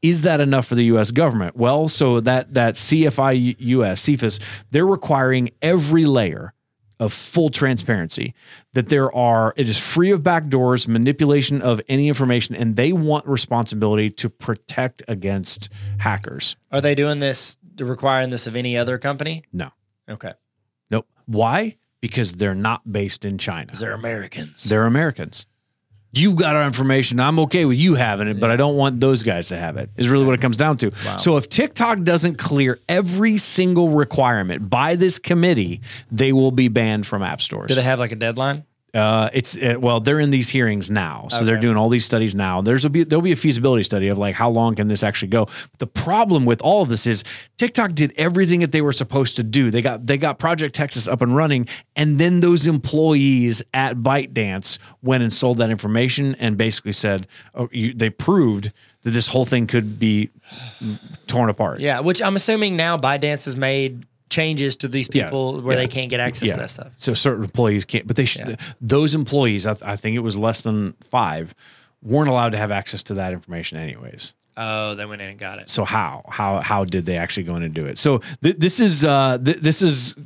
Is 0.00 0.22
that 0.22 0.40
enough 0.40 0.66
for 0.66 0.76
the 0.76 0.84
U.S. 0.84 1.10
government? 1.10 1.56
Well, 1.56 1.88
so 1.88 2.20
that 2.20 2.54
that 2.54 2.74
CFI 2.74 3.56
US 3.58 4.02
CFIUS, 4.02 4.40
they're 4.70 4.86
requiring 4.86 5.50
every 5.60 6.04
layer 6.04 6.54
of 7.00 7.12
full 7.12 7.48
transparency 7.48 8.34
that 8.74 8.88
there 8.88 9.14
are 9.14 9.54
it 9.56 9.68
is 9.68 9.78
free 9.78 10.10
of 10.10 10.20
backdoors 10.22 10.88
manipulation 10.88 11.62
of 11.62 11.80
any 11.88 12.08
information 12.08 12.54
and 12.54 12.76
they 12.76 12.92
want 12.92 13.26
responsibility 13.26 14.10
to 14.10 14.28
protect 14.28 15.02
against 15.08 15.68
hackers 15.98 16.56
Are 16.72 16.80
they 16.80 16.94
doing 16.94 17.18
this, 17.20 17.56
requiring 17.78 18.30
this 18.30 18.46
of 18.46 18.56
any 18.56 18.76
other 18.76 18.98
company? 18.98 19.44
no 19.52 19.70
Okay. 20.08 20.32
nope 20.90 21.06
why 21.26 21.76
because 22.00 22.32
they're 22.34 22.54
not 22.54 22.90
based 22.90 23.24
in 23.24 23.38
china 23.38 23.72
they're 23.78 23.92
Americans. 23.92 24.64
they're 24.64 24.84
americans 24.86 25.46
you 26.12 26.34
got 26.34 26.56
our 26.56 26.66
information. 26.66 27.20
I'm 27.20 27.38
okay 27.40 27.64
with 27.64 27.78
you 27.78 27.94
having 27.94 28.28
it 28.28 28.40
but 28.40 28.50
i 28.50 28.56
don't 28.56 28.76
want 28.76 29.00
those 29.00 29.22
guys 29.22 29.48
to 29.48 29.56
have 29.56 29.76
it 29.76 29.90
is 29.96 30.08
really 30.08 30.24
what 30.24 30.34
it 30.34 30.40
comes 30.40 30.56
down 30.56 30.76
to. 30.78 30.90
So 31.18 31.36
if 31.36 31.48
tiktok 31.48 32.02
doesn't 32.02 32.36
clear 32.36 32.78
every 32.88 33.36
single 33.38 33.90
requirement 33.90 34.68
by 34.70 34.96
this 34.96 35.18
committee 35.18 35.80
they 36.10 36.32
will 36.32 36.50
be 36.52 36.68
banned 36.68 37.06
from 37.06 37.22
app 37.22 37.40
stores. 37.42 37.68
Do 37.68 37.74
they 37.74 37.82
have 37.82 37.98
like 37.98 38.12
a 38.12 38.16
deadline? 38.16 38.64
Uh, 38.94 39.28
it's 39.34 39.56
uh, 39.58 39.76
well, 39.78 40.00
they're 40.00 40.18
in 40.18 40.30
these 40.30 40.48
hearings 40.48 40.90
now, 40.90 41.28
so 41.28 41.44
they're 41.44 41.60
doing 41.60 41.76
all 41.76 41.90
these 41.90 42.06
studies 42.06 42.34
now. 42.34 42.62
There's 42.62 42.86
a 42.86 42.90
be, 42.90 43.04
there'll 43.04 43.22
be 43.22 43.32
a 43.32 43.36
feasibility 43.36 43.82
study 43.82 44.08
of 44.08 44.16
like 44.16 44.34
how 44.34 44.48
long 44.48 44.76
can 44.76 44.88
this 44.88 45.02
actually 45.02 45.28
go. 45.28 45.46
the 45.78 45.86
problem 45.86 46.46
with 46.46 46.62
all 46.62 46.80
of 46.82 46.88
this 46.88 47.06
is 47.06 47.22
TikTok 47.58 47.92
did 47.92 48.14
everything 48.16 48.60
that 48.60 48.72
they 48.72 48.80
were 48.80 48.92
supposed 48.92 49.36
to 49.36 49.42
do. 49.42 49.70
They 49.70 49.82
got 49.82 50.06
they 50.06 50.16
got 50.16 50.38
Project 50.38 50.74
Texas 50.74 51.06
up 51.06 51.20
and 51.20 51.36
running, 51.36 51.66
and 51.96 52.18
then 52.18 52.40
those 52.40 52.66
employees 52.66 53.62
at 53.74 53.98
ByteDance 53.98 54.78
went 55.02 55.22
and 55.22 55.34
sold 55.34 55.58
that 55.58 55.68
information 55.68 56.34
and 56.36 56.56
basically 56.56 56.92
said 56.92 57.26
oh, 57.54 57.68
you, 57.70 57.92
they 57.92 58.08
proved 58.08 58.72
that 59.02 59.10
this 59.10 59.28
whole 59.28 59.44
thing 59.44 59.66
could 59.66 59.98
be 59.98 60.30
torn 61.26 61.50
apart. 61.50 61.80
Yeah, 61.80 62.00
which 62.00 62.22
I'm 62.22 62.36
assuming 62.36 62.76
now 62.76 62.96
ByteDance 62.96 63.44
has 63.44 63.54
made 63.54 64.06
changes 64.30 64.76
to 64.76 64.88
these 64.88 65.08
Yeah, 65.12 65.24
people 65.24 65.60
where 65.60 65.76
yeah. 65.76 65.82
they 65.82 65.88
can't 65.88 66.10
get 66.10 66.20
access 66.20 66.50
to 66.50 66.56
that 66.56 66.70
stuff. 66.70 66.92
So 66.96 67.14
certain 67.14 67.44
employees 67.44 67.84
can't, 67.84 68.06
but 68.06 68.16
they 68.16 68.24
should. 68.24 68.58
Those 68.80 69.14
employees, 69.14 69.66
I, 69.66 69.76
I 69.82 69.96
think 69.96 70.16
it 70.16 70.20
was 70.20 70.36
less 70.38 70.62
than 70.62 70.94
five, 71.02 71.54
weren't 72.02 72.28
allowed 72.28 72.52
to 72.52 72.58
have 72.58 72.70
access 72.70 73.02
to 73.04 73.14
that 73.14 73.32
information 73.32 73.78
anyways. 73.78 74.34
Oh, 74.60 74.96
they 74.96 75.06
went 75.06 75.22
in 75.22 75.28
and 75.28 75.38
got 75.38 75.60
it. 75.60 75.70
So 75.70 75.84
how 75.84 76.24
how 76.28 76.58
how 76.60 76.84
did 76.84 77.06
they 77.06 77.16
actually 77.16 77.44
go 77.44 77.54
in 77.54 77.62
and 77.62 77.72
do 77.72 77.86
it? 77.86 77.96
So 77.96 78.18
th- 78.42 78.56
this 78.58 78.80
is 78.80 79.04
uh, 79.04 79.38
th- 79.38 79.58
this 79.58 79.82
is 79.82 80.16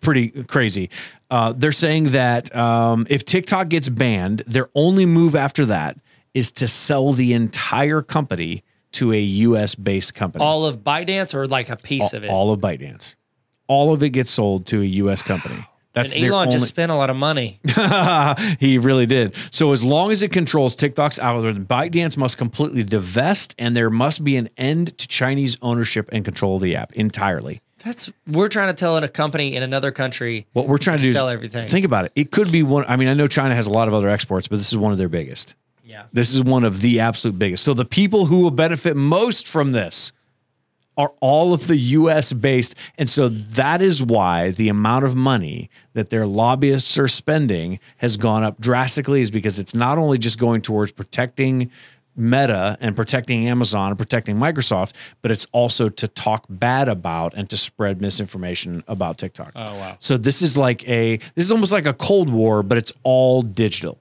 pretty 0.00 0.30
crazy. 0.44 0.88
Uh, 1.30 1.52
they're 1.52 1.72
saying 1.72 2.04
that 2.04 2.54
um, 2.56 3.06
if 3.10 3.24
TikTok 3.26 3.68
gets 3.68 3.90
banned, 3.90 4.44
their 4.46 4.70
only 4.74 5.04
move 5.04 5.34
after 5.36 5.66
that 5.66 5.98
is 6.32 6.50
to 6.52 6.66
sell 6.68 7.12
the 7.12 7.34
entire 7.34 8.00
company 8.00 8.64
to 8.92 9.12
a 9.12 9.20
U.S. 9.20 9.74
based 9.74 10.14
company. 10.14 10.42
All 10.42 10.64
of 10.64 10.78
ByteDance 10.78 11.34
or 11.34 11.46
like 11.46 11.68
a 11.68 11.76
piece 11.76 12.14
of 12.14 12.24
it. 12.24 12.30
all 12.30 12.50
of 12.50 12.60
ByteDance, 12.60 13.14
all 13.72 13.94
of 13.94 14.02
it 14.02 14.10
gets 14.10 14.30
sold 14.30 14.66
to 14.66 14.82
a 14.82 14.84
U.S. 14.84 15.22
company. 15.22 15.66
That's 15.94 16.14
and 16.14 16.24
Elon 16.24 16.48
only- 16.48 16.58
just 16.58 16.68
spent 16.68 16.92
a 16.92 16.94
lot 16.94 17.10
of 17.10 17.16
money. 17.16 17.58
he 18.60 18.78
really 18.78 19.06
did. 19.06 19.34
So 19.50 19.72
as 19.72 19.82
long 19.82 20.10
as 20.10 20.22
it 20.22 20.30
controls 20.30 20.76
TikTok's 20.76 21.18
algorithm, 21.18 21.66
ByteDance 21.66 22.16
must 22.16 22.38
completely 22.38 22.82
divest, 22.82 23.54
and 23.58 23.74
there 23.76 23.90
must 23.90 24.24
be 24.24 24.36
an 24.36 24.48
end 24.56 24.96
to 24.98 25.08
Chinese 25.08 25.56
ownership 25.62 26.08
and 26.12 26.24
control 26.24 26.56
of 26.56 26.62
the 26.62 26.76
app 26.76 26.92
entirely. 26.94 27.60
That's 27.84 28.12
we're 28.28 28.48
trying 28.48 28.68
to 28.68 28.74
tell 28.74 28.96
a 28.96 29.08
company 29.08 29.56
in 29.56 29.62
another 29.62 29.90
country. 29.90 30.46
What 30.52 30.68
we're 30.68 30.78
trying 30.78 30.98
to 30.98 31.02
do 31.02 31.12
Sell 31.12 31.28
everything. 31.28 31.66
Think 31.66 31.84
about 31.84 32.06
it. 32.06 32.12
It 32.14 32.30
could 32.30 32.52
be 32.52 32.62
one. 32.62 32.84
I 32.86 32.96
mean, 32.96 33.08
I 33.08 33.14
know 33.14 33.26
China 33.26 33.54
has 33.54 33.66
a 33.66 33.72
lot 33.72 33.88
of 33.88 33.94
other 33.94 34.08
exports, 34.08 34.48
but 34.48 34.56
this 34.58 34.70
is 34.70 34.78
one 34.78 34.92
of 34.92 34.98
their 34.98 35.08
biggest. 35.08 35.56
Yeah. 35.84 36.04
This 36.12 36.32
is 36.32 36.42
one 36.42 36.64
of 36.64 36.80
the 36.80 37.00
absolute 37.00 37.38
biggest. 37.38 37.64
So 37.64 37.74
the 37.74 37.84
people 37.84 38.26
who 38.26 38.40
will 38.40 38.52
benefit 38.52 38.96
most 38.96 39.48
from 39.48 39.72
this 39.72 40.12
are 40.96 41.12
all 41.20 41.54
of 41.54 41.66
the 41.66 41.76
US 41.76 42.32
based. 42.32 42.74
And 42.98 43.08
so 43.08 43.28
that 43.28 43.80
is 43.80 44.02
why 44.02 44.50
the 44.50 44.68
amount 44.68 45.04
of 45.04 45.14
money 45.14 45.70
that 45.94 46.10
their 46.10 46.26
lobbyists 46.26 46.98
are 46.98 47.08
spending 47.08 47.80
has 47.98 48.16
gone 48.16 48.42
up 48.42 48.60
drastically, 48.60 49.20
is 49.20 49.30
because 49.30 49.58
it's 49.58 49.74
not 49.74 49.98
only 49.98 50.18
just 50.18 50.38
going 50.38 50.62
towards 50.62 50.92
protecting 50.92 51.70
Meta 52.14 52.76
and 52.80 52.94
protecting 52.94 53.48
Amazon 53.48 53.88
and 53.88 53.96
protecting 53.96 54.36
Microsoft, 54.36 54.92
but 55.22 55.30
it's 55.30 55.46
also 55.52 55.88
to 55.88 56.06
talk 56.08 56.44
bad 56.48 56.88
about 56.88 57.32
and 57.34 57.48
to 57.48 57.56
spread 57.56 58.02
misinformation 58.02 58.84
about 58.86 59.16
TikTok. 59.16 59.52
Oh, 59.56 59.74
wow. 59.76 59.96
So 59.98 60.18
this 60.18 60.42
is 60.42 60.56
like 60.56 60.86
a 60.86 61.16
this 61.34 61.46
is 61.46 61.50
almost 61.50 61.72
like 61.72 61.86
a 61.86 61.94
cold 61.94 62.28
war, 62.28 62.62
but 62.62 62.76
it's 62.76 62.92
all 63.02 63.40
digital. 63.40 63.98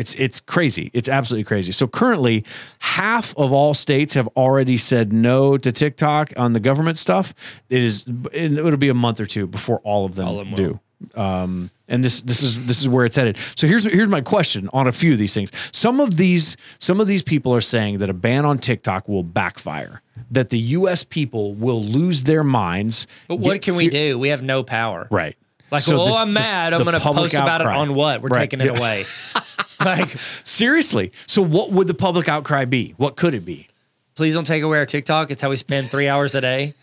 It's 0.00 0.14
it's 0.14 0.40
crazy. 0.40 0.90
It's 0.94 1.10
absolutely 1.10 1.44
crazy. 1.44 1.72
So 1.72 1.86
currently, 1.86 2.42
half 2.78 3.36
of 3.36 3.52
all 3.52 3.74
states 3.74 4.14
have 4.14 4.28
already 4.28 4.78
said 4.78 5.12
no 5.12 5.58
to 5.58 5.70
TikTok 5.70 6.32
on 6.38 6.54
the 6.54 6.60
government 6.60 6.96
stuff. 6.96 7.34
It 7.68 7.82
is 7.82 8.06
it'll 8.32 8.78
be 8.78 8.88
a 8.88 8.94
month 8.94 9.20
or 9.20 9.26
two 9.26 9.46
before 9.46 9.80
all 9.80 10.06
of 10.06 10.14
them, 10.14 10.26
All 10.26 10.40
of 10.40 10.54
do. 10.54 10.80
Um, 11.14 11.70
and 11.86 12.02
this 12.02 12.22
this 12.22 12.42
is 12.42 12.64
this 12.64 12.80
is 12.80 12.88
where 12.88 13.04
it's 13.04 13.16
headed. 13.16 13.36
So 13.56 13.66
here's 13.66 13.84
here's 13.84 14.08
my 14.08 14.22
question 14.22 14.70
on 14.72 14.86
a 14.86 14.92
few 14.92 15.12
of 15.12 15.18
these 15.18 15.34
things. 15.34 15.50
Some 15.70 16.00
of 16.00 16.16
these 16.16 16.56
some 16.78 16.98
of 16.98 17.06
these 17.06 17.22
people 17.22 17.54
are 17.54 17.60
saying 17.60 17.98
that 17.98 18.08
a 18.08 18.14
ban 18.14 18.46
on 18.46 18.56
TikTok 18.56 19.06
will 19.06 19.22
backfire. 19.22 20.00
That 20.30 20.48
the 20.48 20.58
U.S. 20.58 21.04
people 21.04 21.54
will 21.54 21.84
lose 21.84 22.22
their 22.22 22.44
minds. 22.44 23.06
But 23.28 23.36
what 23.36 23.60
can 23.60 23.74
we 23.74 23.90
do? 23.90 24.18
We 24.18 24.28
have 24.28 24.42
no 24.42 24.62
power. 24.62 25.08
Right. 25.10 25.36
Like, 25.70 25.82
So 25.82 26.00
oh, 26.00 26.06
this- 26.06 26.16
I'm 26.16 26.32
mad. 26.32 26.72
the 26.72 26.76
I'm 26.78 26.84
going 26.84 26.98
to 26.98 27.00
post 27.00 27.34
about 27.34 27.60
it 27.60 27.66
on 27.66 27.94
what? 27.94 28.22
We're 28.22 28.28
Right. 28.30 28.40
taking 28.50 28.60
it 28.60 28.72
Yeah. 28.72 28.78
away. 28.78 29.04
like, 29.84 30.08
Seriously. 30.44 31.12
So 31.26 31.42
what 31.42 31.70
would 31.72 31.86
the 31.86 31.94
public 31.94 32.28
outcry 32.28 32.64
be? 32.64 32.94
What 32.96 33.16
could 33.16 33.34
it 33.34 33.44
be? 33.44 33.66
please 34.16 34.34
don't 34.34 34.46
take 34.46 34.62
away 34.62 34.76
our 34.76 34.84
TikTok. 34.84 35.30
It's 35.30 35.40
how 35.40 35.48
we 35.48 35.56
spend 35.56 35.88
three 35.88 36.06
hours 36.06 36.34
a 36.34 36.42
day. 36.42 36.74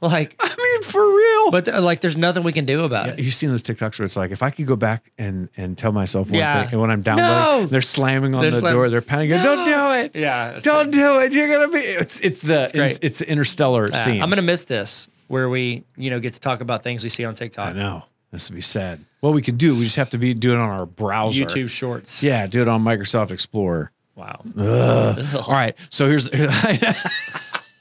Like, 0.00 0.34
I 0.40 0.48
mean, 0.48 0.82
for 0.82 1.06
real. 1.16 1.50
but 1.52 1.68
uh, 1.68 1.80
like, 1.80 2.00
there's 2.00 2.16
nothing 2.16 2.42
we 2.42 2.50
can 2.52 2.64
do 2.64 2.82
about 2.82 3.10
it. 3.10 3.20
You've 3.20 3.32
seen 3.34 3.50
those 3.50 3.62
TikToks 3.62 3.96
where 4.00 4.06
it's 4.06 4.16
like, 4.16 4.32
if 4.32 4.42
I 4.42 4.50
could 4.50 4.66
go 4.66 4.74
back 4.74 5.12
and 5.16 5.48
and 5.56 5.78
tell 5.78 5.92
myself 5.92 6.28
one 6.30 6.38
Yeah. 6.40 6.64
thing, 6.64 6.72
and 6.72 6.80
when 6.80 6.90
I'm 6.90 7.00
downloading, 7.00 7.60
No! 7.62 7.66
they're 7.66 7.80
slamming 7.80 8.34
on 8.34 8.42
They're 8.42 8.50
the 8.60 8.70
door, 8.72 8.90
they're 8.90 9.02
panicking, 9.02 9.40
don't 9.40 9.64
do 9.64 10.04
it, 10.04 10.16
Yeah. 10.16 10.58
don't 10.60 10.90
do 10.90 11.20
it, 11.20 11.32
you're 11.32 11.46
gonna 11.48 11.68
be. 11.68 11.78
It's 11.78 12.18
it's 12.18 12.40
the 12.40 12.64
it's, 12.64 12.72
great. 12.72 12.98
it's, 13.02 13.20
the 13.20 13.28
interstellar 13.30 13.86
Yeah, 13.92 13.96
scene. 14.04 14.20
I'm 14.20 14.28
gonna 14.28 14.42
miss 14.42 14.62
this 14.64 15.06
where 15.28 15.48
we, 15.48 15.84
you 15.96 16.10
know, 16.10 16.18
get 16.18 16.34
to 16.34 16.40
talk 16.40 16.60
about 16.60 16.82
things 16.82 17.04
we 17.04 17.08
see 17.08 17.24
on 17.24 17.34
TikTok. 17.36 17.70
I 17.70 17.72
know 17.78 18.02
this 18.34 18.50
would 18.50 18.54
be 18.54 18.60
sad. 18.60 19.00
What 19.20 19.32
we 19.32 19.40
could 19.42 19.56
do, 19.58 19.74
we 19.76 19.84
just 19.84 19.96
have 19.96 20.10
to 20.10 20.18
be 20.18 20.34
do 20.34 20.52
it 20.52 20.58
on 20.58 20.68
our 20.68 20.84
browser. 20.86 21.44
YouTube 21.44 21.70
Shorts. 21.70 22.22
Yeah, 22.22 22.46
do 22.46 22.60
it 22.62 22.68
on 22.68 22.82
Microsoft 22.84 23.30
Explorer. 23.30 23.90
Wow. 24.16 24.42
All 24.58 25.52
right, 25.52 25.74
so 25.90 26.06
here's. 26.08 26.28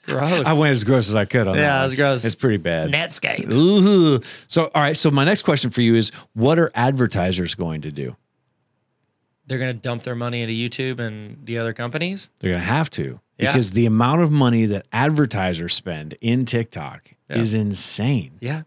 Gross. 0.05 0.45
I 0.45 0.51
went 0.51 0.73
as 0.73 0.83
gross 0.83 1.07
as 1.07 1.15
I 1.15 1.23
could 1.23 1.47
on 1.47 1.55
that. 1.55 1.61
Yeah, 1.61 1.79
it 1.79 1.83
was 1.85 1.95
gross. 1.95 2.25
It's 2.25 2.35
pretty 2.35 2.57
bad. 2.57 2.91
Netscape. 2.91 3.49
Ooh. 3.53 4.19
So, 4.49 4.69
all 4.75 4.81
right. 4.81 4.97
So, 4.97 5.09
my 5.09 5.23
next 5.23 5.43
question 5.43 5.69
for 5.69 5.79
you 5.79 5.95
is 5.95 6.11
what 6.33 6.59
are 6.59 6.69
advertisers 6.75 7.55
going 7.55 7.83
to 7.83 7.91
do? 7.91 8.17
They're 9.47 9.59
gonna 9.59 9.73
dump 9.73 10.03
their 10.03 10.15
money 10.15 10.41
into 10.41 10.53
YouTube 10.53 10.99
and 10.99 11.37
the 11.45 11.57
other 11.57 11.71
companies. 11.71 12.29
They're 12.39 12.51
going 12.51 12.61
to 12.61 12.67
have 12.67 12.89
to 12.91 13.21
Yeah. 13.37 13.51
because 13.51 13.71
the 13.71 13.85
amount 13.85 14.21
of 14.23 14.29
money 14.31 14.65
that 14.65 14.85
advertisers 14.91 15.73
spend 15.73 16.15
in 16.19 16.43
TikTok 16.43 17.11
Yeah. 17.29 17.37
is 17.37 17.53
insane. 17.53 18.31
Yeah. 18.41 18.63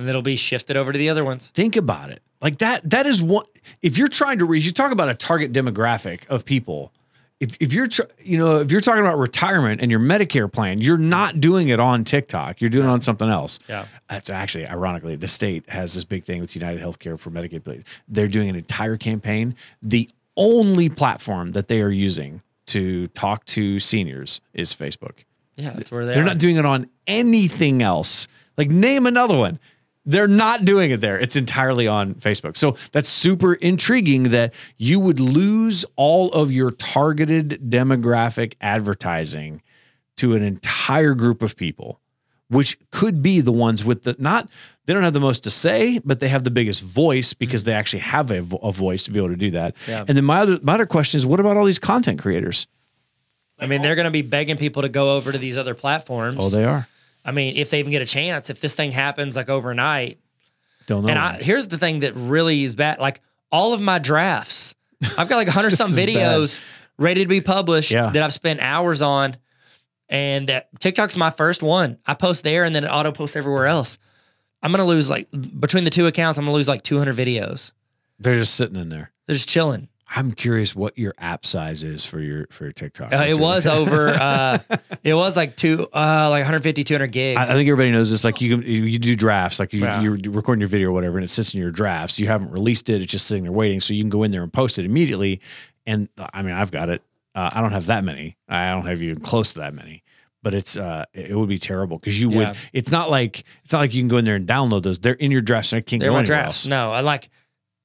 And 0.00 0.08
it'll 0.08 0.22
be 0.22 0.36
shifted 0.36 0.76
over 0.78 0.92
to 0.92 0.98
the 0.98 1.10
other 1.10 1.24
ones. 1.24 1.48
Think 1.48 1.76
about 1.76 2.08
it. 2.10 2.22
Like 2.40 2.58
that, 2.58 2.88
that 2.88 3.06
is 3.06 3.22
what, 3.22 3.46
if 3.82 3.98
you're 3.98 4.08
trying 4.08 4.38
to 4.38 4.46
reach, 4.46 4.64
you 4.64 4.72
talk 4.72 4.92
about 4.92 5.10
a 5.10 5.14
target 5.14 5.52
demographic 5.52 6.26
of 6.28 6.46
people. 6.46 6.90
If, 7.38 7.56
if 7.60 7.72
you're, 7.74 7.86
tr- 7.86 8.02
you 8.22 8.38
know, 8.38 8.58
if 8.58 8.70
you're 8.70 8.80
talking 8.80 9.02
about 9.02 9.18
retirement 9.18 9.82
and 9.82 9.90
your 9.90 10.00
Medicare 10.00 10.50
plan, 10.50 10.80
you're 10.80 10.96
not 10.98 11.40
doing 11.40 11.68
it 11.68 11.78
on 11.80 12.04
TikTok. 12.04 12.60
You're 12.60 12.70
doing 12.70 12.86
it 12.86 12.90
on 12.90 13.02
something 13.02 13.28
else. 13.28 13.58
Yeah. 13.68 13.84
That's 14.08 14.30
actually, 14.30 14.66
ironically, 14.66 15.16
the 15.16 15.28
state 15.28 15.68
has 15.68 15.94
this 15.94 16.04
big 16.04 16.24
thing 16.24 16.40
with 16.40 16.54
United 16.54 16.80
Healthcare 16.82 17.18
for 17.18 17.30
Medicaid. 17.30 17.84
They're 18.08 18.26
doing 18.28 18.48
an 18.48 18.56
entire 18.56 18.96
campaign. 18.96 19.54
The 19.82 20.08
only 20.36 20.88
platform 20.88 21.52
that 21.52 21.68
they 21.68 21.82
are 21.82 21.90
using 21.90 22.40
to 22.66 23.06
talk 23.08 23.44
to 23.46 23.78
seniors 23.78 24.40
is 24.54 24.72
Facebook. 24.72 25.24
Yeah, 25.56 25.72
that's 25.72 25.90
where 25.90 26.06
they 26.06 26.14
They're 26.14 26.22
are. 26.22 26.26
not 26.26 26.38
doing 26.38 26.56
it 26.56 26.64
on 26.64 26.88
anything 27.06 27.82
else. 27.82 28.28
Like 28.56 28.70
name 28.70 29.06
another 29.06 29.36
one. 29.38 29.58
They're 30.06 30.28
not 30.28 30.64
doing 30.64 30.90
it 30.90 31.00
there. 31.00 31.18
It's 31.18 31.36
entirely 31.36 31.86
on 31.86 32.14
Facebook. 32.14 32.56
So 32.56 32.76
that's 32.92 33.08
super 33.08 33.54
intriguing 33.54 34.24
that 34.24 34.54
you 34.78 34.98
would 34.98 35.20
lose 35.20 35.84
all 35.96 36.32
of 36.32 36.50
your 36.50 36.70
targeted 36.70 37.60
demographic 37.68 38.54
advertising 38.60 39.62
to 40.16 40.34
an 40.34 40.42
entire 40.42 41.14
group 41.14 41.42
of 41.42 41.56
people, 41.56 42.00
which 42.48 42.78
could 42.90 43.22
be 43.22 43.40
the 43.40 43.52
ones 43.52 43.84
with 43.84 44.02
the 44.04 44.16
not 44.18 44.48
they 44.86 44.94
don't 44.94 45.02
have 45.02 45.12
the 45.12 45.20
most 45.20 45.44
to 45.44 45.50
say, 45.50 46.00
but 46.04 46.18
they 46.18 46.28
have 46.28 46.44
the 46.44 46.50
biggest 46.50 46.82
voice 46.82 47.32
because 47.32 47.64
they 47.64 47.72
actually 47.72 48.00
have 48.00 48.30
a, 48.30 48.44
a 48.62 48.72
voice 48.72 49.04
to 49.04 49.10
be 49.10 49.18
able 49.18 49.28
to 49.28 49.36
do 49.36 49.52
that. 49.52 49.76
Yeah. 49.86 50.04
And 50.08 50.16
then 50.16 50.24
my 50.24 50.40
other 50.40 50.58
my 50.62 50.74
other 50.74 50.86
question 50.86 51.18
is, 51.18 51.26
what 51.26 51.40
about 51.40 51.56
all 51.56 51.64
these 51.64 51.78
content 51.78 52.20
creators? 52.20 52.66
I 53.58 53.66
mean, 53.66 53.82
they're 53.82 53.94
gonna 53.94 54.10
be 54.10 54.22
begging 54.22 54.56
people 54.56 54.82
to 54.82 54.88
go 54.88 55.14
over 55.16 55.30
to 55.30 55.38
these 55.38 55.58
other 55.58 55.74
platforms. 55.74 56.38
Oh, 56.40 56.48
they 56.48 56.64
are. 56.64 56.88
I 57.24 57.32
mean, 57.32 57.56
if 57.56 57.70
they 57.70 57.78
even 57.80 57.90
get 57.92 58.02
a 58.02 58.06
chance, 58.06 58.50
if 58.50 58.60
this 58.60 58.74
thing 58.74 58.90
happens 58.92 59.36
like 59.36 59.48
overnight. 59.48 60.18
Don't 60.86 61.02
know. 61.04 61.08
And 61.10 61.18
I, 61.18 61.34
here's 61.34 61.68
the 61.68 61.78
thing 61.78 62.00
that 62.00 62.14
really 62.16 62.64
is 62.64 62.74
bad. 62.74 62.98
Like 62.98 63.20
all 63.52 63.72
of 63.74 63.80
my 63.80 63.98
drafts, 63.98 64.74
I've 65.18 65.28
got 65.28 65.36
like 65.36 65.48
a 65.48 65.52
hundred 65.52 65.70
some 65.76 65.94
bad. 65.94 66.08
videos 66.08 66.60
ready 66.98 67.22
to 67.22 67.28
be 67.28 67.40
published 67.40 67.92
Yeah. 67.92 68.10
that 68.10 68.22
I've 68.22 68.32
spent 68.32 68.60
hours 68.60 69.02
on. 69.02 69.36
And 70.08 70.50
uh, 70.50 70.62
TikTok's 70.80 71.16
my 71.16 71.30
first 71.30 71.62
one. 71.62 71.98
I 72.06 72.14
post 72.14 72.42
there 72.42 72.64
and 72.64 72.74
then 72.74 72.84
it 72.84 72.88
auto 72.88 73.12
posts 73.12 73.36
everywhere 73.36 73.66
else. 73.66 73.98
I'm 74.62 74.72
gonna 74.72 74.84
lose 74.84 75.08
like 75.08 75.28
between 75.58 75.84
the 75.84 75.90
two 75.90 76.06
accounts, 76.06 76.38
I'm 76.38 76.44
gonna 76.44 76.54
lose 76.56 76.68
like 76.68 76.82
200 76.82 77.14
videos. 77.16 77.72
They're 78.18 78.34
just 78.34 78.54
sitting 78.54 78.76
in 78.76 78.88
there. 78.88 79.12
They're 79.26 79.34
just 79.36 79.48
chilling. 79.48 79.88
I'm 80.12 80.32
curious 80.32 80.74
what 80.74 80.98
your 80.98 81.14
app 81.18 81.46
size 81.46 81.84
is 81.84 82.04
for 82.04 82.18
your 82.20 82.46
for 82.50 82.64
your 82.64 82.72
TikTok. 82.72 83.12
Uh, 83.12 83.18
it 83.28 83.38
was 83.38 83.66
over. 83.78 84.08
Uh, 84.08 84.58
it 85.04 85.14
was 85.14 85.36
like 85.36 85.56
two, 85.56 85.82
uh, 85.94 86.28
like 86.30 86.40
150, 86.40 86.82
200 86.82 87.06
gigs. 87.12 87.38
I, 87.38 87.42
I 87.44 87.46
think 87.46 87.68
everybody 87.68 87.92
knows 87.92 88.10
this. 88.10 88.24
Like 88.24 88.40
you 88.40 88.58
can 88.58 88.66
you 88.66 88.98
do 88.98 89.14
drafts, 89.14 89.60
like 89.60 89.72
you 89.72 89.80
Yeah. 89.82 90.00
you're 90.00 90.18
recording 90.32 90.60
your 90.60 90.68
video 90.68 90.88
or 90.88 90.92
whatever, 90.92 91.16
and 91.18 91.24
it 91.24 91.28
sits 91.30 91.54
in 91.54 91.60
your 91.60 91.70
drafts. 91.70 92.18
You 92.18 92.26
haven't 92.26 92.50
released 92.50 92.90
it; 92.90 93.00
it's 93.02 93.12
just 93.12 93.26
sitting 93.26 93.44
there 93.44 93.52
waiting. 93.52 93.78
So 93.80 93.94
you 93.94 94.02
can 94.02 94.10
go 94.10 94.24
in 94.24 94.32
there 94.32 94.42
and 94.42 94.52
post 94.52 94.78
it 94.80 94.84
immediately. 94.84 95.40
And 95.86 96.08
uh, 96.18 96.26
I 96.34 96.42
mean, 96.42 96.54
I've 96.54 96.72
got 96.72 96.88
it. 96.88 97.02
Uh, 97.34 97.48
I 97.52 97.60
don't 97.60 97.72
have 97.72 97.86
that 97.86 98.02
many. 98.02 98.36
I 98.48 98.72
don't 98.72 98.86
have 98.86 99.00
even 99.02 99.20
close 99.20 99.52
to 99.52 99.60
that 99.60 99.74
many. 99.74 100.02
But 100.42 100.54
it's 100.54 100.76
uh, 100.76 101.04
it 101.12 101.36
would 101.36 101.48
be 101.50 101.58
terrible 101.60 101.98
because 101.98 102.20
you 102.20 102.30
Yeah. 102.30 102.36
would. 102.48 102.56
It's 102.72 102.90
not 102.90 103.10
like 103.10 103.44
it's 103.62 103.72
not 103.72 103.78
like 103.80 103.94
you 103.94 104.00
can 104.00 104.08
go 104.08 104.16
in 104.16 104.24
there 104.24 104.34
and 104.36 104.48
download 104.48 104.82
those. 104.82 104.98
They're 104.98 105.12
in 105.12 105.30
your 105.30 105.42
drafts. 105.42 105.72
And 105.72 105.78
I 105.78 105.82
can't 105.82 106.00
They're 106.00 106.10
go 106.10 106.16
anywhere 106.16 106.24
drafts. 106.42 106.64
else. 106.64 106.66
No, 106.66 106.90
I 106.90 107.02
like. 107.02 107.28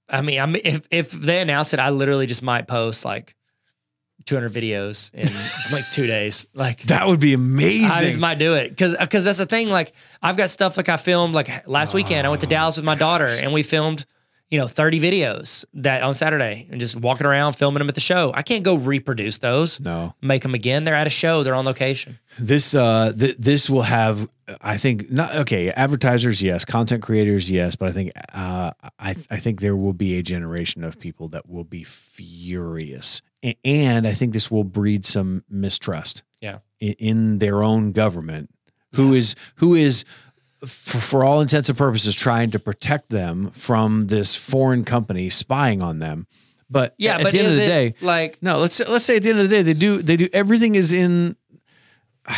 I 0.10 0.22
mean, 0.22 0.40
I'm 0.40 0.56
if 0.56 0.88
if 0.92 1.12
they 1.12 1.42
announce 1.42 1.74
it, 1.74 1.80
I 1.80 1.90
literally 1.90 2.28
just 2.28 2.42
might 2.42 2.68
post 2.68 3.06
like 3.06 3.36
200 4.26 4.52
videos 4.54 5.14
in 5.14 5.30
like 5.76 5.90
two 5.92 6.08
days. 6.08 6.46
Like 6.54 6.82
That 6.84 7.08
would 7.08 7.20
be 7.20 7.34
amazing. 7.34 7.90
I 7.90 8.04
just 8.04 8.20
might 8.20 8.40
do 8.40 8.54
it 8.56 8.70
because 8.70 8.96
because 8.98 9.24
that's 9.24 9.38
the 9.38 9.46
thing. 9.46 9.70
Like 9.70 9.94
I've 10.22 10.38
got 10.38 10.50
stuff 10.50 10.78
like 10.78 10.90
I 10.90 10.98
filmed 10.98 11.34
like 11.36 11.68
last 11.68 11.94
weekend. 11.94 12.26
I 12.26 12.30
went 12.30 12.42
to 12.42 12.48
Dallas 12.48 12.76
with 12.76 12.86
my 12.86 12.96
daughter 12.96 13.28
and 13.28 13.54
we 13.54 13.64
filmed, 13.64 14.06
you 14.52 14.60
know, 14.60 14.68
30 14.68 15.00
videos 15.00 15.66
that 15.74 16.04
on 16.04 16.14
Saturday 16.14 16.68
and 16.70 16.80
just 16.80 16.96
walking 16.96 17.26
around 17.26 17.54
filming 17.54 17.80
them 17.80 17.90
at 17.90 17.96
the 17.96 18.02
show. 18.02 18.32
I 18.36 18.44
can't 18.44 18.64
go 18.64 18.76
reproduce 18.76 19.40
those, 19.40 19.80
no. 19.80 20.14
make 20.22 20.44
them 20.44 20.54
again. 20.54 20.84
They're 20.84 20.94
at 20.94 21.08
a 21.08 21.10
show. 21.12 21.42
They're 21.44 21.56
on 21.56 21.66
location. 21.66 22.20
This 22.38 22.76
uh 22.76 23.12
th- 23.18 23.38
this 23.40 23.70
will 23.70 23.82
have 23.84 24.30
I 24.62 24.78
think 24.78 25.10
not 25.10 25.36
okay 25.38 25.72
advertisers 25.72 26.42
yes 26.44 26.64
content 26.66 27.02
creators 27.02 27.50
yes 27.50 27.76
but 27.76 27.90
I 27.90 27.94
think 27.94 28.12
uh 28.34 28.72
I 29.00 29.16
I 29.32 29.38
think 29.38 29.62
there 29.62 29.76
will 29.76 29.94
be 29.94 30.18
a 30.20 30.22
generation 30.24 30.84
of 30.84 31.00
people 31.00 31.28
that 31.30 31.50
will 31.50 31.64
be 31.64 31.84
furious 31.84 33.22
A- 33.44 33.58
and 33.64 34.08
I 34.08 34.14
think 34.14 34.34
this 34.34 34.50
will 34.52 34.64
breed 34.64 35.06
some 35.06 35.44
mistrust 35.50 36.24
Yeah. 36.42 36.60
in, 36.80 36.94
in 37.00 37.40
their 37.40 37.64
own 37.64 37.92
government 37.94 38.50
who 38.94 39.14
is 39.14 39.36
who 39.56 39.74
is 39.76 40.06
for, 40.66 41.00
for 41.00 41.24
all 41.24 41.42
intents 41.42 41.70
and 41.70 41.78
purposes 41.78 42.16
trying 42.16 42.52
to 42.52 42.60
protect 42.60 43.10
them 43.10 43.50
from 43.52 44.08
this 44.08 44.36
foreign 44.36 44.84
company 44.84 45.30
spying 45.30 45.82
on 45.82 46.00
them 46.00 46.28
but 46.70 46.96
Yeah, 46.98 47.18
at 47.18 47.24
but 47.24 47.32
the 47.32 47.40
end 47.40 47.48
of 47.48 47.54
the 47.56 47.60
day 47.60 47.96
like 48.02 48.42
no, 48.42 48.58
let's 48.58 48.80
let's 48.80 49.06
say 49.06 49.18
at 49.18 49.24
the 49.24 49.30
end 49.30 49.40
of 49.40 49.50
the 49.50 49.56
day 49.56 49.62
they 49.62 49.74
do 49.74 50.02
they 50.02 50.18
do 50.18 50.28
everything 50.34 50.76
is 50.76 50.94
in. 50.94 51.36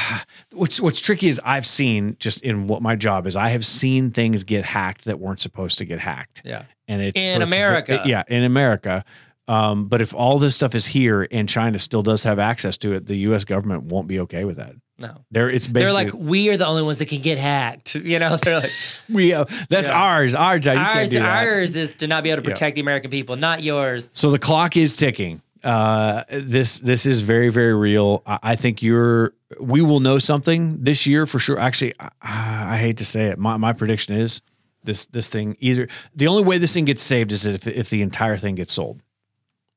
What's 0.51 0.81
what's 0.81 0.99
tricky 0.99 1.27
is 1.29 1.39
I've 1.45 1.65
seen 1.65 2.17
just 2.19 2.41
in 2.41 2.67
what 2.67 2.81
my 2.81 2.95
job 2.95 3.25
is 3.25 3.35
I 3.35 3.49
have 3.49 3.65
seen 3.65 4.11
things 4.11 4.43
get 4.43 4.65
hacked 4.65 5.05
that 5.05 5.19
weren't 5.19 5.39
supposed 5.39 5.77
to 5.77 5.85
get 5.85 5.99
hacked 5.99 6.41
yeah. 6.43 6.63
and 6.87 7.01
it's 7.01 7.19
In 7.19 7.37
so 7.37 7.43
it's 7.43 7.51
America. 7.51 8.01
yeah 8.05 8.23
in 8.27 8.43
America 8.43 9.05
um, 9.47 9.87
but 9.87 10.01
if 10.01 10.13
all 10.13 10.39
this 10.39 10.55
stuff 10.57 10.75
is 10.75 10.85
here 10.87 11.25
and 11.31 11.47
China 11.47 11.79
still 11.79 12.03
does 12.03 12.23
have 12.23 12.37
access 12.37 12.75
to 12.77 12.93
it 12.93 13.05
the 13.05 13.15
U.S. 13.17 13.45
government 13.45 13.83
won't 13.83 14.07
be 14.07 14.19
okay 14.21 14.43
with 14.43 14.57
that 14.57 14.75
No. 14.99 15.15
they're 15.31 15.49
it's 15.49 15.67
basically 15.67 15.83
They're 15.83 15.93
like, 15.93 16.13
we 16.13 16.49
are 16.49 16.57
the 16.57 16.65
only 16.65 16.81
ones 16.81 16.97
that 16.97 17.07
can 17.07 17.21
get 17.21 17.37
hacked. 17.37 17.95
You 18.07 18.19
know, 18.19 18.37
they're 18.37 18.59
like, 18.61 18.71
we 19.09 19.33
uh, 19.33 19.45
that's 19.69 19.89
Yeah. 19.89 20.01
ours 20.01 20.33
our 20.35 20.57
job 20.59 20.73
you 20.75 20.79
can't 20.83 20.97
ours, 20.97 21.09
do 21.09 21.19
that. 21.19 21.45
ours 21.45 21.75
is 21.75 21.93
to 21.95 22.07
not 22.07 22.23
be 22.23 22.31
able 22.31 22.41
to 22.41 22.47
Yeah. 22.49 22.53
protect 22.53 22.75
the 22.75 22.81
American 22.81 23.11
people, 23.11 23.35
not 23.35 23.61
yours. 23.63 24.09
So 24.13 24.31
the 24.31 24.39
clock 24.39 24.75
is 24.77 24.95
ticking. 24.95 25.41
Uh, 25.63 26.23
this 26.29 26.79
this 26.79 27.05
is 27.05 27.21
very 27.21 27.49
very 27.49 27.73
real. 27.75 28.23
I, 28.25 28.39
I 28.43 28.55
think 28.55 28.81
you're. 28.81 29.33
We 29.59 29.81
will 29.81 29.99
know 29.99 30.19
something 30.19 30.83
this 30.83 31.07
year 31.07 31.25
for 31.25 31.39
sure. 31.39 31.59
Actually, 31.59 31.93
I, 31.99 32.09
I 32.21 32.77
hate 32.77 32.97
to 32.97 33.05
say 33.05 33.25
it. 33.27 33.37
My 33.39 33.57
my 33.57 33.73
prediction 33.73 34.15
is 34.15 34.41
this 34.83 35.07
this 35.07 35.29
thing 35.29 35.57
either 35.59 35.87
the 36.15 36.27
only 36.27 36.43
way 36.43 36.57
this 36.59 36.73
thing 36.73 36.85
gets 36.85 37.01
saved 37.01 37.31
is 37.31 37.45
if 37.45 37.65
if 37.67 37.89
the 37.89 38.01
entire 38.01 38.37
thing 38.37 38.55
gets 38.55 38.71
sold. 38.73 39.01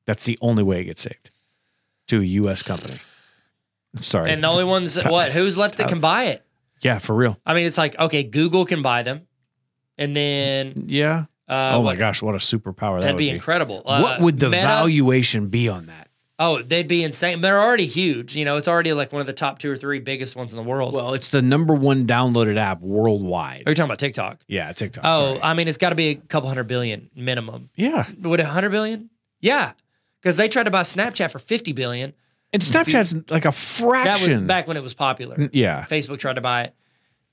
That's 0.05 0.25
the 0.25 0.37
only 0.41 0.63
way 0.63 0.81
it 0.81 0.85
gets 0.85 1.01
saved 1.01 1.29
to 2.07 2.21
a 2.21 2.25
U.S. 2.25 2.61
company. 2.63 2.97
I'm 3.95 4.03
sorry. 4.03 4.31
And 4.31 4.43
the 4.43 4.47
only 4.47 4.63
ones 4.63 4.95
that, 4.95 5.11
what? 5.11 5.31
Who's 5.31 5.57
left 5.57 5.77
that 5.77 5.87
can 5.87 5.99
buy 5.99 6.25
it? 6.25 6.45
yeah, 6.81 6.97
for 6.97 7.15
real. 7.15 7.37
I 7.45 7.53
mean, 7.53 7.65
it's 7.65 7.77
like 7.77 7.97
okay, 7.99 8.23
Google 8.23 8.65
can 8.65 8.81
buy 8.81 9.03
them, 9.03 9.27
and 9.97 10.15
then 10.15 10.83
Yeah. 10.87 11.25
uh, 11.47 11.71
oh 11.75 11.79
my 11.79 11.85
what- 11.91 11.99
gosh, 11.99 12.21
what 12.21 12.33
a 12.35 12.39
superpower 12.39 12.95
that 12.95 13.01
that'd 13.01 13.15
would 13.15 13.19
be 13.19 13.25
be. 13.29 13.35
incredible. 13.35 13.83
Uh, 13.85 14.01
what 14.01 14.19
would 14.21 14.39
the 14.39 14.49
Meta- 14.49 14.63
valuation 14.63 15.47
be 15.49 15.67
on 15.69 15.85
that? 15.87 16.07
Oh, 16.39 16.59
they'd 16.63 16.87
be 16.87 17.03
insane. 17.03 17.41
They're 17.41 17.61
already 17.61 17.85
huge. 17.85 18.35
You 18.35 18.45
know, 18.45 18.57
it's 18.57 18.67
already 18.67 18.93
like 18.93 19.11
one 19.13 19.21
of 19.21 19.27
the 19.27 19.33
top 19.33 19.59
two 19.59 19.69
or 19.69 19.75
three 19.77 19.99
biggest 19.99 20.35
ones 20.35 20.51
in 20.51 20.57
the 20.57 20.63
world. 20.63 20.95
Well, 20.95 21.13
it's 21.13 21.29
the 21.29 21.43
number 21.43 21.75
one 21.75 22.07
downloaded 22.07 22.57
app 22.57 22.81
worldwide. 22.81 23.61
Are 23.67 23.69
you 23.69 23.75
talking 23.75 23.85
about 23.85 23.99
TikTok? 23.99 24.39
Yeah, 24.47 24.73
TikTok. 24.73 25.03
Oh, 25.05 25.35
sorry. 25.35 25.39
I 25.43 25.53
mean, 25.53 25.67
it's 25.67 25.77
got 25.77 25.89
to 25.89 25.95
be 25.95 26.07
a 26.09 26.15
couple 26.15 26.49
hundred 26.49 26.63
billion 26.63 27.11
minimum. 27.15 27.69
yeah. 27.75 28.07
Would 28.23 28.39
a 28.39 28.45
hundred 28.45 28.71
billion? 28.71 29.11
Yeah, 29.39 29.73
because 30.19 30.35
they 30.37 30.47
tried 30.47 30.63
to 30.63 30.71
buy 30.71 30.81
Snapchat 30.81 31.29
for 31.29 31.37
fifty 31.37 31.73
billion. 31.73 32.13
And 32.53 32.61
Snapchat's 32.61 33.31
like 33.31 33.45
a 33.45 33.51
fraction. 33.51 34.03
That 34.03 34.17
fraction. 34.17 34.39
was 34.39 34.47
back 34.47 34.67
when 34.67 34.77
it 34.77 34.83
was 34.83 34.93
popular. 34.93 35.49
Yeah. 35.53 35.85
Facebook 35.85 36.19
tried 36.19 36.35
to 36.35 36.41
buy 36.41 36.63
it, 36.63 36.75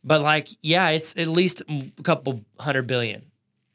but 0.05 0.21
like, 0.21 0.49
yeah, 0.63 0.91
it's 0.91 1.17
at 1.17 1.29
least 1.29 1.63
a 1.69 1.91
couple 2.03 2.45
hundred 2.59 2.87
billion. 2.87 3.25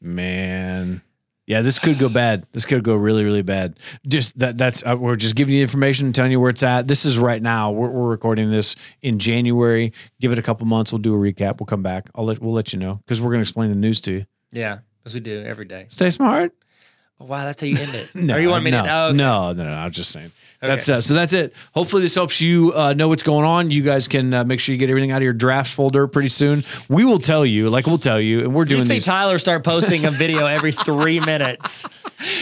Man. 0.00 1.02
Yeah, 1.46 1.60
this 1.60 1.78
could 1.78 1.98
go 1.98 2.08
bad. 2.08 2.46
This 2.52 2.64
could 2.64 2.82
go 2.82 2.94
really, 2.94 3.22
really 3.22 3.42
bad. 3.42 3.78
Just 4.08 4.38
that 4.38 4.56
that's 4.56 4.82
uh, 4.86 4.96
we're 4.98 5.14
just 5.14 5.36
giving 5.36 5.54
you 5.54 5.60
information, 5.60 6.06
and 6.06 6.14
telling 6.14 6.30
you 6.30 6.40
where 6.40 6.48
it's 6.48 6.62
at. 6.62 6.88
This 6.88 7.04
is 7.04 7.18
right 7.18 7.42
now. 7.42 7.70
We're, 7.70 7.90
we're 7.90 8.08
recording 8.08 8.50
this 8.50 8.76
in 9.02 9.18
January. 9.18 9.92
Give 10.20 10.32
it 10.32 10.38
a 10.38 10.42
couple 10.42 10.66
months. 10.66 10.90
We'll 10.90 11.02
do 11.02 11.14
a 11.14 11.18
recap. 11.18 11.60
We'll 11.60 11.66
come 11.66 11.82
back. 11.82 12.08
I'll 12.14 12.24
let 12.24 12.40
we'll 12.40 12.54
let 12.54 12.72
you 12.72 12.78
know 12.78 13.02
because 13.04 13.20
we're 13.20 13.30
gonna 13.30 13.42
explain 13.42 13.68
the 13.68 13.76
news 13.76 14.00
to 14.02 14.12
you. 14.12 14.26
Yeah, 14.52 14.78
as 15.04 15.12
we 15.12 15.20
do 15.20 15.42
every 15.42 15.66
day. 15.66 15.84
Stay 15.90 16.08
smart. 16.08 16.54
Wow, 17.18 17.44
that's 17.44 17.60
how 17.60 17.66
you 17.66 17.76
end 17.76 17.94
it. 17.94 18.14
No, 18.14 18.36
or 18.36 18.40
you 18.40 18.48
want 18.48 18.64
me 18.64 18.70
no, 18.70 18.82
to? 18.82 18.90
Oh, 18.90 19.06
okay. 19.08 19.16
no, 19.16 19.52
no, 19.52 19.64
no. 19.64 19.70
I'm 19.70 19.92
just 19.92 20.10
saying. 20.10 20.32
That's 20.66 20.88
uh, 20.88 21.00
so. 21.00 21.14
That's 21.14 21.32
it. 21.32 21.54
Hopefully, 21.72 22.02
this 22.02 22.14
helps 22.14 22.40
you 22.40 22.72
uh, 22.74 22.92
know 22.94 23.08
what's 23.08 23.22
going 23.22 23.44
on. 23.44 23.70
You 23.70 23.82
guys 23.82 24.08
can 24.08 24.32
uh, 24.32 24.44
make 24.44 24.60
sure 24.60 24.72
you 24.72 24.78
get 24.78 24.90
everything 24.90 25.10
out 25.10 25.18
of 25.18 25.22
your 25.22 25.32
drafts 25.32 25.72
folder 25.72 26.06
pretty 26.06 26.28
soon. 26.28 26.62
We 26.88 27.04
will 27.04 27.18
tell 27.18 27.44
you, 27.44 27.70
like 27.70 27.86
we'll 27.86 27.98
tell 27.98 28.20
you, 28.20 28.40
and 28.40 28.54
we're 28.54 28.64
doing. 28.64 28.80
You 28.80 28.86
see 28.86 28.94
these. 28.94 29.04
Tyler 29.04 29.38
start 29.38 29.64
posting 29.64 30.04
a 30.04 30.10
video 30.10 30.46
every 30.46 30.72
three 30.84 31.20
minutes. 31.20 31.86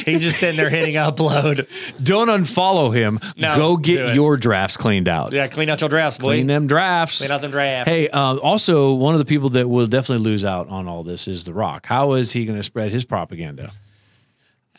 He's 0.05 0.23
just 0.23 0.39
sitting 0.39 0.57
there 0.57 0.71
hitting 0.71 0.95
upload. 0.95 1.67
Don't 2.03 2.29
unfollow 2.29 2.95
him. 2.95 3.19
No, 3.37 3.57
Go 3.57 3.77
do 3.77 3.83
get 3.83 4.11
it. 4.11 4.15
your 4.15 4.37
drafts 4.37 4.77
cleaned 4.77 5.09
out. 5.09 5.33
Yeah, 5.33 5.47
clean 5.49 5.69
out 5.71 5.81
your 5.81 5.91
drafts, 5.91 6.19
boy. 6.19 6.35
Clean 6.35 6.47
them 6.47 6.67
drafts. 6.67 7.19
Clean 7.19 7.31
out 7.31 7.41
them 7.41 7.51
drafts. 7.51 7.91
Hey, 7.91 8.09
uh, 8.09 8.37
also 8.37 8.93
one 8.95 9.15
of 9.15 9.19
the 9.19 9.25
people 9.25 9.49
that 9.51 9.69
will 9.69 9.87
definitely 9.87 10.25
lose 10.25 10.45
out 10.45 10.69
on 10.69 10.89
all 10.89 11.03
this 11.03 11.27
is 11.27 11.45
The 11.45 11.55
Rock. 11.55 11.87
How 11.87 12.13
is 12.13 12.33
he 12.33 12.45
going 12.45 12.59
to 12.59 12.63
spread 12.63 12.93
his 12.93 13.05
propaganda? 13.05 13.73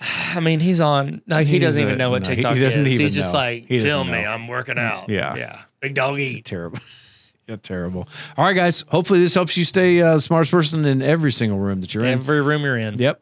I 0.36 0.40
mean, 0.40 0.60
he's 0.60 0.80
on. 0.82 1.22
Like 1.28 1.48
he 1.48 1.54
He's 1.54 1.62
doesn't 1.62 1.82
even 1.82 1.98
know 1.98 2.10
what 2.10 2.24
no, 2.26 2.30
he- 2.32 2.36
TikTok 2.36 2.56
he 2.56 2.62
doesn't 2.62 2.86
is. 2.86 2.94
even 2.94 3.06
He's 3.06 3.16
just 3.16 3.34
know. 3.34 3.40
like, 3.40 3.66
He 3.68 3.80
film 3.80 4.12
me. 4.12 4.26
I'm 4.26 4.48
working 4.48 4.78
out. 4.78 5.10
Yeah. 5.10 5.36
yeah. 5.36 5.62
Big 5.80 5.94
dog 5.96 6.20
eat. 6.20 6.46
Terrible. 6.46 6.80
yeah, 7.48 7.56
terrible. 7.58 8.08
All 8.38 8.46
right, 8.46 8.54
guys. 8.56 8.84
Hopefully, 8.90 9.20
this 9.20 9.34
helps 9.34 9.56
you 9.58 9.66
stay 9.66 10.02
uh, 10.02 10.16
the 10.16 10.22
smartest 10.22 10.52
person 10.52 10.86
in 10.86 11.02
every 11.02 11.32
single 11.32 11.60
room 11.60 11.82
that 11.82 11.94
you're 11.94 12.04
in. 12.06 12.12
Every 12.14 12.42
room 12.42 12.64
you're 12.64 12.78
in. 12.78 12.98
Yep. 12.98 13.22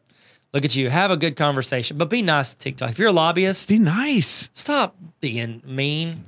Look 0.54 0.64
at 0.66 0.76
you. 0.76 0.90
Have 0.90 1.10
a 1.10 1.16
good 1.16 1.34
conversation, 1.36 1.96
but 1.96 2.10
be 2.10 2.20
nice 2.20 2.50
to 2.52 2.58
TikTok. 2.58 2.90
If 2.90 2.98
you're 2.98 3.08
a 3.08 3.12
lobbyist, 3.12 3.68
Be 3.70 3.78
nice. 3.78 4.50
stop 4.52 4.96
being 5.20 5.62
mean. 5.64 6.26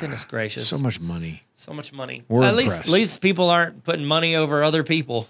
Goodness 0.00 0.24
gracious. 0.26 0.68
So 0.68 0.76
much 0.76 1.00
money. 1.00 1.44
So 1.54 1.72
much 1.72 1.92
money. 1.92 2.24
We're 2.28 2.44
at 2.44 2.56
least, 2.56 2.80
at 2.82 2.88
least 2.88 3.20
people 3.22 3.48
aren't 3.48 3.84
putting 3.84 4.04
money 4.04 4.36
over 4.36 4.62
other 4.62 4.82
people. 4.82 5.28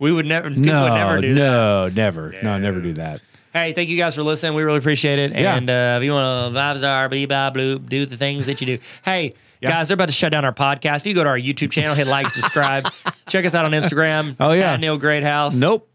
We 0.00 0.10
would 0.10 0.26
never. 0.26 0.48
People 0.48 0.62
no, 0.64 0.82
would 0.84 0.94
never 0.94 1.20
do 1.20 1.34
that. 1.34 1.40
no, 1.40 1.88
never. 1.88 2.34
No, 2.42 2.58
never 2.58 2.80
do 2.80 2.94
that. 2.94 3.20
Hey, 3.54 3.72
thank 3.72 3.88
you 3.88 3.96
guys 3.96 4.16
for 4.16 4.22
listening. 4.24 4.54
We 4.54 4.64
really 4.64 4.78
appreciate 4.78 5.18
it. 5.20 5.32
Yeah. 5.32 5.54
And 5.56 5.70
uh, 5.70 5.98
if 5.98 6.04
you 6.04 6.12
want 6.12 6.52
to 6.52 6.58
five 6.58 6.76
star, 6.78 7.08
blah, 7.08 7.24
blah, 7.26 7.50
blah, 7.50 7.74
do 7.78 8.04
the 8.04 8.16
things 8.16 8.46
that 8.48 8.60
you 8.60 8.66
do. 8.66 8.78
Hey, 9.04 9.34
Yeah. 9.60 9.70
guys, 9.70 9.86
they're 9.88 9.94
about 9.94 10.08
to 10.08 10.12
shut 10.14 10.32
down 10.32 10.44
our 10.44 10.52
podcast. 10.52 10.96
If 10.98 11.06
you 11.06 11.14
go 11.14 11.22
to 11.22 11.30
our 11.30 11.38
YouTube 11.38 11.70
channel, 11.70 11.94
hit 11.94 12.08
like, 12.08 12.28
subscribe, 12.30 12.84
check 13.28 13.44
us 13.46 13.54
out 13.54 13.64
on 13.64 13.70
Instagram. 13.70 14.34
Oh, 14.40 14.50
yeah. 14.52 14.72
At 14.72 14.80
Neil 14.80 14.98
Greathouse. 14.98 15.56
Nope. 15.56 15.88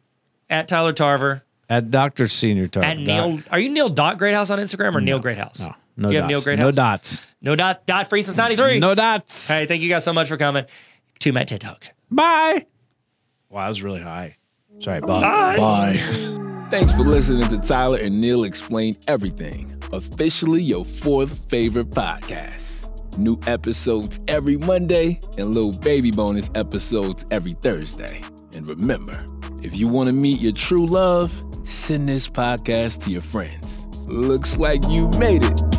At 0.49 0.69
Tyler 0.69 0.93
Tarver. 0.93 1.43
At 1.69 1.91
Doctor 1.91 2.29
Senior 2.29 2.67
Tarver. 2.67 2.87
At 2.87 2.97
Neil. 2.97 3.41
Are 3.51 3.59
you 3.59 3.67
Neil 3.69 3.89
Dot 3.89 4.17
Greathouse 4.17 4.49
on 4.51 4.57
Instagram 4.59 4.95
or 4.95 5.01
Neil 5.01 5.19
Greathouse? 5.19 5.59
No, 5.59 5.75
no 5.97 6.09
You 6.11 6.21
dots. 6.21 6.45
have 6.45 6.57
Neil 6.57 6.65
no 6.67 6.71
dots. 6.71 7.23
No 7.41 7.55
dot 7.57 7.85
dot 7.85 8.07
free 8.09 8.21
since 8.21 8.35
ninety 8.37 8.55
three. 8.55 8.79
No 8.79 8.95
dots. 8.95 9.47
Hey, 9.49 9.65
thank 9.65 9.81
you 9.83 9.89
guys 9.89 10.03
so 10.03 10.11
much 10.13 10.27
for 10.29 10.37
coming 10.37 10.65
to 11.19 11.31
my 11.33 11.43
TED 11.43 11.61
Talk. 11.61 11.87
Bye. 12.09 12.65
Wow, 13.49 13.61
that 13.63 13.67
was 13.67 13.83
really 13.83 14.01
high. 14.01 14.37
Sorry, 14.79 14.99
bye. 15.01 15.55
Bye. 15.57 16.35
Thanks 16.69 16.91
for 16.91 17.01
listening 17.01 17.49
to 17.49 17.57
Tyler 17.67 17.97
and 17.97 18.21
Neil 18.21 18.43
Explain 18.43 18.95
Everything, 19.07 19.81
officially 19.91 20.61
your 20.61 20.85
fourth 20.85 21.49
favorite 21.49 21.89
podcast. 21.89 23.17
New 23.17 23.39
episodes 23.47 24.19
every 24.27 24.55
Monday 24.55 25.19
and 25.39 25.47
little 25.47 25.73
baby 25.73 26.11
bonus 26.11 26.47
episodes 26.53 27.25
every 27.31 27.53
Thursday. 27.63 28.21
And 28.55 28.69
remember, 28.69 29.19
if 29.63 29.75
you 29.75 29.87
want 29.87 30.07
to 30.07 30.13
meet 30.13 30.41
your 30.41 30.51
true 30.51 30.85
love, 30.85 31.33
send 31.63 32.07
this 32.07 32.27
podcast 32.27 33.03
to 33.05 33.09
your 33.09 33.23
friends. 33.23 33.87
Looks 34.05 34.57
like 34.57 34.87
you 34.87 35.07
made 35.17 35.45
it. 35.45 35.78